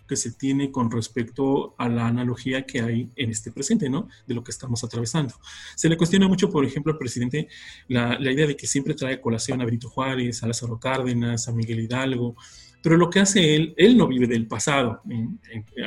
que 0.07 0.15
se 0.15 0.31
tiene 0.31 0.71
con 0.71 0.93
respecto 0.93 1.75
a 1.77 1.89
la 1.89 2.07
analogía 2.07 2.65
que 2.65 2.81
hay 2.81 3.11
en 3.17 3.31
este 3.31 3.51
presente, 3.51 3.91
¿no? 3.91 4.09
De 4.29 4.35
lo 4.35 4.45
que 4.45 4.53
estamos 4.53 4.85
atravesando. 4.85 5.35
Se 5.75 5.89
le 5.89 5.97
cuestiona 5.97 6.29
mucho, 6.29 6.51
por 6.51 6.65
ejemplo, 6.65 6.93
al 6.93 6.99
presidente 6.99 7.49
la, 7.89 8.17
idea 8.21 8.47
de 8.47 8.57
que 8.57 8.69
siempre 8.69 8.95
trae 8.95 9.21
colación 9.21 9.61
a 9.61 9.65
Benito 9.65 9.89
Juárez, 9.89 10.45
a 10.45 10.47
Lázaro 10.47 10.79
Cárdenas, 10.79 11.49
a 11.49 11.53
Miguel 11.53 11.81
Hidalgo, 11.81 12.37
pero 12.85 12.99
lo 12.99 13.09
que 13.09 13.19
hace 13.19 13.57
él, 13.57 13.73
él 13.79 13.97
no 13.97 14.07
vive 14.07 14.27
del 14.27 14.47
pasado, 14.47 15.01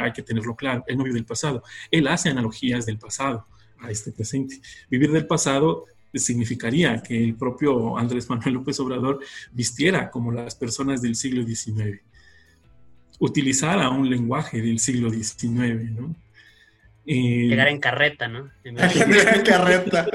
hay 0.02 0.12
que 0.14 0.24
tenerlo 0.24 0.56
claro, 0.56 0.84
él 0.88 0.98
no 0.98 1.04
vive 1.04 1.14
del 1.14 1.26
pasado, 1.26 1.62
él 1.92 2.08
hace 2.08 2.30
analogías 2.30 2.88
del 2.88 2.98
pasado 2.98 3.46
a 3.78 3.92
este 3.92 4.12
presente. 4.12 4.60
Vivir 4.90 5.12
del 5.12 5.28
pasado 5.28 5.86
significaría 6.12 7.04
que 7.04 7.24
el 7.24 7.36
propio 7.36 8.00
Andrés 8.00 8.28
Manuel 8.28 8.56
López 8.56 8.80
Obrador 8.80 9.20
vistiera 9.52 10.10
como 10.10 10.32
las 10.32 10.56
personas 10.56 11.04
del 11.04 11.14
siglo 11.14 11.44
XIX, 11.46 12.02
utilizara 13.20 13.92
un 13.92 14.10
lenguaje 14.10 14.60
del 14.60 14.80
siglo 14.80 15.12
XIX, 15.12 15.92
¿no? 15.92 16.16
Eh, 17.06 17.46
Llegar 17.48 17.68
en 17.68 17.80
carreta, 17.80 18.28
¿no? 18.28 18.50
en 18.64 18.76
carreta. 19.44 20.08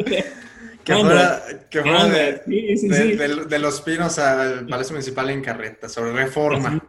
Que 0.85 0.95
fuera, 0.95 1.43
que 1.71 1.81
fuera 1.81 2.09
de, 2.09 3.47
de, 3.49 3.59
los 3.59 3.81
pinos 3.83 4.19
al 4.19 4.67
Palacio 4.67 4.95
Municipal 4.95 5.31
en 5.31 5.41
carreta, 5.41 5.89
sobre 5.89 6.13
reforma. 6.13 6.83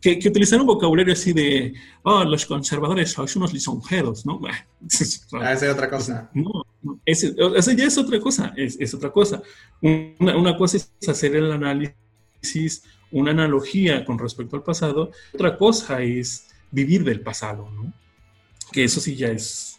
Que, 0.00 0.18
que 0.18 0.28
utilizar 0.28 0.60
un 0.60 0.66
vocabulario 0.66 1.12
así 1.12 1.32
de, 1.32 1.74
oh, 2.02 2.24
los 2.24 2.44
conservadores 2.44 3.12
son 3.12 3.26
unos 3.36 3.52
lisonjeros, 3.52 4.26
¿no? 4.26 4.40
ah, 4.44 5.52
esa 5.52 5.66
es 5.66 5.72
otra 5.72 5.88
cosa. 5.88 6.30
No, 6.34 6.50
Es, 7.04 7.24
o 7.38 7.62
sea, 7.62 7.74
ya 7.74 7.86
es 7.86 7.98
otra 7.98 8.20
cosa, 8.20 8.52
es, 8.56 8.76
es 8.80 8.94
otra 8.94 9.10
cosa. 9.10 9.42
Una, 9.80 10.36
una, 10.36 10.56
cosa 10.56 10.76
es 10.76 11.08
hacer 11.08 11.36
el 11.36 11.52
análisis, 11.52 12.82
una 13.12 13.30
analogía 13.30 14.04
con 14.04 14.18
respecto 14.18 14.56
al 14.56 14.64
pasado, 14.64 15.10
otra 15.32 15.56
cosa 15.56 16.02
es 16.02 16.48
vivir 16.70 17.04
del 17.04 17.20
pasado, 17.20 17.70
¿no? 17.70 17.92
Que 18.72 18.84
eso 18.84 19.00
sí 19.00 19.14
ya 19.14 19.28
es 19.28 19.73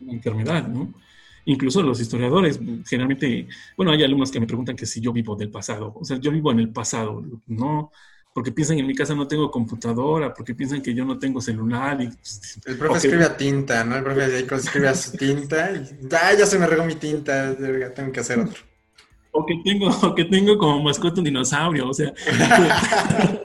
una 0.00 0.12
enfermedad, 0.12 0.68
¿no? 0.68 0.92
Incluso 1.46 1.82
los 1.82 2.00
historiadores, 2.00 2.60
generalmente, 2.86 3.48
bueno, 3.76 3.92
hay 3.92 4.04
alumnos 4.04 4.30
que 4.30 4.40
me 4.40 4.46
preguntan 4.46 4.76
que 4.76 4.86
si 4.86 5.00
yo 5.00 5.12
vivo 5.12 5.36
del 5.36 5.50
pasado, 5.50 5.94
o 5.94 6.04
sea, 6.04 6.18
yo 6.18 6.30
vivo 6.30 6.52
en 6.52 6.60
el 6.60 6.70
pasado, 6.70 7.24
no, 7.46 7.90
porque 8.32 8.52
piensan 8.52 8.76
que 8.76 8.82
en 8.82 8.86
mi 8.86 8.94
casa 8.94 9.14
no 9.14 9.26
tengo 9.26 9.50
computadora, 9.50 10.32
porque 10.32 10.54
piensan 10.54 10.82
que 10.82 10.94
yo 10.94 11.04
no 11.04 11.18
tengo 11.18 11.40
celular. 11.40 12.00
Y, 12.00 12.08
pues, 12.08 12.60
el 12.64 12.76
profe 12.76 12.98
escribe 12.98 13.24
a 13.24 13.36
tinta, 13.36 13.82
¿no? 13.84 13.96
El 13.96 14.04
profe 14.04 14.46
escribe 14.56 14.88
a 14.88 14.94
su 14.94 15.16
tinta 15.16 15.72
y 15.72 16.08
ya, 16.08 16.36
ya 16.38 16.46
se 16.46 16.58
me 16.58 16.66
regó 16.66 16.84
mi 16.84 16.94
tinta, 16.94 17.56
ya 17.58 17.92
tengo 17.92 18.12
que 18.12 18.20
hacer 18.20 18.38
otro. 18.38 18.62
O 19.32 19.46
que 19.46 19.54
tengo, 19.64 19.88
o 20.02 20.14
que 20.14 20.24
tengo 20.24 20.58
como 20.58 20.82
mascota 20.82 21.20
un 21.20 21.24
dinosaurio, 21.24 21.88
o 21.88 21.94
sea. 21.94 22.12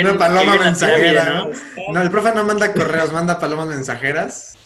Una 0.00 0.16
paloma 0.16 0.56
mensajera, 0.56 1.24
¿no? 1.24 1.92
¿no? 1.92 2.02
el 2.02 2.10
profe 2.10 2.32
no 2.34 2.44
manda 2.44 2.72
correos, 2.72 3.12
manda 3.12 3.40
palomas 3.40 3.66
mensajeras. 3.66 4.56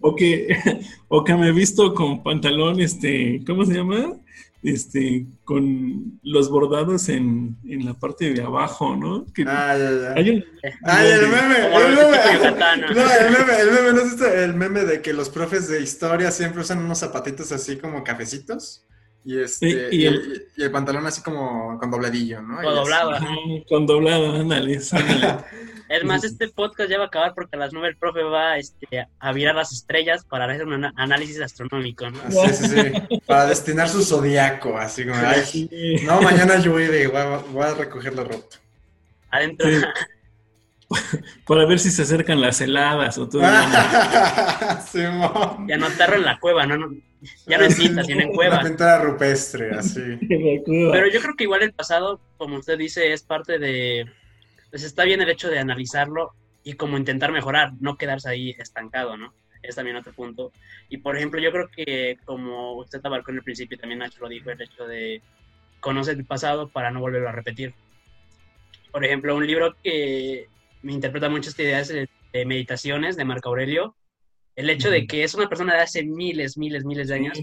O 0.00 0.14
que, 0.14 0.56
o 1.08 1.24
que 1.24 1.34
me 1.34 1.48
he 1.48 1.52
visto 1.52 1.94
con 1.94 2.22
pantalón, 2.22 2.80
este, 2.80 3.42
¿cómo 3.46 3.64
se 3.64 3.74
llama? 3.74 4.16
este, 4.64 5.26
con 5.44 6.18
los 6.22 6.48
bordados 6.48 7.10
en, 7.10 7.56
en 7.68 7.84
la 7.84 7.92
parte 7.92 8.32
de 8.32 8.42
abajo, 8.42 8.96
¿no? 8.96 9.26
Que 9.32 9.44
ah, 9.46 9.76
ya, 9.76 9.90
ya. 9.90 10.14
Hay 10.14 10.30
un, 10.30 10.44
Ay, 10.84 11.10
el 11.10 11.28
meme, 11.28 11.56
el 11.66 11.94
meme, 11.94 12.18
no, 12.94 13.12
el 13.12 13.30
meme, 13.30 13.60
el 13.60 13.70
meme, 13.70 13.92
¿no 13.92 14.00
es 14.00 14.12
este, 14.14 14.44
el 14.44 14.54
meme 14.54 14.80
de 14.84 15.02
que 15.02 15.12
los 15.12 15.28
profes 15.28 15.68
de 15.68 15.82
historia 15.82 16.30
siempre 16.30 16.62
usan 16.62 16.78
unos 16.78 16.98
zapatitos 16.98 17.52
así 17.52 17.76
como 17.76 18.02
cafecitos? 18.02 18.86
Y, 19.26 19.38
este, 19.38 19.88
y, 19.94 20.06
el, 20.06 20.48
y, 20.56 20.62
el, 20.62 20.70
pantalón 20.70 21.06
así 21.06 21.22
como 21.22 21.78
con 21.78 21.90
dobladillo, 21.90 22.42
¿no? 22.42 22.56
Con 22.56 22.74
doblado. 22.74 23.12
Con 23.68 23.86
doblado, 23.86 24.32
ándale. 24.34 24.80
Es 25.88 26.04
más, 26.04 26.24
este 26.24 26.48
podcast 26.48 26.90
ya 26.90 26.98
va 26.98 27.04
a 27.04 27.06
acabar 27.08 27.34
porque 27.34 27.56
a 27.56 27.58
las 27.58 27.72
nueve 27.72 27.88
el 27.88 27.96
profe 27.96 28.22
va 28.22 28.56
este, 28.56 29.06
a 29.18 29.32
virar 29.32 29.54
las 29.54 29.72
estrellas 29.72 30.24
para 30.24 30.46
hacer 30.46 30.66
un 30.66 30.84
análisis 30.96 31.40
astronómico, 31.40 32.10
¿no? 32.10 32.18
Sí, 32.30 32.54
sí, 32.54 32.68
sí. 32.68 33.20
Para 33.26 33.46
destinar 33.46 33.88
su 33.88 34.02
zodiaco, 34.02 34.78
así 34.78 35.04
como, 35.04 35.16
ay, 35.16 36.00
no, 36.04 36.22
mañana 36.22 36.56
llueve, 36.56 37.06
voy 37.08 37.16
a, 37.16 37.36
voy 37.36 37.64
a 37.64 37.74
recoger 37.74 38.14
la 38.14 38.24
ropa. 38.24 38.56
Adentro. 39.30 39.68
para 41.46 41.66
ver 41.66 41.78
si 41.78 41.90
se 41.90 42.02
acercan 42.02 42.40
las 42.40 42.60
heladas 42.60 43.18
o 43.18 43.28
todo. 43.28 43.42
sí, 44.90 45.00
y 45.68 45.72
anotarlo 45.72 46.16
en 46.16 46.24
la 46.24 46.38
cueva, 46.38 46.66
¿no? 46.66 46.94
Ya 47.46 47.58
no 47.58 47.64
en 47.64 47.72
cinta, 47.72 48.04
sino 48.04 48.22
en 48.22 48.32
cueva. 48.34 48.56
Una 48.56 48.64
pintura 48.64 48.98
rupestre, 48.98 49.70
así. 49.72 50.00
Pero 50.66 51.08
yo 51.08 51.20
creo 51.20 51.34
que 51.36 51.44
igual 51.44 51.62
el 51.62 51.72
pasado, 51.72 52.20
como 52.36 52.58
usted 52.58 52.78
dice, 52.78 53.12
es 53.12 53.22
parte 53.22 53.58
de 53.58 54.06
pues 54.74 54.82
está 54.82 55.04
bien 55.04 55.22
el 55.22 55.30
hecho 55.30 55.48
de 55.48 55.60
analizarlo 55.60 56.32
y 56.64 56.72
como 56.72 56.98
intentar 56.98 57.30
mejorar, 57.30 57.74
no 57.78 57.96
quedarse 57.96 58.28
ahí 58.28 58.56
estancado, 58.58 59.16
¿no? 59.16 59.32
Es 59.62 59.76
también 59.76 59.96
otro 59.96 60.12
punto. 60.12 60.50
Y 60.88 60.96
por 60.96 61.16
ejemplo, 61.16 61.40
yo 61.40 61.52
creo 61.52 61.68
que 61.68 62.18
como 62.24 62.72
usted 62.72 62.98
abarcó 63.04 63.30
en 63.30 63.36
el 63.36 63.44
principio, 63.44 63.78
también 63.78 64.00
Nacho 64.00 64.18
lo 64.20 64.28
dijo, 64.28 64.50
el 64.50 64.60
hecho 64.60 64.84
de 64.88 65.22
conocer 65.78 66.16
el 66.16 66.24
pasado 66.24 66.70
para 66.70 66.90
no 66.90 66.98
volverlo 66.98 67.28
a 67.28 67.32
repetir. 67.32 67.72
Por 68.90 69.04
ejemplo, 69.04 69.36
un 69.36 69.46
libro 69.46 69.76
que 69.80 70.48
me 70.82 70.92
interpreta 70.92 71.28
mucho 71.28 71.50
esta 71.50 71.62
idea 71.62 71.78
es 71.78 71.90
de 71.90 72.08
Meditaciones 72.44 73.16
de 73.16 73.24
Marco 73.24 73.50
Aurelio. 73.50 73.94
El 74.56 74.68
hecho 74.70 74.90
de 74.90 75.06
que 75.06 75.22
es 75.22 75.36
una 75.36 75.48
persona 75.48 75.74
de 75.74 75.82
hace 75.82 76.02
miles, 76.02 76.58
miles, 76.58 76.84
miles 76.84 77.06
de 77.06 77.14
años. 77.14 77.38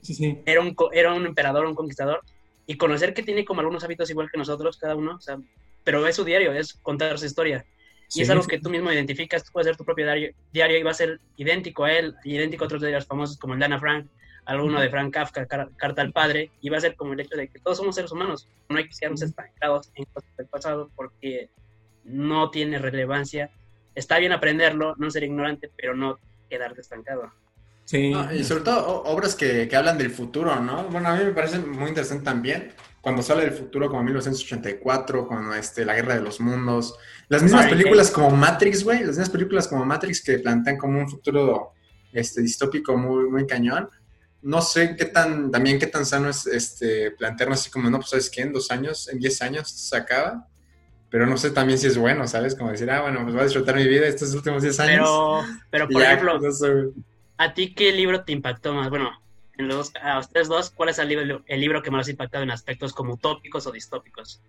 Era, 0.45 0.59
un, 0.59 0.75
era 0.91 1.13
un 1.13 1.25
emperador, 1.25 1.65
un 1.65 1.75
conquistador. 1.75 2.19
Y 2.67 2.75
conocer 2.75 3.13
que 3.13 3.23
tiene 3.23 3.45
como 3.45 3.61
algunos 3.61 3.85
hábitos 3.85 4.09
igual 4.09 4.29
que 4.29 4.37
nosotros, 4.37 4.75
cada 4.75 4.97
uno. 4.97 5.15
O 5.15 5.21
sea, 5.21 5.37
pero 5.83 6.05
es 6.07 6.15
su 6.15 6.23
diario, 6.23 6.53
es 6.53 6.73
contar 6.73 7.17
su 7.17 7.25
historia. 7.25 7.65
Y 8.13 8.21
es 8.21 8.29
algo 8.29 8.45
que 8.45 8.59
tú 8.59 8.69
mismo 8.69 8.91
identificas, 8.91 9.43
tú 9.43 9.51
puedes 9.53 9.67
hacer 9.67 9.77
tu 9.77 9.85
propio 9.85 10.05
diario, 10.05 10.31
diario 10.51 10.77
y 10.77 10.83
va 10.83 10.91
a 10.91 10.95
ser 10.95 11.21
idéntico 11.37 11.85
a 11.85 11.93
él, 11.93 12.15
idéntico 12.25 12.65
a 12.65 12.67
otros 12.67 12.81
diarios 12.81 13.05
famosos 13.05 13.37
como 13.37 13.53
el 13.53 13.59
de 13.59 13.65
Ana 13.65 13.79
Frank, 13.79 14.07
alguno 14.45 14.81
de 14.81 14.89
Frank 14.89 15.13
Kafka, 15.13 15.45
Carta 15.45 16.01
al 16.01 16.11
Padre, 16.11 16.51
y 16.61 16.69
va 16.69 16.77
a 16.77 16.81
ser 16.81 16.95
como 16.95 17.13
el 17.13 17.21
hecho 17.21 17.37
de 17.37 17.47
que 17.47 17.59
todos 17.59 17.77
somos 17.77 17.95
seres 17.95 18.11
humanos, 18.11 18.49
no 18.67 18.77
hay 18.77 18.89
que 18.89 18.95
quedarnos 18.99 19.21
estancados 19.21 19.91
en 19.95 20.05
cosas 20.05 20.29
del 20.35 20.47
pasado 20.47 20.91
porque 20.95 21.49
no 22.03 22.49
tiene 22.49 22.79
relevancia. 22.79 23.49
Está 23.95 24.17
bien 24.19 24.33
aprenderlo, 24.33 24.95
no 24.97 25.09
ser 25.09 25.23
ignorante, 25.23 25.71
pero 25.77 25.95
no 25.95 26.19
quedarte 26.49 26.81
estancado. 26.81 27.31
Sí. 27.85 28.13
y 28.33 28.43
sobre 28.43 28.63
todo 28.63 29.03
obras 29.03 29.35
que, 29.35 29.67
que, 29.67 29.75
hablan 29.75 29.97
del 29.97 30.11
futuro, 30.11 30.57
¿no? 30.61 30.83
Bueno, 30.85 31.09
a 31.09 31.15
mí 31.15 31.25
me 31.25 31.31
parece 31.31 31.59
muy 31.59 31.89
interesante 31.89 32.23
también 32.23 32.71
cuando 33.01 33.23
sale 33.23 33.45
del 33.45 33.53
futuro 33.53 33.89
como 33.89 34.03
1984, 34.03 35.27
con 35.27 35.53
este, 35.53 35.83
la 35.83 35.95
guerra 35.95 36.15
de 36.15 36.21
los 36.21 36.39
mundos. 36.39 36.95
Las 37.29 37.41
mismas 37.41 37.67
películas 37.67 38.11
como 38.11 38.29
Matrix, 38.29 38.83
güey, 38.83 38.99
las 38.99 39.09
mismas 39.09 39.31
películas 39.31 39.67
como 39.67 39.83
Matrix 39.85 40.23
que 40.23 40.37
plantean 40.37 40.77
como 40.77 40.99
un 40.99 41.09
futuro 41.09 41.73
este, 42.13 42.41
distópico 42.41 42.95
muy, 42.95 43.27
muy 43.27 43.47
cañón. 43.47 43.89
No 44.43 44.61
sé 44.61 44.95
qué 44.95 45.05
tan, 45.05 45.49
también 45.49 45.79
qué 45.79 45.87
tan 45.87 46.05
sano 46.05 46.29
es 46.29 46.45
este, 46.45 47.11
plantearnos 47.11 47.59
así 47.59 47.71
como, 47.71 47.89
no, 47.89 47.97
pues 47.97 48.11
sabes 48.11 48.29
qué, 48.29 48.41
en 48.41 48.53
dos 48.53 48.69
años, 48.69 49.07
en 49.09 49.19
diez 49.19 49.41
años 49.41 49.69
se 49.71 49.97
acaba. 49.97 50.47
Pero 51.09 51.25
no 51.25 51.37
sé 51.37 51.51
también 51.51 51.77
si 51.77 51.87
es 51.87 51.97
bueno, 51.97 52.25
¿sabes? 52.27 52.55
Como 52.55 52.71
decir, 52.71 52.89
ah, 52.89 53.01
bueno, 53.01 53.21
pues 53.23 53.33
voy 53.33 53.41
a 53.41 53.45
disfrutar 53.45 53.75
mi 53.75 53.87
vida 53.87 54.07
estos 54.07 54.33
últimos 54.33 54.61
diez 54.61 54.79
años. 54.79 55.09
Pero, 55.09 55.87
pero 55.87 55.89
por 55.89 56.03
ejemplo, 56.03 56.39
¿a 57.37 57.53
ti 57.53 57.73
qué 57.73 57.91
libro 57.91 58.23
te 58.23 58.31
impactó 58.31 58.73
más? 58.73 58.89
Bueno, 58.89 59.11
a 60.01 60.19
ustedes 60.19 60.47
dos, 60.47 60.69
¿cuál 60.71 60.89
es 60.89 60.99
el 60.99 61.09
libro, 61.09 61.43
el 61.45 61.61
libro 61.61 61.81
que 61.81 61.91
más 61.91 62.07
ha 62.07 62.11
impactado 62.11 62.43
en 62.43 62.51
aspectos 62.51 62.93
como 62.93 63.13
utópicos 63.13 63.67
o 63.67 63.71
distópicos? 63.71 64.41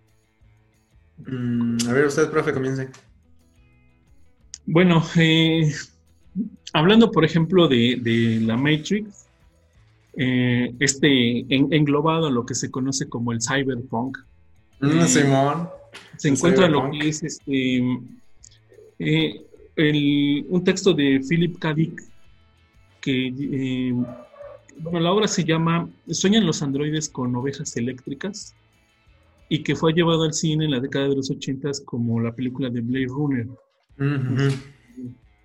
Mm, 1.17 1.77
a 1.87 1.93
ver, 1.93 2.05
usted, 2.05 2.29
profe, 2.29 2.53
comience. 2.53 2.89
Bueno, 4.65 5.03
eh, 5.17 5.71
hablando, 6.73 7.11
por 7.11 7.25
ejemplo, 7.25 7.67
de, 7.67 8.39
la 8.41 8.57
Matrix, 8.57 9.27
eh, 10.15 10.73
este 10.79 11.45
englobado 11.49 12.27
a 12.27 12.31
lo 12.31 12.45
que 12.45 12.55
se 12.55 12.71
conoce 12.71 13.09
como 13.09 13.31
el 13.31 13.41
cyberpunk. 13.41 14.17
Mm, 14.79 14.99
eh, 14.99 15.07
Simón. 15.07 15.69
Se 16.17 16.29
encuentra 16.29 16.67
lo 16.67 16.89
que 16.91 17.09
es 17.09 17.21
este, 17.23 17.81
un 20.49 20.63
texto 20.63 20.93
de 20.93 21.21
Philip 21.27 21.59
K. 21.59 21.73
Dick 21.73 22.13
que 23.03 23.93
bueno, 24.79 24.99
la 24.99 25.11
obra 25.11 25.27
se 25.27 25.43
llama 25.43 25.89
Sueñan 26.09 26.45
los 26.45 26.61
androides 26.61 27.09
con 27.09 27.35
ovejas 27.35 27.75
eléctricas 27.77 28.55
y 29.49 29.63
que 29.63 29.75
fue 29.75 29.93
llevado 29.93 30.23
al 30.23 30.33
cine 30.33 30.65
en 30.65 30.71
la 30.71 30.79
década 30.79 31.09
de 31.09 31.15
los 31.15 31.29
80 31.29 31.71
como 31.85 32.19
la 32.19 32.33
película 32.33 32.69
de 32.69 32.81
Blade 32.81 33.07
Runner. 33.07 33.47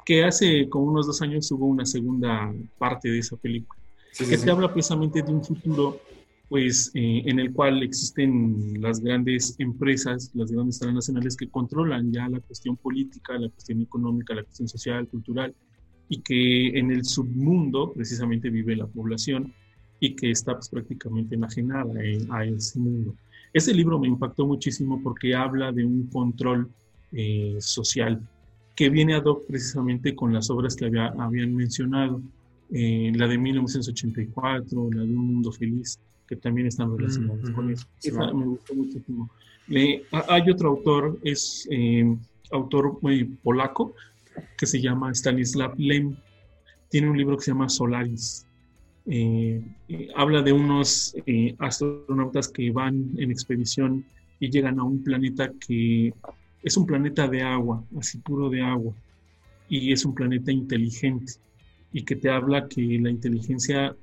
Que 0.05 0.25
hace 0.25 0.69
como 0.69 0.87
unos 0.87 1.07
dos 1.07 1.21
años 1.21 1.51
hubo 1.51 1.67
una 1.67 1.85
segunda 1.85 2.53
parte 2.79 3.11
de 3.11 3.19
esa 3.19 3.37
película. 3.37 3.81
que 4.17 4.39
te 4.39 4.51
habla 4.51 4.73
precisamente 4.73 5.23
de 5.23 5.31
un 5.31 5.45
futuro 5.45 6.01
pues 6.49 6.91
eh, 6.95 7.23
en 7.27 7.39
el 7.39 7.53
cual 7.53 7.83
existen 7.83 8.81
las 8.81 9.01
grandes 9.01 9.55
empresas, 9.59 10.31
las 10.35 10.51
grandes 10.51 10.79
transnacionales 10.79 11.37
que 11.37 11.49
controlan 11.51 12.11
ya 12.11 12.27
la 12.29 12.41
cuestión 12.41 12.77
política, 12.77 13.35
la 13.35 13.51
cuestión 13.51 13.83
económica, 13.83 14.35
la 14.35 14.45
cuestión 14.45 14.69
social, 14.69 15.07
cultural, 15.09 15.55
y 16.09 16.21
que 16.21 16.79
en 16.79 16.91
el 16.91 17.05
submundo 17.05 17.93
precisamente 17.93 18.51
vive 18.51 18.77
la 18.77 18.87
población 18.87 19.53
y 20.01 20.15
que 20.15 20.31
está 20.31 20.55
pues, 20.55 20.69
prácticamente 20.69 21.35
enajenada 21.35 21.93
a 22.31 22.45
ese 22.45 22.79
mundo. 22.79 23.15
Ese 23.53 23.75
libro 23.75 23.99
me 23.99 24.09
impactó 24.09 24.47
muchísimo 24.47 25.01
porque 25.03 25.35
habla 25.35 25.73
de 25.73 25.85
un 25.85 26.07
control 26.07 26.71
eh, 27.13 27.57
social 27.61 28.21
que 28.77 28.91
viene 28.91 29.15
ad 29.15 29.25
hoc 29.25 29.47
precisamente 29.47 30.15
con 30.15 30.33
las 30.33 30.51
obras 30.51 30.77
que 30.77 30.85
había, 30.85 31.09
habían 31.19 31.55
mencionado, 31.55 32.23
eh, 32.71 33.11
la 33.15 33.27
de 33.27 33.39
1984, 33.39 34.91
la 34.93 35.03
de 35.03 35.09
Un 35.09 35.17
Mundo 35.17 35.51
Feliz, 35.51 35.99
que 36.29 36.37
también 36.37 36.69
están 36.69 36.97
relacionadas 36.97 37.51
con 37.51 37.71
eso. 37.71 37.87
me 38.35 38.47
gustó 38.47 38.75
muchísimo. 38.75 39.31
hay 40.29 40.51
otro 40.51 40.69
autor, 40.69 41.19
es 41.25 41.67
eh, 41.71 42.17
autor 42.53 43.01
polaco, 43.43 43.95
que 44.57 44.67
se 44.67 44.81
llama 44.81 45.13
Stanislav 45.13 45.75
Lem. 45.79 46.17
Tiene 46.91 47.11
un 47.11 47.17
libro 47.17 47.37
que 47.37 47.45
se 47.45 47.51
llama 47.51 47.69
Solaris. 47.69 48.47
Eh, 49.07 49.63
habla 50.17 50.43
de 50.43 50.53
unos 50.53 51.15
eh, 51.27 51.55
astronautas 51.59 52.49
que 52.49 52.71
van 52.71 53.11
en 53.17 53.31
expedición 53.31 54.05
y 54.39 54.51
llegan 54.51 54.79
a 54.79 54.85
un 54.85 55.03
planeta 55.03 55.51
que 55.67 56.13
es 56.63 56.77
un 56.77 56.87
planeta 56.87 57.29
de 57.29 57.43
agua, 57.43 57.85
así 57.99 58.19
puro 58.19 58.51
de 58.51 58.63
agua, 58.63 58.93
y 59.69 59.93
es 59.93 60.05
un 60.05 60.15
planeta 60.15 60.51
inteligente, 60.53 61.35
y 61.93 62.03
que 62.03 62.17
te 62.17 62.31
habla 62.31 62.69
que 62.69 62.83
la 63.01 63.11
inteligencia, 63.11 63.97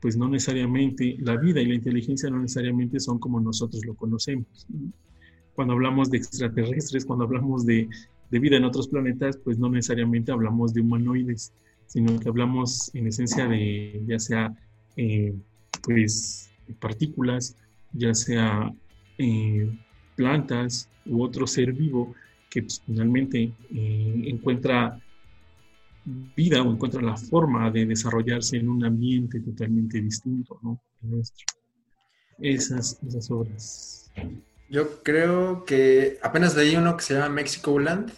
pues 0.00 0.16
no 0.16 0.28
necesariamente, 0.28 1.16
la 1.18 1.36
vida 1.36 1.60
y 1.60 1.66
la 1.66 1.74
inteligencia 1.74 2.30
no 2.30 2.38
necesariamente 2.38 3.00
son 3.00 3.18
como 3.18 3.40
nosotros 3.40 3.84
lo 3.84 3.94
conocemos. 3.94 4.46
Cuando 5.54 5.74
hablamos 5.74 6.10
de 6.10 6.18
extraterrestres, 6.18 7.04
cuando 7.04 7.24
hablamos 7.24 7.66
de 7.66 7.88
de 8.30 8.38
vida 8.38 8.56
en 8.56 8.64
otros 8.64 8.88
planetas, 8.88 9.36
pues 9.38 9.58
no 9.58 9.68
necesariamente 9.68 10.32
hablamos 10.32 10.74
de 10.74 10.80
humanoides, 10.80 11.52
sino 11.86 12.18
que 12.18 12.28
hablamos 12.28 12.90
en 12.94 13.06
esencia 13.06 13.46
de 13.46 14.02
ya 14.06 14.18
sea 14.18 14.54
eh, 14.96 15.34
pues 15.82 16.50
partículas, 16.80 17.56
ya 17.92 18.14
sea 18.14 18.72
eh, 19.18 19.70
plantas 20.16 20.88
u 21.04 21.22
otro 21.22 21.46
ser 21.46 21.72
vivo 21.72 22.14
que 22.50 22.62
pues, 22.62 22.82
finalmente 22.84 23.52
eh, 23.70 24.22
encuentra 24.26 25.00
vida 26.36 26.62
o 26.62 26.72
encuentra 26.72 27.02
la 27.02 27.16
forma 27.16 27.70
de 27.70 27.86
desarrollarse 27.86 28.56
en 28.56 28.68
un 28.68 28.84
ambiente 28.84 29.40
totalmente 29.40 30.00
distinto, 30.00 30.58
¿no? 30.62 30.80
nuestro. 31.02 31.44
Esas, 32.38 33.00
esas 33.06 33.30
obras. 33.30 34.12
Yo 34.68 35.02
creo 35.02 35.64
que 35.64 36.18
apenas 36.22 36.56
leí 36.56 36.76
uno 36.76 36.96
que 36.96 37.04
se 37.04 37.14
llama 37.14 37.28
Mexico 37.28 37.78
Land 37.78 38.12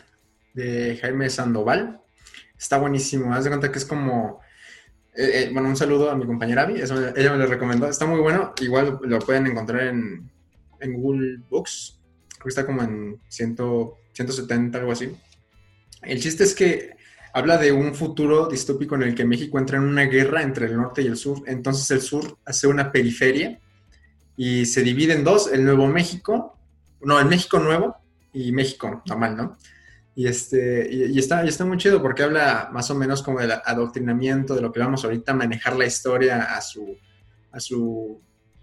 de 0.54 0.98
Jaime 1.00 1.28
Sandoval. 1.28 2.00
Está 2.58 2.78
buenísimo. 2.78 3.34
Haz 3.34 3.44
de 3.44 3.50
cuenta 3.50 3.70
que 3.70 3.78
es 3.78 3.84
como. 3.84 4.40
Eh, 5.14 5.30
eh, 5.34 5.50
bueno, 5.52 5.68
un 5.68 5.76
saludo 5.76 6.10
a 6.10 6.16
mi 6.16 6.26
compañera 6.26 6.62
Abby. 6.62 6.80
ella 6.80 7.32
me 7.32 7.38
lo 7.38 7.46
recomendó. 7.46 7.86
Está 7.86 8.06
muy 8.06 8.20
bueno. 8.20 8.54
Igual 8.60 8.98
lo 9.02 9.18
pueden 9.18 9.46
encontrar 9.46 9.88
en, 9.88 10.30
en 10.80 10.94
Google 10.94 11.40
Books. 11.50 12.00
Creo 12.30 12.44
que 12.44 12.48
está 12.48 12.64
como 12.64 12.82
en 12.82 13.20
100, 13.28 13.56
170, 14.12 14.78
algo 14.78 14.92
así. 14.92 15.14
El 16.02 16.20
chiste 16.20 16.44
es 16.44 16.54
que 16.54 16.96
habla 17.34 17.58
de 17.58 17.72
un 17.72 17.94
futuro 17.94 18.48
distópico 18.48 18.94
en 18.94 19.02
el 19.02 19.14
que 19.14 19.24
México 19.24 19.58
entra 19.58 19.76
en 19.76 19.84
una 19.84 20.04
guerra 20.04 20.42
entre 20.42 20.66
el 20.66 20.76
norte 20.76 21.02
y 21.02 21.06
el 21.06 21.16
sur. 21.16 21.42
Entonces 21.46 21.90
el 21.90 22.00
sur 22.00 22.38
hace 22.44 22.66
una 22.66 22.90
periferia 22.90 23.60
y 24.38 24.66
se 24.66 24.82
divide 24.82 25.14
en 25.14 25.24
dos, 25.24 25.50
el 25.52 25.64
Nuevo 25.64 25.88
México, 25.88 26.56
no, 27.00 27.18
el 27.18 27.26
México 27.26 27.58
Nuevo 27.58 27.96
y 28.32 28.52
México 28.52 29.02
normal, 29.04 29.36
¿no? 29.36 29.58
Y, 30.14 30.28
este, 30.28 30.88
y, 30.90 31.18
está, 31.18 31.44
y 31.44 31.48
está 31.48 31.64
muy 31.64 31.76
chido 31.76 32.00
porque 32.00 32.22
habla 32.22 32.70
más 32.72 32.88
o 32.90 32.94
menos 32.94 33.20
como 33.20 33.40
del 33.40 33.50
adoctrinamiento, 33.50 34.54
de 34.54 34.62
lo 34.62 34.72
que 34.72 34.78
vamos 34.78 35.04
ahorita 35.04 35.32
a 35.32 35.34
manejar 35.34 35.76
la 35.76 35.86
historia 35.86 36.54
a 36.56 36.60
su, 36.60 36.96
a 37.50 37.58
su, 37.58 38.22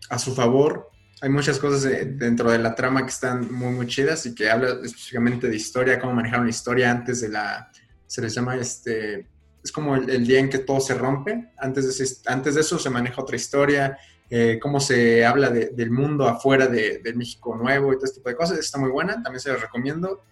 a 0.09 0.17
su 0.17 0.33
favor. 0.33 0.91
Hay 1.21 1.29
muchas 1.29 1.59
cosas 1.59 1.83
dentro 1.83 2.51
de 2.51 2.59
la 2.59 2.73
trama 2.73 3.03
que 3.03 3.11
están 3.11 3.53
muy, 3.53 3.73
muy 3.73 3.87
chidas 3.87 4.25
y 4.25 4.33
que 4.33 4.49
habla 4.49 4.69
específicamente 4.81 5.49
de 5.49 5.57
historia, 5.57 5.99
cómo 5.99 6.13
manejar 6.13 6.39
una 6.39 6.49
historia 6.49 6.89
antes 6.89 7.19
de 7.19 7.29
la, 7.29 7.69
se 8.07 8.21
les 8.21 8.33
llama 8.33 8.55
este, 8.55 9.27
es 9.61 9.73
como 9.73 9.97
el, 9.97 10.25
día 10.25 10.39
en 10.39 10.49
que 10.49 10.59
todo 10.59 10.79
se 10.79 10.93
rompe, 10.93 11.51
antes 11.57 11.97
de, 11.97 12.31
antes 12.31 12.55
de 12.55 12.61
eso 12.61 12.79
se 12.79 12.89
maneja 12.89 13.21
otra 13.21 13.35
historia, 13.35 13.97
eh, 14.29 14.59
cómo 14.61 14.79
se 14.79 15.25
habla 15.25 15.49
del 15.49 15.91
mundo 15.91 16.27
afuera 16.27 16.67
de, 16.67 17.01
México 17.15 17.55
Nuevo 17.55 17.93
y 17.93 17.95
todo 17.95 18.05
este 18.05 18.19
tipo 18.19 18.29
de 18.29 18.35
cosas, 18.35 18.59
está 18.59 18.77
muy 18.77 18.89
buena, 18.89 19.21
también 19.21 19.39
se 19.39 19.49
la 19.49 19.57
recomiendo. 19.57 20.23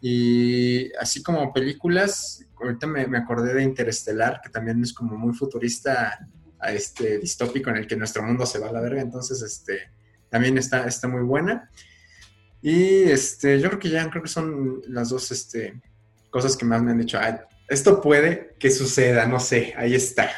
Y 0.00 0.92
así 0.96 1.22
como 1.22 1.52
películas, 1.52 2.44
ahorita 2.60 2.86
me, 2.86 3.06
me, 3.06 3.18
acordé 3.18 3.54
de 3.54 3.62
Interestelar, 3.62 4.40
que 4.42 4.50
también 4.50 4.82
es 4.82 4.92
como 4.92 5.16
muy 5.16 5.32
futurista, 5.34 6.18
a 6.62 6.72
este 6.72 7.18
distópico 7.18 7.70
en 7.70 7.76
el 7.76 7.86
que 7.86 7.96
nuestro 7.96 8.22
mundo 8.22 8.46
se 8.46 8.58
va 8.58 8.68
a 8.68 8.72
la 8.72 8.80
verga, 8.80 9.02
entonces 9.02 9.42
este, 9.42 9.90
también 10.30 10.56
está, 10.56 10.86
está 10.86 11.08
muy 11.08 11.22
buena. 11.22 11.68
Y 12.62 13.02
este, 13.02 13.60
yo 13.60 13.68
creo 13.68 13.80
que 13.80 13.90
ya 13.90 14.08
creo 14.08 14.22
que 14.22 14.28
son 14.28 14.80
las 14.86 15.08
dos 15.08 15.32
este, 15.32 15.80
cosas 16.30 16.56
que 16.56 16.64
más 16.64 16.80
me 16.80 16.92
han 16.92 16.98
dicho, 16.98 17.18
esto 17.68 18.00
puede 18.00 18.54
que 18.60 18.70
suceda, 18.70 19.26
no 19.26 19.40
sé, 19.40 19.74
ahí 19.76 19.94
está. 19.94 20.30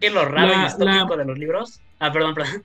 ¿Qué 0.00 0.10
lo 0.10 0.24
raro 0.24 0.52
y 0.52 0.64
distópico 0.64 1.16
de 1.16 1.24
los 1.24 1.38
libros? 1.38 1.80
Ah, 1.98 2.12
perdón, 2.12 2.34
perdón. 2.34 2.62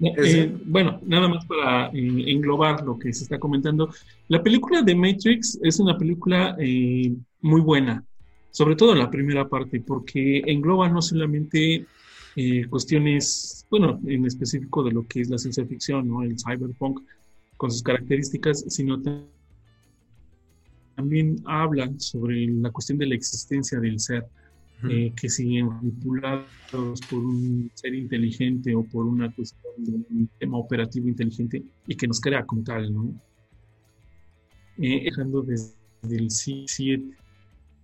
Eh, 0.00 0.52
bueno, 0.64 1.00
nada 1.04 1.28
más 1.28 1.46
para 1.46 1.86
eh, 1.88 2.24
englobar 2.26 2.82
lo 2.82 2.98
que 2.98 3.12
se 3.12 3.24
está 3.24 3.38
comentando. 3.38 3.92
La 4.28 4.42
película 4.42 4.82
de 4.82 4.96
Matrix 4.96 5.58
es 5.62 5.78
una 5.78 5.96
película 5.96 6.56
eh, 6.58 7.14
muy 7.40 7.60
buena, 7.60 8.04
sobre 8.50 8.74
todo 8.74 8.94
la 8.94 9.10
primera 9.10 9.48
parte, 9.48 9.80
porque 9.80 10.42
engloba 10.46 10.88
no 10.88 11.00
solamente 11.00 11.86
cuestiones, 12.70 13.66
bueno, 13.70 14.00
en 14.06 14.24
específico 14.24 14.82
de 14.82 14.90
lo 14.90 15.06
que 15.06 15.20
es 15.20 15.28
la 15.28 15.36
ciencia 15.36 15.66
ficción, 15.66 16.08
¿no? 16.08 16.22
el 16.22 16.36
cyberpunk, 16.38 17.00
con 17.58 17.70
sus 17.70 17.82
características, 17.82 18.64
sino 18.68 18.98
también 20.96 21.36
habla 21.44 21.92
sobre 21.98 22.46
la 22.46 22.70
cuestión 22.70 22.96
de 22.96 23.06
la 23.06 23.14
existencia 23.14 23.78
del 23.78 24.00
ser 24.00 24.24
eh, 24.88 25.12
que 25.14 25.28
siguen 25.28 25.68
manipulados 25.68 27.00
por 27.08 27.20
un 27.20 27.70
ser 27.74 27.94
inteligente 27.94 28.74
o 28.74 28.82
por 28.84 29.06
una 29.06 29.30
cuestión 29.30 29.72
de 29.78 29.92
un 29.92 30.28
sistema 30.28 30.58
operativo 30.58 31.08
inteligente 31.08 31.62
y 31.86 31.94
que 31.94 32.08
nos 32.08 32.20
crea 32.20 32.44
como 32.44 32.62
tal, 32.62 32.92
¿no? 32.92 33.14
Eh, 34.78 35.04
dejando 35.04 35.42
desde 35.42 35.74
el 36.02 36.28
C7 36.28 37.14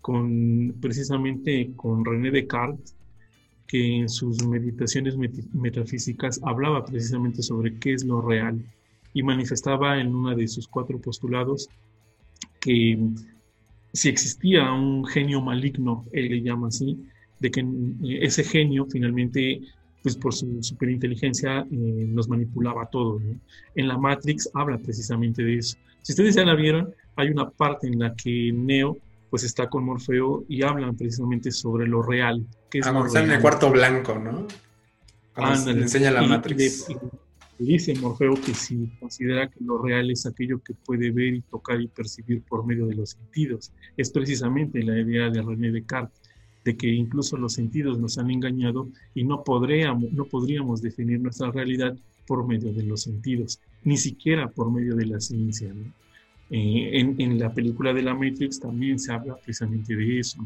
con, 0.01 0.75
precisamente 0.81 1.71
con 1.77 2.05
René 2.05 2.31
Descartes, 2.31 2.97
que 3.67 3.99
en 3.99 4.09
sus 4.09 4.45
meditaciones 4.47 5.17
metafísicas 5.53 6.41
hablaba 6.43 6.85
precisamente 6.85 7.43
sobre 7.43 7.79
qué 7.79 7.93
es 7.93 8.05
lo 8.05 8.23
real 8.23 8.65
y 9.13 9.23
manifestaba 9.23 10.01
en 10.01 10.15
una 10.15 10.35
de 10.35 10.49
sus 10.49 10.67
cuatro 10.67 10.99
postulados 10.99 11.69
que 12.61 12.99
si 13.93 14.09
existía 14.09 14.71
un 14.73 15.05
genio 15.07 15.41
maligno, 15.41 16.05
él 16.13 16.29
le 16.29 16.43
llama 16.43 16.69
así, 16.69 16.99
de 17.41 17.51
que 17.51 17.61
eh, 17.61 18.19
ese 18.23 18.45
genio 18.45 18.87
finalmente, 18.91 19.61
pues 20.03 20.17
por 20.17 20.35
su 20.35 20.63
superinteligencia, 20.63 21.61
eh, 21.61 21.67
nos 21.71 22.29
manipulaba 22.29 22.87
todo. 22.87 23.21
En 23.75 23.89
la 23.89 23.99
Matrix 23.99 24.51
habla 24.55 24.79
precisamente 24.79 25.43
de 25.43 25.59
eso. 25.59 25.77
Si 26.03 26.13
ustedes 26.13 26.35
ya 26.35 26.45
la 26.45 26.55
vieron, 26.55 26.95
hay 27.17 27.29
una 27.29 27.51
parte 27.51 27.87
en 27.87 27.99
la 27.99 28.15
que 28.15 28.53
Neo 28.53 28.97
pues 29.31 29.45
está 29.45 29.69
con 29.69 29.85
Morfeo 29.85 30.45
y 30.49 30.63
hablan 30.63 30.97
precisamente 30.97 31.51
sobre 31.51 31.87
lo 31.87 32.03
real. 32.03 32.47
Que 32.71 32.79
es 32.79 32.87
ah, 32.87 33.07
en 33.15 33.31
el 33.31 33.41
cuarto 33.41 33.71
blanco, 33.71 34.19
¿no? 34.19 34.47
Cuando 35.35 35.73
le 35.73 35.83
enseña 35.83 36.11
la 36.11 36.23
Matrix 36.23 36.89
dice 37.65 37.95
Morfeo 37.97 38.35
que 38.35 38.55
si 38.55 38.87
considera 39.01 39.49
que 39.49 39.63
lo 39.65 39.83
real 39.83 40.11
es 40.11 40.27
aquello 40.27 40.61
que 40.63 40.75
puede 40.75 41.11
ver 41.11 41.35
y 41.35 41.41
tocar 41.43 41.81
y 41.81 41.89
percibir 41.89 42.43
por 42.43 42.65
medio 42.65 42.87
de 42.87 42.95
los 42.95 43.11
sentidos. 43.11 43.73
Es 43.97 44.11
precisamente 44.11 44.83
la 44.83 44.99
idea 44.99 45.29
de 45.29 45.43
René 45.43 45.73
Descartes, 45.73 46.21
de 46.65 46.77
que 46.77 46.89
incluso 46.89 47.37
los 47.37 47.55
sentidos 47.55 47.99
nos 47.99 48.19
han 48.19 48.31
engañado 48.31 48.89
y 49.15 49.25
no 49.25 49.43
podríamos, 49.43 50.13
no 50.13 50.25
podríamos 50.27 50.83
definir 50.83 51.21
nuestra 51.21 51.51
realidad 51.51 51.97
por 52.27 52.47
medio 52.47 52.73
de 52.73 52.83
los 52.85 53.03
sentidos, 53.03 53.59
ni 53.85 53.97
siquiera 53.97 54.49
por 54.51 54.71
medio 54.71 54.95
de 54.95 55.07
la 55.07 55.21
ciencia. 55.21 55.73
Eh, 56.51 56.91
en, 57.19 57.39
la 57.39 57.53
película 57.53 57.93
de 57.93 58.03
la 58.03 58.15
Matrix 58.15 58.61
también 58.61 58.99
se 58.99 59.13
habla 59.13 59.37
precisamente 59.37 59.97
de 59.97 60.21
eso, 60.21 60.39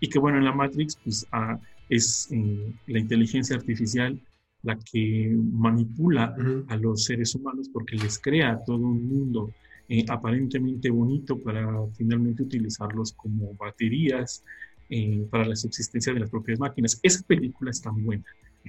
y 0.00 0.08
que 0.08 0.18
bueno, 0.18 0.38
en 0.38 0.44
la 0.44 0.52
Matrix 0.52 0.96
pues, 1.02 1.26
ah, 1.32 1.58
es 1.88 2.28
eh, 2.32 2.72
la 2.88 2.98
inteligencia 2.98 3.56
artificial 3.56 4.18
la 4.62 4.78
que 4.78 5.34
manipula 5.36 6.34
a 6.68 6.76
los 6.76 7.04
seres 7.04 7.34
humanos 7.34 7.68
porque 7.72 7.96
les 7.96 8.18
crea 8.18 8.60
todo 8.64 8.78
un 8.78 9.08
mundo 9.08 9.52
eh, 9.88 10.04
aparentemente 10.08 10.90
bonito 10.90 11.38
para 11.38 11.68
finalmente 11.96 12.44
utilizarlos 12.44 13.12
como 13.12 13.54
baterías 13.54 14.44
eh, 14.88 15.26
para 15.30 15.44
la 15.44 15.56
subsistencia 15.56 16.12
de 16.12 16.20
las 16.20 16.30
propias 16.30 16.58
máquinas. 16.58 16.98
Esa 17.02 17.22
película 17.26 17.70
está 17.70 17.90
muy 17.90 18.02
buena. 18.02 18.24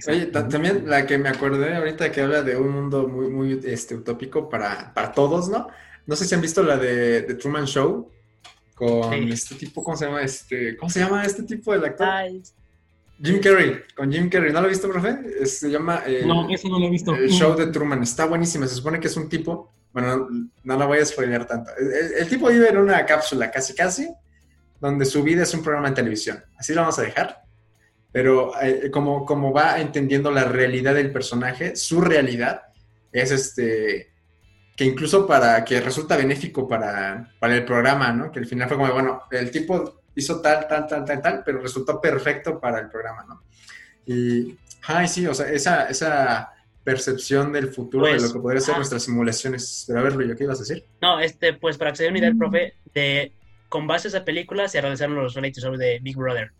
Oye, 0.08 0.26
también 0.26 0.88
la 0.88 1.06
que 1.06 1.18
me 1.18 1.28
acordé 1.28 1.74
ahorita 1.74 2.10
que 2.10 2.20
habla 2.20 2.42
de 2.42 2.56
un 2.56 2.70
mundo 2.70 3.06
muy, 3.06 3.30
muy 3.30 3.60
este, 3.64 3.94
utópico 3.94 4.48
para, 4.48 4.92
para 4.92 5.12
todos, 5.12 5.48
¿no? 5.48 5.68
No 6.06 6.16
sé 6.16 6.24
si 6.24 6.34
han 6.34 6.40
visto 6.40 6.62
la 6.62 6.76
de, 6.76 7.22
The 7.22 7.34
Truman 7.34 7.66
Show 7.66 8.10
con 8.74 9.14
este 9.14 9.54
tipo, 9.54 9.84
¿cómo 9.84 9.96
se 9.96 10.06
llama? 10.06 10.22
Este, 10.22 10.76
¿Cómo 10.76 10.90
se 10.90 10.98
llama 11.00 11.24
este 11.24 11.44
tipo 11.44 11.72
del 11.72 11.84
actor? 11.84 12.08
Jim 13.22 13.40
Carrey, 13.40 13.82
con 13.96 14.12
Jim 14.12 14.28
Carrey. 14.28 14.52
¿No 14.52 14.60
lo 14.60 14.66
has 14.66 14.72
visto, 14.72 14.88
profe? 14.88 15.46
se 15.46 15.70
llama... 15.70 16.02
Eh, 16.06 16.24
no, 16.26 16.48
eso 16.50 16.68
no 16.68 16.78
lo 16.78 16.86
he 16.86 16.90
visto. 16.90 17.14
El 17.14 17.30
show 17.30 17.56
de 17.56 17.68
Truman. 17.68 18.02
Está 18.02 18.26
buenísimo. 18.26 18.66
Se 18.66 18.74
supone 18.74 19.00
que 19.00 19.06
es 19.06 19.16
un 19.16 19.28
tipo... 19.28 19.72
Bueno, 19.92 20.28
no, 20.64 20.76
lo 20.76 20.86
voy 20.88 20.98
a 20.98 21.04
spoiler 21.04 21.44
tanto. 21.46 21.70
El, 21.76 22.28
tipo 22.28 22.48
vive 22.48 22.68
en 22.68 22.78
una 22.78 23.06
cápsula 23.06 23.50
casi 23.52 23.74
casi, 23.74 24.08
donde 24.80 25.04
su 25.04 25.22
vida 25.22 25.44
es 25.44 25.54
un 25.54 25.62
programa 25.62 25.90
de 25.90 25.94
televisión. 25.94 26.42
Así 26.58 26.74
lo 26.74 26.80
vamos 26.80 26.98
a 26.98 27.02
dejar. 27.02 27.44
Pero 28.10 28.60
eh, 28.60 28.90
como, 28.90 29.24
como 29.24 29.52
va 29.52 29.80
entendiendo 29.80 30.32
la 30.32 30.44
realidad 30.44 30.94
del 30.94 31.12
personaje, 31.12 31.76
su 31.76 32.00
realidad 32.00 32.62
es 33.12 33.30
este 33.30 34.14
que 34.76 34.84
incluso 34.84 35.26
para 35.26 35.64
que 35.64 35.80
resulta 35.80 36.16
benéfico 36.16 36.66
para, 36.66 37.32
para 37.38 37.54
el 37.54 37.64
programa, 37.64 38.12
¿no? 38.12 38.32
Que 38.32 38.40
al 38.40 38.46
final 38.46 38.68
fue 38.68 38.76
como, 38.76 38.92
bueno, 38.92 39.22
el 39.30 39.50
tipo 39.50 40.02
hizo 40.14 40.40
tal, 40.40 40.66
tal, 40.68 40.86
tal, 40.86 41.04
tal, 41.04 41.22
tal, 41.22 41.42
pero 41.44 41.60
resultó 41.60 42.00
perfecto 42.00 42.60
para 42.60 42.80
el 42.80 42.88
programa, 42.88 43.24
¿no? 43.28 43.42
Y, 44.06 44.56
ay, 44.86 45.08
sí, 45.08 45.26
o 45.26 45.34
sea, 45.34 45.50
esa, 45.50 45.88
esa 45.88 46.52
percepción 46.84 47.52
del 47.52 47.68
futuro 47.68 48.06
de 48.06 48.12
lo 48.12 48.18
pues, 48.18 48.32
que 48.32 48.38
podría 48.38 48.60
ser 48.60 48.76
nuestras 48.76 49.02
simulaciones. 49.02 49.84
Pero 49.86 50.00
a 50.00 50.02
ver, 50.02 50.14
Luis, 50.14 50.34
¿qué 50.36 50.44
ibas 50.44 50.58
a 50.58 50.62
decir? 50.62 50.84
No, 51.00 51.18
este, 51.18 51.54
pues 51.54 51.78
para 51.78 51.90
que 51.90 51.96
se 51.96 52.02
den 52.04 52.12
una 52.12 52.18
idea, 52.18 52.28
el 52.28 52.36
profe, 52.36 52.74
de, 52.92 53.32
con 53.68 53.86
base 53.86 54.08
a 54.08 54.10
esa 54.10 54.24
película 54.24 54.68
se 54.68 54.80
realizaron 54.80 55.16
los 55.16 55.34
reality 55.34 55.60
shows 55.60 55.78
de 55.78 55.98
Big 56.02 56.16
Brother, 56.16 56.52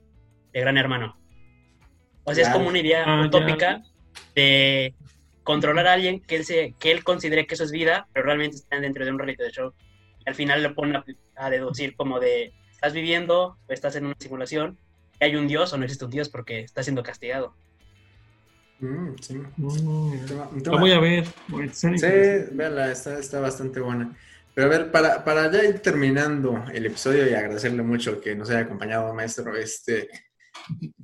de 0.52 0.60
Gran 0.60 0.78
Hermano. 0.78 1.16
O 2.24 2.34
sea, 2.34 2.44
es 2.44 2.50
como 2.50 2.68
una 2.68 2.78
idea 2.78 3.04
ah, 3.06 3.26
utópica 3.26 3.82
de 4.34 4.94
controlar 5.42 5.86
a 5.86 5.92
alguien 5.92 6.20
que 6.20 6.36
él, 6.36 6.44
se, 6.46 6.74
que 6.78 6.90
él 6.90 7.04
considere 7.04 7.46
que 7.46 7.54
eso 7.54 7.64
es 7.64 7.70
vida, 7.70 8.08
pero 8.14 8.24
realmente 8.24 8.56
están 8.56 8.80
dentro 8.80 9.04
de 9.04 9.10
un 9.10 9.18
reality 9.18 9.42
show. 9.52 9.74
Y 10.24 10.28
al 10.30 10.34
final 10.34 10.62
lo 10.62 10.74
pone 10.74 10.96
a, 10.96 11.04
a 11.36 11.50
deducir 11.50 11.94
como 11.96 12.18
de 12.18 12.54
estás 12.84 12.92
viviendo, 12.92 13.56
estás 13.68 13.96
en 13.96 14.04
una 14.04 14.16
simulación, 14.18 14.76
hay 15.18 15.36
un 15.36 15.48
Dios 15.48 15.72
o 15.72 15.78
no 15.78 15.84
existe 15.84 16.04
un 16.04 16.10
Dios 16.10 16.28
porque 16.28 16.60
estás 16.60 16.84
siendo 16.84 17.02
castigado. 17.02 17.54
Mm, 18.80 19.14
sí. 19.22 19.40
Mm. 19.56 20.62
voy 20.64 20.92
a 20.92 21.00
ver. 21.00 21.24
Sí, 21.72 21.88
véanla, 22.52 22.92
está, 22.92 23.18
está 23.18 23.40
bastante 23.40 23.80
buena. 23.80 24.14
Pero 24.52 24.66
a 24.66 24.70
ver, 24.70 24.90
para, 24.90 25.24
para 25.24 25.50
ya 25.50 25.64
ir 25.64 25.78
terminando 25.78 26.62
el 26.74 26.84
episodio 26.84 27.26
y 27.26 27.32
agradecerle 27.32 27.82
mucho 27.82 28.20
que 28.20 28.36
nos 28.36 28.50
haya 28.50 28.60
acompañado, 28.60 29.14
maestro, 29.14 29.56
este, 29.56 30.10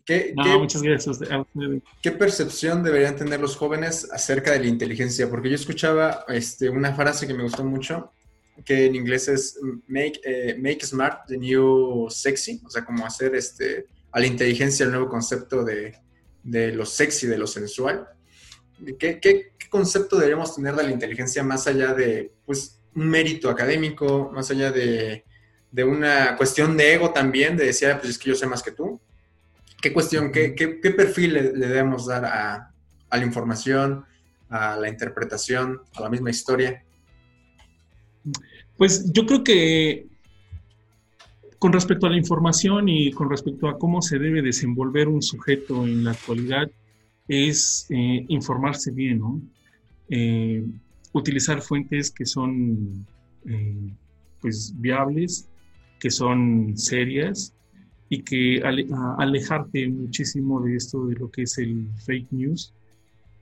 ¿qué, 0.05 0.35
muchas 0.37 0.83
gracias. 0.83 1.19
¿qué 2.03 2.13
percepción 2.13 2.83
deberían 2.83 3.17
tener 3.17 3.41
los 3.41 3.57
jóvenes 3.57 4.07
acerca 4.13 4.53
de 4.53 4.61
la 4.61 4.67
inteligencia? 4.67 5.31
Porque 5.31 5.49
yo 5.49 5.55
escuchaba 5.55 6.27
este, 6.29 6.69
una 6.69 6.95
frase 6.95 7.27
que 7.27 7.33
me 7.33 7.43
gustó 7.43 7.65
mucho, 7.65 8.13
que 8.65 8.87
en 8.87 8.95
inglés 8.95 9.29
es 9.29 9.59
make, 9.87 10.21
eh, 10.25 10.57
make 10.59 10.85
smart 10.85 11.27
the 11.27 11.37
new 11.37 12.09
sexy, 12.11 12.61
o 12.65 12.71
sea, 12.71 12.85
como 12.85 13.07
hacer 13.07 13.35
este, 13.35 13.87
a 14.13 14.21
la 14.21 14.27
inteligencia 14.27 14.85
el 14.85 14.91
nuevo 14.93 15.09
concepto 15.09 15.65
de, 15.65 15.95
de 16.43 16.73
lo 16.73 16.85
sexy, 16.85 17.27
de 17.27 17.39
lo 17.39 17.47
sensual. 17.47 18.09
¿Qué, 18.99 19.21
¿Qué, 19.21 19.53
qué, 19.59 19.69
concepto 19.69 20.17
deberíamos 20.17 20.57
tener 20.57 20.75
de 20.75 20.83
la 20.83 20.91
inteligencia 20.91 21.45
más 21.45 21.69
allá 21.69 21.95
de, 21.95 22.33
pues, 22.45 22.81
un 22.97 23.09
mérito 23.09 23.49
académico, 23.49 24.31
más 24.35 24.51
allá 24.51 24.73
de, 24.73 25.25
de, 25.71 25.85
una 25.85 26.37
cuestión 26.37 26.77
de 26.77 26.95
ego 26.95 27.13
también, 27.13 27.57
de 27.57 27.67
decir, 27.67 27.89
ah, 27.89 27.99
pues 27.99 28.11
es 28.11 28.19
que 28.19 28.31
yo 28.31 28.35
sé 28.35 28.47
más 28.47 28.65
que 28.65 28.73
tú. 28.73 29.01
¿Qué 29.81 29.93
cuestión, 29.93 30.33
qué, 30.33 30.57
qué, 30.57 30.81
qué 30.81 30.91
perfil 30.91 31.35
le, 31.35 31.43
debemos 31.53 32.07
dar 32.07 32.25
a, 32.25 32.73
a, 33.11 33.17
la 33.17 33.25
información, 33.25 34.05
a 34.49 34.77
la 34.77 34.89
interpretación, 34.89 35.83
a 35.95 36.01
la 36.01 36.11
misma 36.11 36.31
historia? 36.31 36.85
Pues 38.81 39.13
yo 39.13 39.27
creo 39.27 39.45
que 39.45 40.07
con 41.59 41.71
respecto 41.71 42.07
a 42.07 42.11
la 42.11 42.17
información 42.17 42.89
y 42.89 43.11
con 43.11 43.29
respecto 43.29 43.69
a 43.69 43.79
cómo 43.79 44.01
se 44.01 44.19
debe 44.19 44.41
desenvolver 44.41 45.07
un 45.07 45.21
sujeto 45.21 45.87
en 45.87 46.03
la 46.03 46.13
actualidad, 46.13 46.71
es 47.29 47.87
eh, 47.91 48.25
informarse 48.29 48.91
bien, 48.91 49.19
¿no? 49.19 49.43
Eh, 50.09 50.65
utilizar 51.13 51.61
fuentes 51.61 52.11
que 52.11 52.25
son 52.25 53.07
eh, 53.45 53.93
pues 54.41 54.73
viables, 54.75 55.47
que 55.99 56.11
son 56.11 56.75
serias 56.75 57.53
y 58.09 58.23
que 58.23 58.63
alejarte 59.19 59.89
muchísimo 59.89 60.63
de 60.63 60.77
esto 60.77 61.07
de 61.07 61.17
lo 61.17 61.31
que 61.31 61.43
es 61.43 61.59
el 61.59 61.87
fake 62.07 62.33
news, 62.33 62.73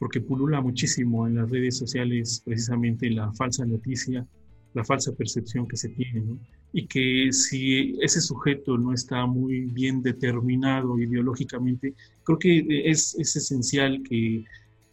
porque 0.01 0.20
pulula 0.20 0.61
muchísimo 0.61 1.28
en 1.28 1.36
las 1.36 1.49
redes 1.49 1.78
sociales 1.78 2.43
precisamente 2.45 3.09
la 3.09 3.32
falsa 3.34 3.64
noticia, 3.64 4.26
la 4.75 4.85
falsa 4.85 5.12
percepción 5.12 5.66
que 5.66 5.77
se 5.77 5.89
tiene, 5.89 6.21
¿no? 6.21 6.39
y 6.73 6.87
que 6.87 7.33
si 7.33 7.99
ese 8.03 8.21
sujeto 8.21 8.77
no 8.77 8.93
está 8.93 9.27
muy 9.27 9.61
bien 9.62 10.03
determinado 10.03 10.99
ideológicamente, 10.99 11.95
creo 12.25 12.39
que 12.39 12.83
es, 12.85 13.14
es 13.19 13.37
esencial 13.37 14.03
que, 14.03 14.45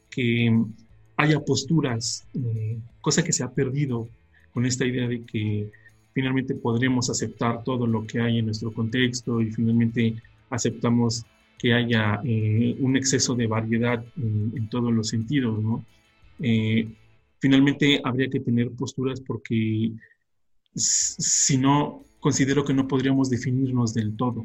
que 0.09 0.63
haya 1.17 1.39
posturas, 1.39 2.27
eh, 2.33 2.79
cosa 3.01 3.23
que 3.23 3.33
se 3.33 3.43
ha 3.43 3.51
perdido 3.51 4.07
con 4.53 4.65
esta 4.65 4.85
idea 4.85 5.07
de 5.07 5.23
que 5.25 5.69
finalmente 6.13 6.55
podremos 6.55 7.09
aceptar 7.09 7.63
todo 7.63 7.85
lo 7.85 8.07
que 8.07 8.21
hay 8.21 8.39
en 8.39 8.45
nuestro 8.45 8.71
contexto 8.71 9.41
y 9.41 9.51
finalmente 9.51 10.15
aceptamos 10.49 11.25
que 11.57 11.73
haya 11.73 12.21
eh, 12.23 12.75
un 12.79 12.95
exceso 12.95 13.35
de 13.35 13.47
variedad 13.47 14.03
en, 14.15 14.69
todos 14.69 14.93
los 14.93 15.09
sentidos, 15.09 15.61
¿no? 15.61 15.85
Eh, 16.39 16.87
finalmente 17.45 18.01
habría 18.03 18.27
que 18.27 18.39
tener 18.39 18.71
posturas 18.71 19.21
porque 19.21 19.91
si 20.73 21.57
no, 21.59 22.01
considero 22.19 22.65
que 22.65 22.73
no 22.73 22.87
podríamos 22.87 23.29
definirnos 23.29 23.93
del 23.93 24.17
todo. 24.17 24.43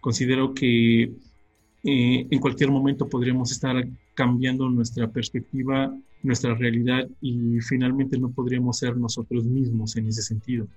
Considero 0.00 0.52
que 0.52 1.04
eh, 1.04 2.26
en 2.30 2.38
cualquier 2.38 2.70
momento 2.70 3.08
podríamos 3.08 3.52
estar 3.52 3.74
cambiando 4.12 4.68
nuestra 4.68 5.08
perspectiva, 5.08 5.96
nuestra 6.22 6.54
realidad 6.54 7.08
y 7.22 7.58
finalmente 7.60 8.18
no 8.18 8.28
podríamos 8.28 8.80
ser 8.80 8.98
nosotros 8.98 9.46
mismos 9.46 9.96
en 9.96 10.08
ese 10.08 10.20
sentido. 10.20 10.68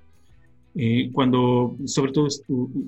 Eh, 0.76 1.10
cuando, 1.12 1.76
sobre 1.84 2.14
todo, 2.14 2.30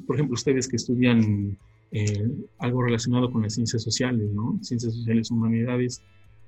por 0.07 0.15
ejemplo, 0.15 0.35
ustedes 0.35 0.69
que 0.69 0.77
estudian 0.77 1.57
eh, 1.91 2.25
algo 2.57 2.83
relacionado 2.83 3.29
con 3.33 3.41
las 3.41 3.53
ciencias 3.53 3.83
sociales, 3.83 4.31
¿no? 4.31 4.59
Ciencias 4.61 4.93
sociales, 4.93 5.29
humanidades, 5.29 6.01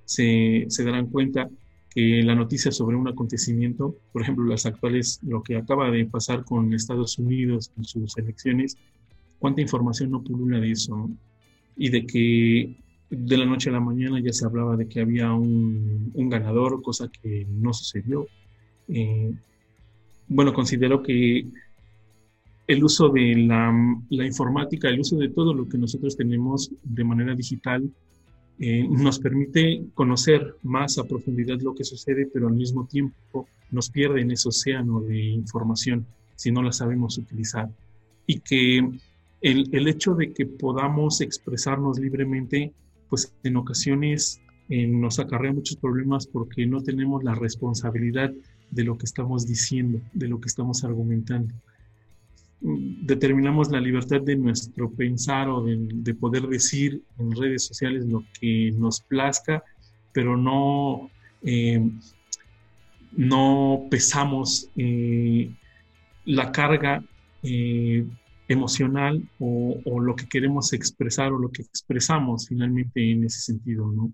se, 0.06 0.68
se 0.70 0.84
darán 0.86 1.08
cuenta 1.08 1.50
que 1.94 2.24
la 2.24 2.36
noticia 2.36 2.72
sobre 2.72 2.96
un 2.96 3.08
acontecimiento, 3.08 3.96
por 4.12 4.22
ejemplo, 4.22 4.46
las 4.46 4.66
actuales, 4.66 5.20
lo 5.22 5.44
que 5.44 5.58
acaba 5.58 5.92
de 5.92 6.06
pasar 6.06 6.44
con 6.44 6.74
Estados 6.74 7.20
Unidos 7.20 7.72
en 7.78 7.84
sus 7.84 8.18
elecciones, 8.18 8.78
cuánta 9.40 9.62
información 9.62 10.12
no 10.12 10.24
pulula 10.24 10.60
de 10.60 10.72
eso, 10.72 11.10
y 11.76 11.90
de 11.90 12.06
que 12.06 12.76
de 13.10 13.38
la 13.38 13.46
noche 13.46 13.70
a 13.70 13.74
la 13.74 13.80
mañana 13.80 14.20
ya 14.20 14.34
se 14.34 14.46
hablaba 14.46 14.76
de 14.76 14.88
que 14.88 15.02
había 15.02 15.34
un, 15.34 16.12
ganador, 16.30 16.82
cosa 16.82 17.10
que 17.10 17.46
no 17.48 17.74
sucedió. 17.74 18.28
Eh, 18.88 19.32
bueno, 20.28 20.54
considero 20.54 21.04
que 21.04 21.46
el 22.68 22.84
uso 22.84 23.10
de 23.10 23.36
la, 23.36 24.26
informática, 24.26 24.90
el 24.90 25.02
uso 25.02 25.18
de 25.18 25.30
todo 25.30 25.54
lo 25.54 25.68
que 25.68 25.78
nosotros 25.78 26.16
tenemos 26.16 26.72
de 26.84 27.04
manera 27.04 27.36
digital, 27.36 27.90
eh, 28.60 28.88
nos 28.88 29.20
permite 29.20 29.84
conocer 29.94 30.56
más 30.64 30.98
a 30.98 31.04
profundidad 31.04 31.60
lo 31.62 31.74
que 31.74 31.84
sucede, 31.84 32.28
pero 32.32 32.48
al 32.48 32.54
mismo 32.54 32.86
tiempo 32.86 33.48
nos 33.72 33.90
pierde 33.90 34.22
en 34.22 34.32
ese 34.32 34.50
océano 34.50 35.02
de 35.02 35.20
información 35.20 36.06
si 36.36 36.52
no 36.52 36.62
la 36.62 36.72
sabemos 36.72 37.18
utilizar. 37.18 37.70
Y 38.28 38.40
que 38.40 38.88
el, 39.42 39.88
hecho 39.88 40.16
de 40.16 40.32
que 40.34 40.46
podamos 40.46 41.20
expresarnos 41.20 42.00
libremente, 42.00 42.72
pues 43.10 43.34
en 43.44 43.58
ocasiones 43.58 44.40
eh, 44.70 44.88
nos 44.88 45.20
acarrea 45.20 45.52
muchos 45.52 45.78
problemas 45.78 46.28
porque 46.28 46.66
no 46.66 46.82
tenemos 46.82 47.24
la 47.24 47.36
responsabilidad 47.36 48.32
de 48.72 48.84
lo 48.84 48.98
que 48.98 49.06
estamos 49.06 49.46
diciendo, 49.46 50.00
de 50.14 50.28
lo 50.28 50.40
que 50.40 50.48
estamos 50.48 50.84
argumentando. 50.84 51.54
Determinamos 52.64 53.70
la 53.70 53.82
libertad 53.82 54.22
de 54.22 54.38
nuestro 54.38 54.90
pensar 54.90 55.50
o 55.50 55.66
de, 55.66 56.14
poder 56.16 56.48
decir 56.48 57.04
en 57.20 57.32
redes 57.32 57.66
sociales 57.66 58.06
lo 58.06 58.24
que 58.40 58.72
nos 58.78 59.02
plazca, 59.02 59.64
pero 60.14 60.38
no, 60.38 61.10
eh, 61.42 61.86
no 63.12 63.88
pesamos 63.90 64.70
eh, 64.78 65.52
la 66.26 66.52
carga 66.52 67.04
emocional 68.48 69.22
o, 69.40 70.00
lo 70.00 70.16
que 70.16 70.28
queremos 70.28 70.74
expresar 70.74 71.34
o 71.34 71.40
lo 71.40 71.50
que 71.50 71.62
expresamos 71.64 72.48
finalmente 72.48 73.12
en 73.12 73.26
ese 73.26 73.42
sentido, 73.42 73.92
¿no? 73.92 74.14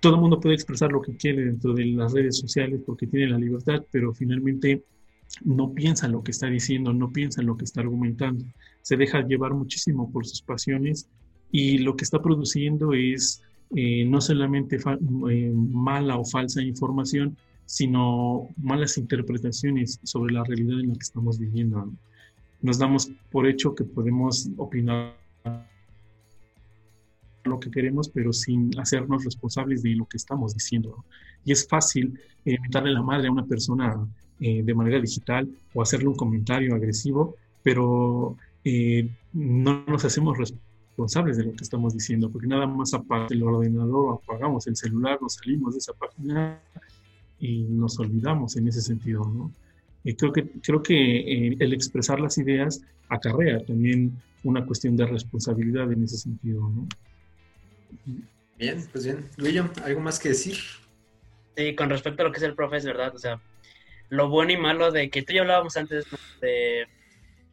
Todo 0.00 0.14
el 0.14 0.20
mundo 0.20 0.38
puede 0.38 0.54
expresar 0.54 0.92
lo 0.92 1.02
que 1.02 1.16
quiere 1.16 1.44
dentro 1.44 1.74
de 1.74 1.86
las 1.86 2.12
redes 2.12 2.38
sociales 2.38 2.80
porque 2.86 3.06
tiene 3.06 3.28
la 3.28 3.38
libertad, 3.38 3.84
pero 3.90 4.12
finalmente 4.12 4.84
no 5.44 5.72
piensa 5.72 6.08
lo 6.08 6.22
que 6.22 6.30
está 6.30 6.46
diciendo, 6.48 6.92
no 6.92 7.12
piensa 7.12 7.42
lo 7.42 7.56
que 7.56 7.64
está 7.64 7.80
argumentando, 7.80 8.44
se 8.82 8.96
deja 8.96 9.26
llevar 9.26 9.54
muchísimo 9.54 10.10
por 10.10 10.26
sus 10.26 10.42
pasiones 10.42 11.08
y 11.52 11.78
lo 11.78 11.96
que 11.96 12.04
está 12.04 12.22
produciendo 12.22 12.92
es 12.92 13.42
eh, 13.74 14.04
no 14.04 14.20
solamente 14.20 14.76
eh, 14.76 15.52
mala 15.54 16.16
o 16.18 16.24
falsa 16.24 16.62
información, 16.62 17.36
sino 17.64 18.48
malas 18.56 18.96
interpretaciones 18.96 19.98
sobre 20.04 20.32
la 20.32 20.44
realidad 20.44 20.80
en 20.80 20.88
la 20.88 20.94
que 20.94 21.02
estamos 21.02 21.38
viviendo. 21.38 21.78
¿no? 21.78 21.92
nos 22.62 22.78
damos 22.78 23.10
por 23.30 23.46
hecho 23.46 23.74
que 23.74 23.84
podemos 23.84 24.48
opinar 24.56 25.14
lo 27.44 27.60
que 27.60 27.70
queremos, 27.70 28.08
pero 28.08 28.32
sin 28.32 28.76
hacernos 28.78 29.24
responsables 29.24 29.82
de 29.82 29.94
lo 29.94 30.06
que 30.06 30.16
estamos 30.16 30.52
diciendo. 30.54 31.04
Y 31.44 31.52
es 31.52 31.66
fácil 31.68 32.18
eh, 32.44 32.56
la 32.72 33.02
madre 33.02 33.28
a 33.28 33.32
una 33.32 33.46
persona 33.46 33.96
eh, 34.40 34.62
de 34.62 34.74
manera 34.74 35.00
digital 35.00 35.48
o 35.74 35.82
hacerle 35.82 36.08
un 36.08 36.16
comentario 36.16 36.74
agresivo, 36.74 37.36
pero 37.62 38.36
eh, 38.64 39.08
no 39.32 39.84
nos 39.86 40.04
hacemos 40.04 40.36
responsables 40.38 41.36
de 41.36 41.44
lo 41.44 41.52
que 41.52 41.64
estamos 41.64 41.94
diciendo, 41.94 42.30
porque 42.30 42.46
nada 42.46 42.66
más 42.66 42.94
aparte 42.94 43.34
el 43.34 43.42
ordenador, 43.42 44.20
apagamos 44.22 44.66
el 44.66 44.76
celular, 44.76 45.18
nos 45.20 45.34
salimos 45.34 45.74
de 45.74 45.78
esa 45.78 45.92
página 45.92 46.60
y 47.38 47.64
nos 47.64 47.98
olvidamos 47.98 48.56
en 48.56 48.68
ese 48.68 48.80
sentido, 48.80 49.24
¿no? 49.24 49.50
creo 50.16 50.32
que, 50.32 50.48
creo 50.62 50.82
que 50.82 51.48
eh, 51.48 51.56
el 51.58 51.72
expresar 51.72 52.20
las 52.20 52.38
ideas 52.38 52.82
acarrea 53.08 53.64
también 53.64 54.12
una 54.44 54.64
cuestión 54.64 54.96
de 54.96 55.06
responsabilidad 55.06 55.90
en 55.90 56.04
ese 56.04 56.16
sentido, 56.16 56.60
¿no? 56.60 56.86
Bien, 58.58 58.84
pues 58.92 59.04
bien. 59.04 59.28
William, 59.38 59.70
¿algo 59.84 60.00
más 60.00 60.18
que 60.18 60.30
decir? 60.30 60.56
Sí, 61.56 61.74
con 61.74 61.90
respecto 61.90 62.22
a 62.22 62.26
lo 62.26 62.32
que 62.32 62.38
es 62.38 62.44
el 62.44 62.54
profe, 62.54 62.76
es 62.76 62.84
verdad. 62.84 63.14
O 63.14 63.18
sea, 63.18 63.40
lo 64.08 64.28
bueno 64.28 64.52
y 64.52 64.56
malo 64.56 64.92
de 64.92 65.10
que 65.10 65.22
tú 65.22 65.32
ya 65.32 65.42
hablábamos 65.42 65.76
antes 65.76 66.06
de 66.40 66.86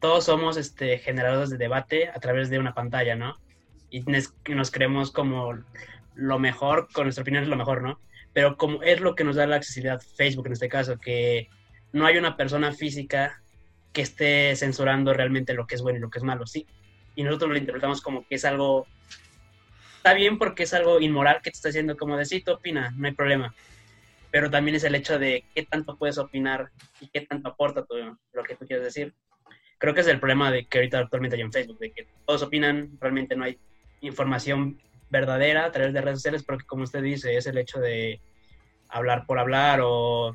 todos 0.00 0.24
somos 0.24 0.56
este, 0.56 0.98
generadores 0.98 1.50
de 1.50 1.56
debate 1.56 2.08
a 2.08 2.20
través 2.20 2.50
de 2.50 2.58
una 2.58 2.74
pantalla, 2.74 3.16
¿no? 3.16 3.36
Y 3.90 4.00
nos 4.02 4.70
creemos 4.70 5.10
como 5.10 5.54
lo 6.14 6.38
mejor, 6.38 6.88
con 6.92 7.04
nuestra 7.04 7.22
opinión 7.22 7.42
es 7.42 7.48
lo 7.48 7.56
mejor, 7.56 7.82
¿no? 7.82 7.98
Pero 8.32 8.56
como 8.56 8.82
es 8.82 9.00
lo 9.00 9.14
que 9.14 9.24
nos 9.24 9.36
da 9.36 9.46
la 9.46 9.56
accesibilidad 9.56 10.02
Facebook 10.16 10.46
en 10.46 10.52
este 10.52 10.68
caso, 10.68 10.98
que 10.98 11.48
no 11.92 12.06
hay 12.06 12.18
una 12.18 12.36
persona 12.36 12.72
física 12.72 13.40
que 13.92 14.02
esté 14.02 14.54
censurando 14.56 15.14
realmente 15.14 15.54
lo 15.54 15.66
que 15.66 15.76
es 15.76 15.82
bueno 15.82 15.98
y 15.98 16.02
lo 16.02 16.10
que 16.10 16.18
es 16.18 16.24
malo, 16.24 16.46
sí. 16.46 16.66
Y 17.14 17.22
nosotros 17.22 17.52
lo 17.52 17.56
interpretamos 17.56 18.00
como 18.00 18.26
que 18.26 18.34
es 18.34 18.44
algo, 18.44 18.86
está 19.96 20.12
bien 20.12 20.36
porque 20.36 20.64
es 20.64 20.74
algo 20.74 21.00
inmoral 21.00 21.36
que 21.36 21.50
te 21.50 21.56
está 21.56 21.68
diciendo 21.68 21.96
como 21.96 22.16
de 22.16 22.26
sí, 22.26 22.42
tú 22.42 22.52
opina, 22.52 22.92
no 22.96 23.06
hay 23.06 23.14
problema. 23.14 23.54
Pero 24.34 24.50
también 24.50 24.74
es 24.74 24.82
el 24.82 24.96
hecho 24.96 25.16
de 25.16 25.44
qué 25.54 25.62
tanto 25.62 25.96
puedes 25.96 26.18
opinar 26.18 26.72
y 26.98 27.06
qué 27.06 27.20
tanto 27.20 27.50
aporta 27.50 27.84
lo 28.32 28.42
que 28.42 28.56
tú 28.56 28.66
quieres 28.66 28.84
decir. 28.84 29.14
Creo 29.78 29.94
que 29.94 30.00
es 30.00 30.08
el 30.08 30.18
problema 30.18 30.50
de 30.50 30.66
que 30.66 30.78
ahorita 30.78 30.98
actualmente 30.98 31.36
hay 31.36 31.42
en 31.42 31.52
Facebook, 31.52 31.78
de 31.78 31.92
que 31.92 32.08
todos 32.26 32.42
opinan, 32.42 32.98
realmente 33.00 33.36
no 33.36 33.44
hay 33.44 33.60
información 34.00 34.80
verdadera 35.08 35.66
a 35.66 35.70
través 35.70 35.94
de 35.94 36.00
redes 36.00 36.18
sociales, 36.18 36.42
porque 36.42 36.64
como 36.66 36.82
usted 36.82 37.00
dice, 37.00 37.36
es 37.36 37.46
el 37.46 37.58
hecho 37.58 37.78
de 37.78 38.20
hablar 38.88 39.24
por 39.24 39.38
hablar 39.38 39.78
o 39.84 40.32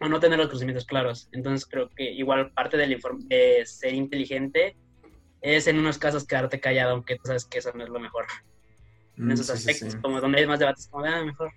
o 0.00 0.08
no 0.08 0.20
tener 0.20 0.38
los 0.38 0.48
conocimientos 0.48 0.86
claros. 0.86 1.28
Entonces 1.32 1.68
creo 1.68 1.90
que 1.90 2.10
igual 2.10 2.52
parte 2.52 2.78
del 2.78 2.98
de 3.24 3.62
ser 3.66 3.92
inteligente 3.92 4.74
es 5.40 5.66
en 5.66 5.78
unos 5.78 5.98
casos 5.98 6.26
quedarte 6.26 6.60
callado, 6.60 6.92
aunque 6.92 7.16
tú 7.16 7.22
sabes 7.26 7.44
que 7.44 7.58
eso 7.58 7.72
no 7.74 7.84
es 7.84 7.90
lo 7.90 8.00
mejor. 8.00 8.24
en 9.16 9.26
mm, 9.26 9.30
esos 9.32 9.50
aspectos, 9.50 9.96
como 9.96 10.18
donde 10.18 10.38
hay 10.38 10.46
más 10.46 10.58
debates, 10.58 10.88
como, 10.88 11.04
ah, 11.04 11.24
mejor. 11.24 11.52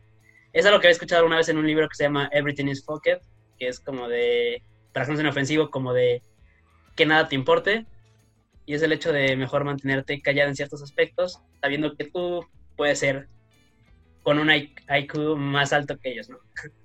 Es 0.53 0.65
algo 0.65 0.79
que 0.79 0.87
había 0.87 0.93
escuchado 0.93 1.25
una 1.25 1.37
vez 1.37 1.49
en 1.49 1.57
un 1.57 1.67
libro 1.67 1.87
que 1.87 1.95
se 1.95 2.03
llama 2.03 2.29
Everything 2.31 2.67
is 2.67 2.83
Fucked, 2.83 3.19
que 3.57 3.67
es 3.67 3.79
como 3.79 4.07
de, 4.07 4.61
para 4.93 5.05
que 5.05 5.23
no 5.23 5.29
ofensivo, 5.29 5.69
como 5.69 5.93
de 5.93 6.21
que 6.95 7.05
nada 7.05 7.27
te 7.27 7.35
importe. 7.35 7.85
Y 8.65 8.73
es 8.73 8.81
el 8.81 8.91
hecho 8.91 9.11
de 9.11 9.35
mejor 9.35 9.63
mantenerte 9.63 10.21
callado 10.21 10.49
en 10.49 10.55
ciertos 10.55 10.81
aspectos, 10.81 11.39
sabiendo 11.61 11.95
que 11.95 12.05
tú 12.05 12.45
puedes 12.75 12.99
ser 12.99 13.27
con 14.23 14.39
un 14.39 14.51
IQ 14.51 15.35
más 15.37 15.73
alto 15.73 15.97
que 15.97 16.11
ellos, 16.11 16.29
¿no? 16.29 16.39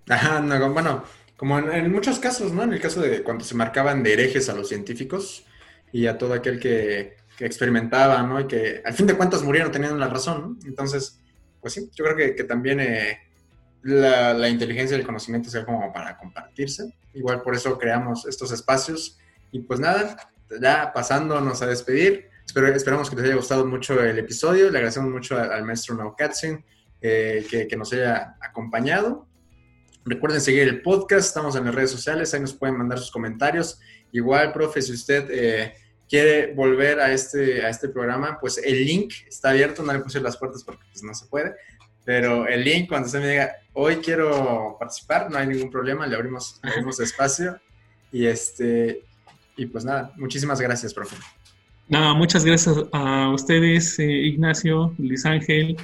Ajá, 0.08 0.40
no, 0.40 0.72
bueno, 0.72 1.04
como 1.36 1.58
en, 1.58 1.92
muchos 1.92 2.18
casos, 2.18 2.52
¿no? 2.52 2.62
En 2.62 2.72
el 2.72 2.80
caso 2.80 3.00
de 3.00 3.22
cuando 3.22 3.44
se 3.44 3.54
marcaban 3.54 4.02
de 4.02 4.14
herejes 4.14 4.48
a 4.48 4.54
los 4.54 4.68
científicos 4.68 5.44
y 5.92 6.06
a 6.06 6.16
todo 6.16 6.34
aquel 6.34 6.58
que, 6.58 7.16
experimentaba, 7.38 8.22
¿no? 8.22 8.40
Y 8.40 8.46
que 8.46 8.80
al 8.82 8.94
fin 8.94 9.06
de 9.06 9.14
cuentas 9.14 9.42
murieron 9.42 9.70
teniendo 9.70 9.98
la 9.98 10.08
razón, 10.08 10.40
¿no? 10.40 10.66
Entonces, 10.66 11.20
pues 11.60 11.74
sí, 11.74 11.90
yo 11.94 12.04
creo 12.04 12.34
que, 12.34 12.44
también 12.44 12.80
eh, 12.80 13.18
la, 13.86 14.48
inteligencia 14.48 14.96
y 14.96 15.00
el 15.00 15.06
conocimiento 15.06 15.50
sea 15.50 15.64
como 15.64 15.92
para 15.92 16.16
compartirse. 16.16 16.92
Igual 17.14 17.42
por 17.42 17.54
eso 17.54 17.78
creamos 17.78 18.26
estos 18.26 18.52
espacios. 18.52 19.18
Y 19.52 19.60
pues 19.60 19.80
nada, 19.80 20.16
ya 20.60 20.92
pasándonos 20.92 21.62
a 21.62 21.66
despedir, 21.66 22.28
espero, 22.44 22.68
esperamos 22.68 23.08
que 23.08 23.16
les 23.16 23.26
haya 23.26 23.36
gustado 23.36 23.64
mucho 23.66 24.02
el 24.02 24.18
episodio. 24.18 24.70
Le 24.70 24.78
agradecemos 24.78 25.10
mucho 25.10 25.38
al, 25.38 25.64
maestro 25.64 25.94
Now 25.94 26.14
eh, 27.00 27.46
que, 27.48 27.68
que 27.68 27.76
nos 27.76 27.92
haya 27.92 28.36
acompañado. 28.40 29.26
Recuerden 30.04 30.40
seguir 30.40 30.62
el 30.62 30.82
podcast, 30.82 31.28
estamos 31.28 31.56
en 31.56 31.64
las 31.64 31.74
redes 31.74 31.90
sociales, 31.90 32.32
ahí 32.32 32.40
nos 32.40 32.54
pueden 32.54 32.76
mandar 32.76 32.98
sus 32.98 33.10
comentarios. 33.10 33.80
Igual, 34.12 34.52
profe, 34.52 34.80
si 34.80 34.92
usted 34.92 35.28
eh, 35.30 35.74
quiere 36.08 36.54
volver 36.54 37.00
a 37.00 37.12
este, 37.12 37.64
a 37.64 37.68
este 37.68 37.88
programa, 37.88 38.38
pues 38.40 38.58
el 38.58 38.84
link 38.84 39.12
está 39.26 39.50
abierto, 39.50 39.82
no 39.82 39.92
le 39.92 39.98
puse 39.98 40.20
las 40.20 40.36
puertas 40.36 40.62
porque 40.62 40.84
pues, 40.92 41.02
no 41.02 41.12
se 41.12 41.26
puede, 41.26 41.54
pero 42.06 42.46
el 42.46 42.64
link 42.64 42.88
cuando 42.88 43.06
usted 43.06 43.20
me 43.20 43.28
diga, 43.28 43.50
hoy 43.72 43.96
quiero 43.96 44.76
participar, 44.78 45.28
no 45.28 45.36
hay 45.36 45.48
ningún 45.48 45.70
problema, 45.70 46.06
le 46.06 46.14
abrimos, 46.14 46.60
abrimos 46.62 47.00
espacio. 47.00 47.58
Y, 48.12 48.26
este, 48.26 49.02
y 49.56 49.66
pues 49.66 49.84
nada, 49.84 50.12
muchísimas 50.16 50.60
gracias, 50.60 50.94
profe. 50.94 51.16
Nada, 51.88 52.14
muchas 52.14 52.44
gracias 52.44 52.76
a 52.92 53.30
ustedes, 53.30 53.98
eh, 53.98 54.04
Ignacio, 54.04 54.94
Luis 54.98 55.26
Ángel, 55.26 55.76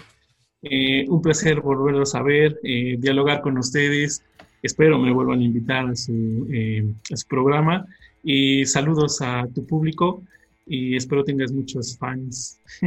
eh, 0.62 1.04
un 1.08 1.20
placer 1.20 1.60
volverlos 1.60 2.14
a 2.14 2.22
ver, 2.22 2.58
eh, 2.62 2.96
dialogar 2.98 3.40
con 3.40 3.58
ustedes. 3.58 4.22
Espero 4.62 4.98
me 4.98 5.12
vuelvan 5.12 5.40
a 5.40 5.44
invitar 5.44 5.88
a 5.88 5.96
su, 5.96 6.46
eh, 6.52 6.86
programa. 7.28 7.84
Y 8.22 8.64
saludos 8.66 9.20
a 9.20 9.48
tu 9.52 9.66
público 9.66 10.22
y 10.66 10.96
espero 10.96 11.24
tengas 11.24 11.52
muchos 11.52 11.96
fans. 11.98 12.60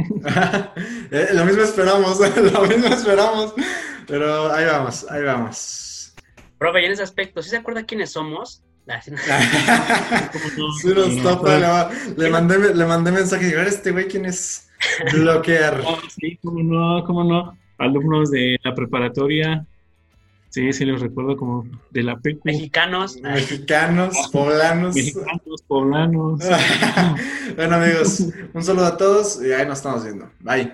lo 1.34 1.44
mismo 1.44 1.62
esperamos, 1.62 2.18
lo 2.52 2.62
mismo 2.66 2.86
esperamos. 2.86 3.54
Pero 4.06 4.52
ahí 4.52 4.64
vamos, 4.66 5.06
ahí 5.10 5.22
vamos. 5.22 6.14
Profe, 6.58 6.82
y 6.82 6.84
en 6.86 6.92
ese 6.92 7.02
aspecto, 7.02 7.42
¿sí 7.42 7.50
se 7.50 7.56
acuerda 7.56 7.84
quiénes 7.84 8.12
somos? 8.12 8.62
sí, 10.80 10.88
nos 10.94 11.22
topa, 11.22 11.90
le, 12.16 12.30
mandé, 12.30 12.72
le 12.72 12.86
mandé 12.86 13.10
mensaje, 13.10 13.52
a 13.52 13.56
ver 13.56 13.66
este 13.66 13.90
güey 13.90 14.06
quién 14.06 14.26
es 14.26 14.68
bloquear. 15.12 15.82
sí, 16.08 16.38
cómo 16.40 16.62
no, 16.62 17.04
cómo 17.04 17.24
no 17.24 17.58
alumnos 17.78 18.30
de 18.30 18.58
la 18.62 18.74
preparatoria. 18.74 19.66
Sí, 20.56 20.72
sí, 20.72 20.86
los 20.86 21.02
recuerdo 21.02 21.36
como 21.36 21.66
de 21.90 22.02
la 22.02 22.18
PECU. 22.18 22.40
Mexicanos. 22.44 23.20
Mexicanos, 23.20 24.16
poblanos. 24.32 24.94
Mexicanos, 24.94 25.62
poblanos. 25.68 26.40
bueno, 27.56 27.76
amigos, 27.76 28.22
un 28.54 28.62
saludo 28.64 28.86
a 28.86 28.96
todos 28.96 29.44
y 29.44 29.52
ahí 29.52 29.66
nos 29.66 29.76
estamos 29.76 30.02
viendo. 30.02 30.30
Bye. 30.40 30.72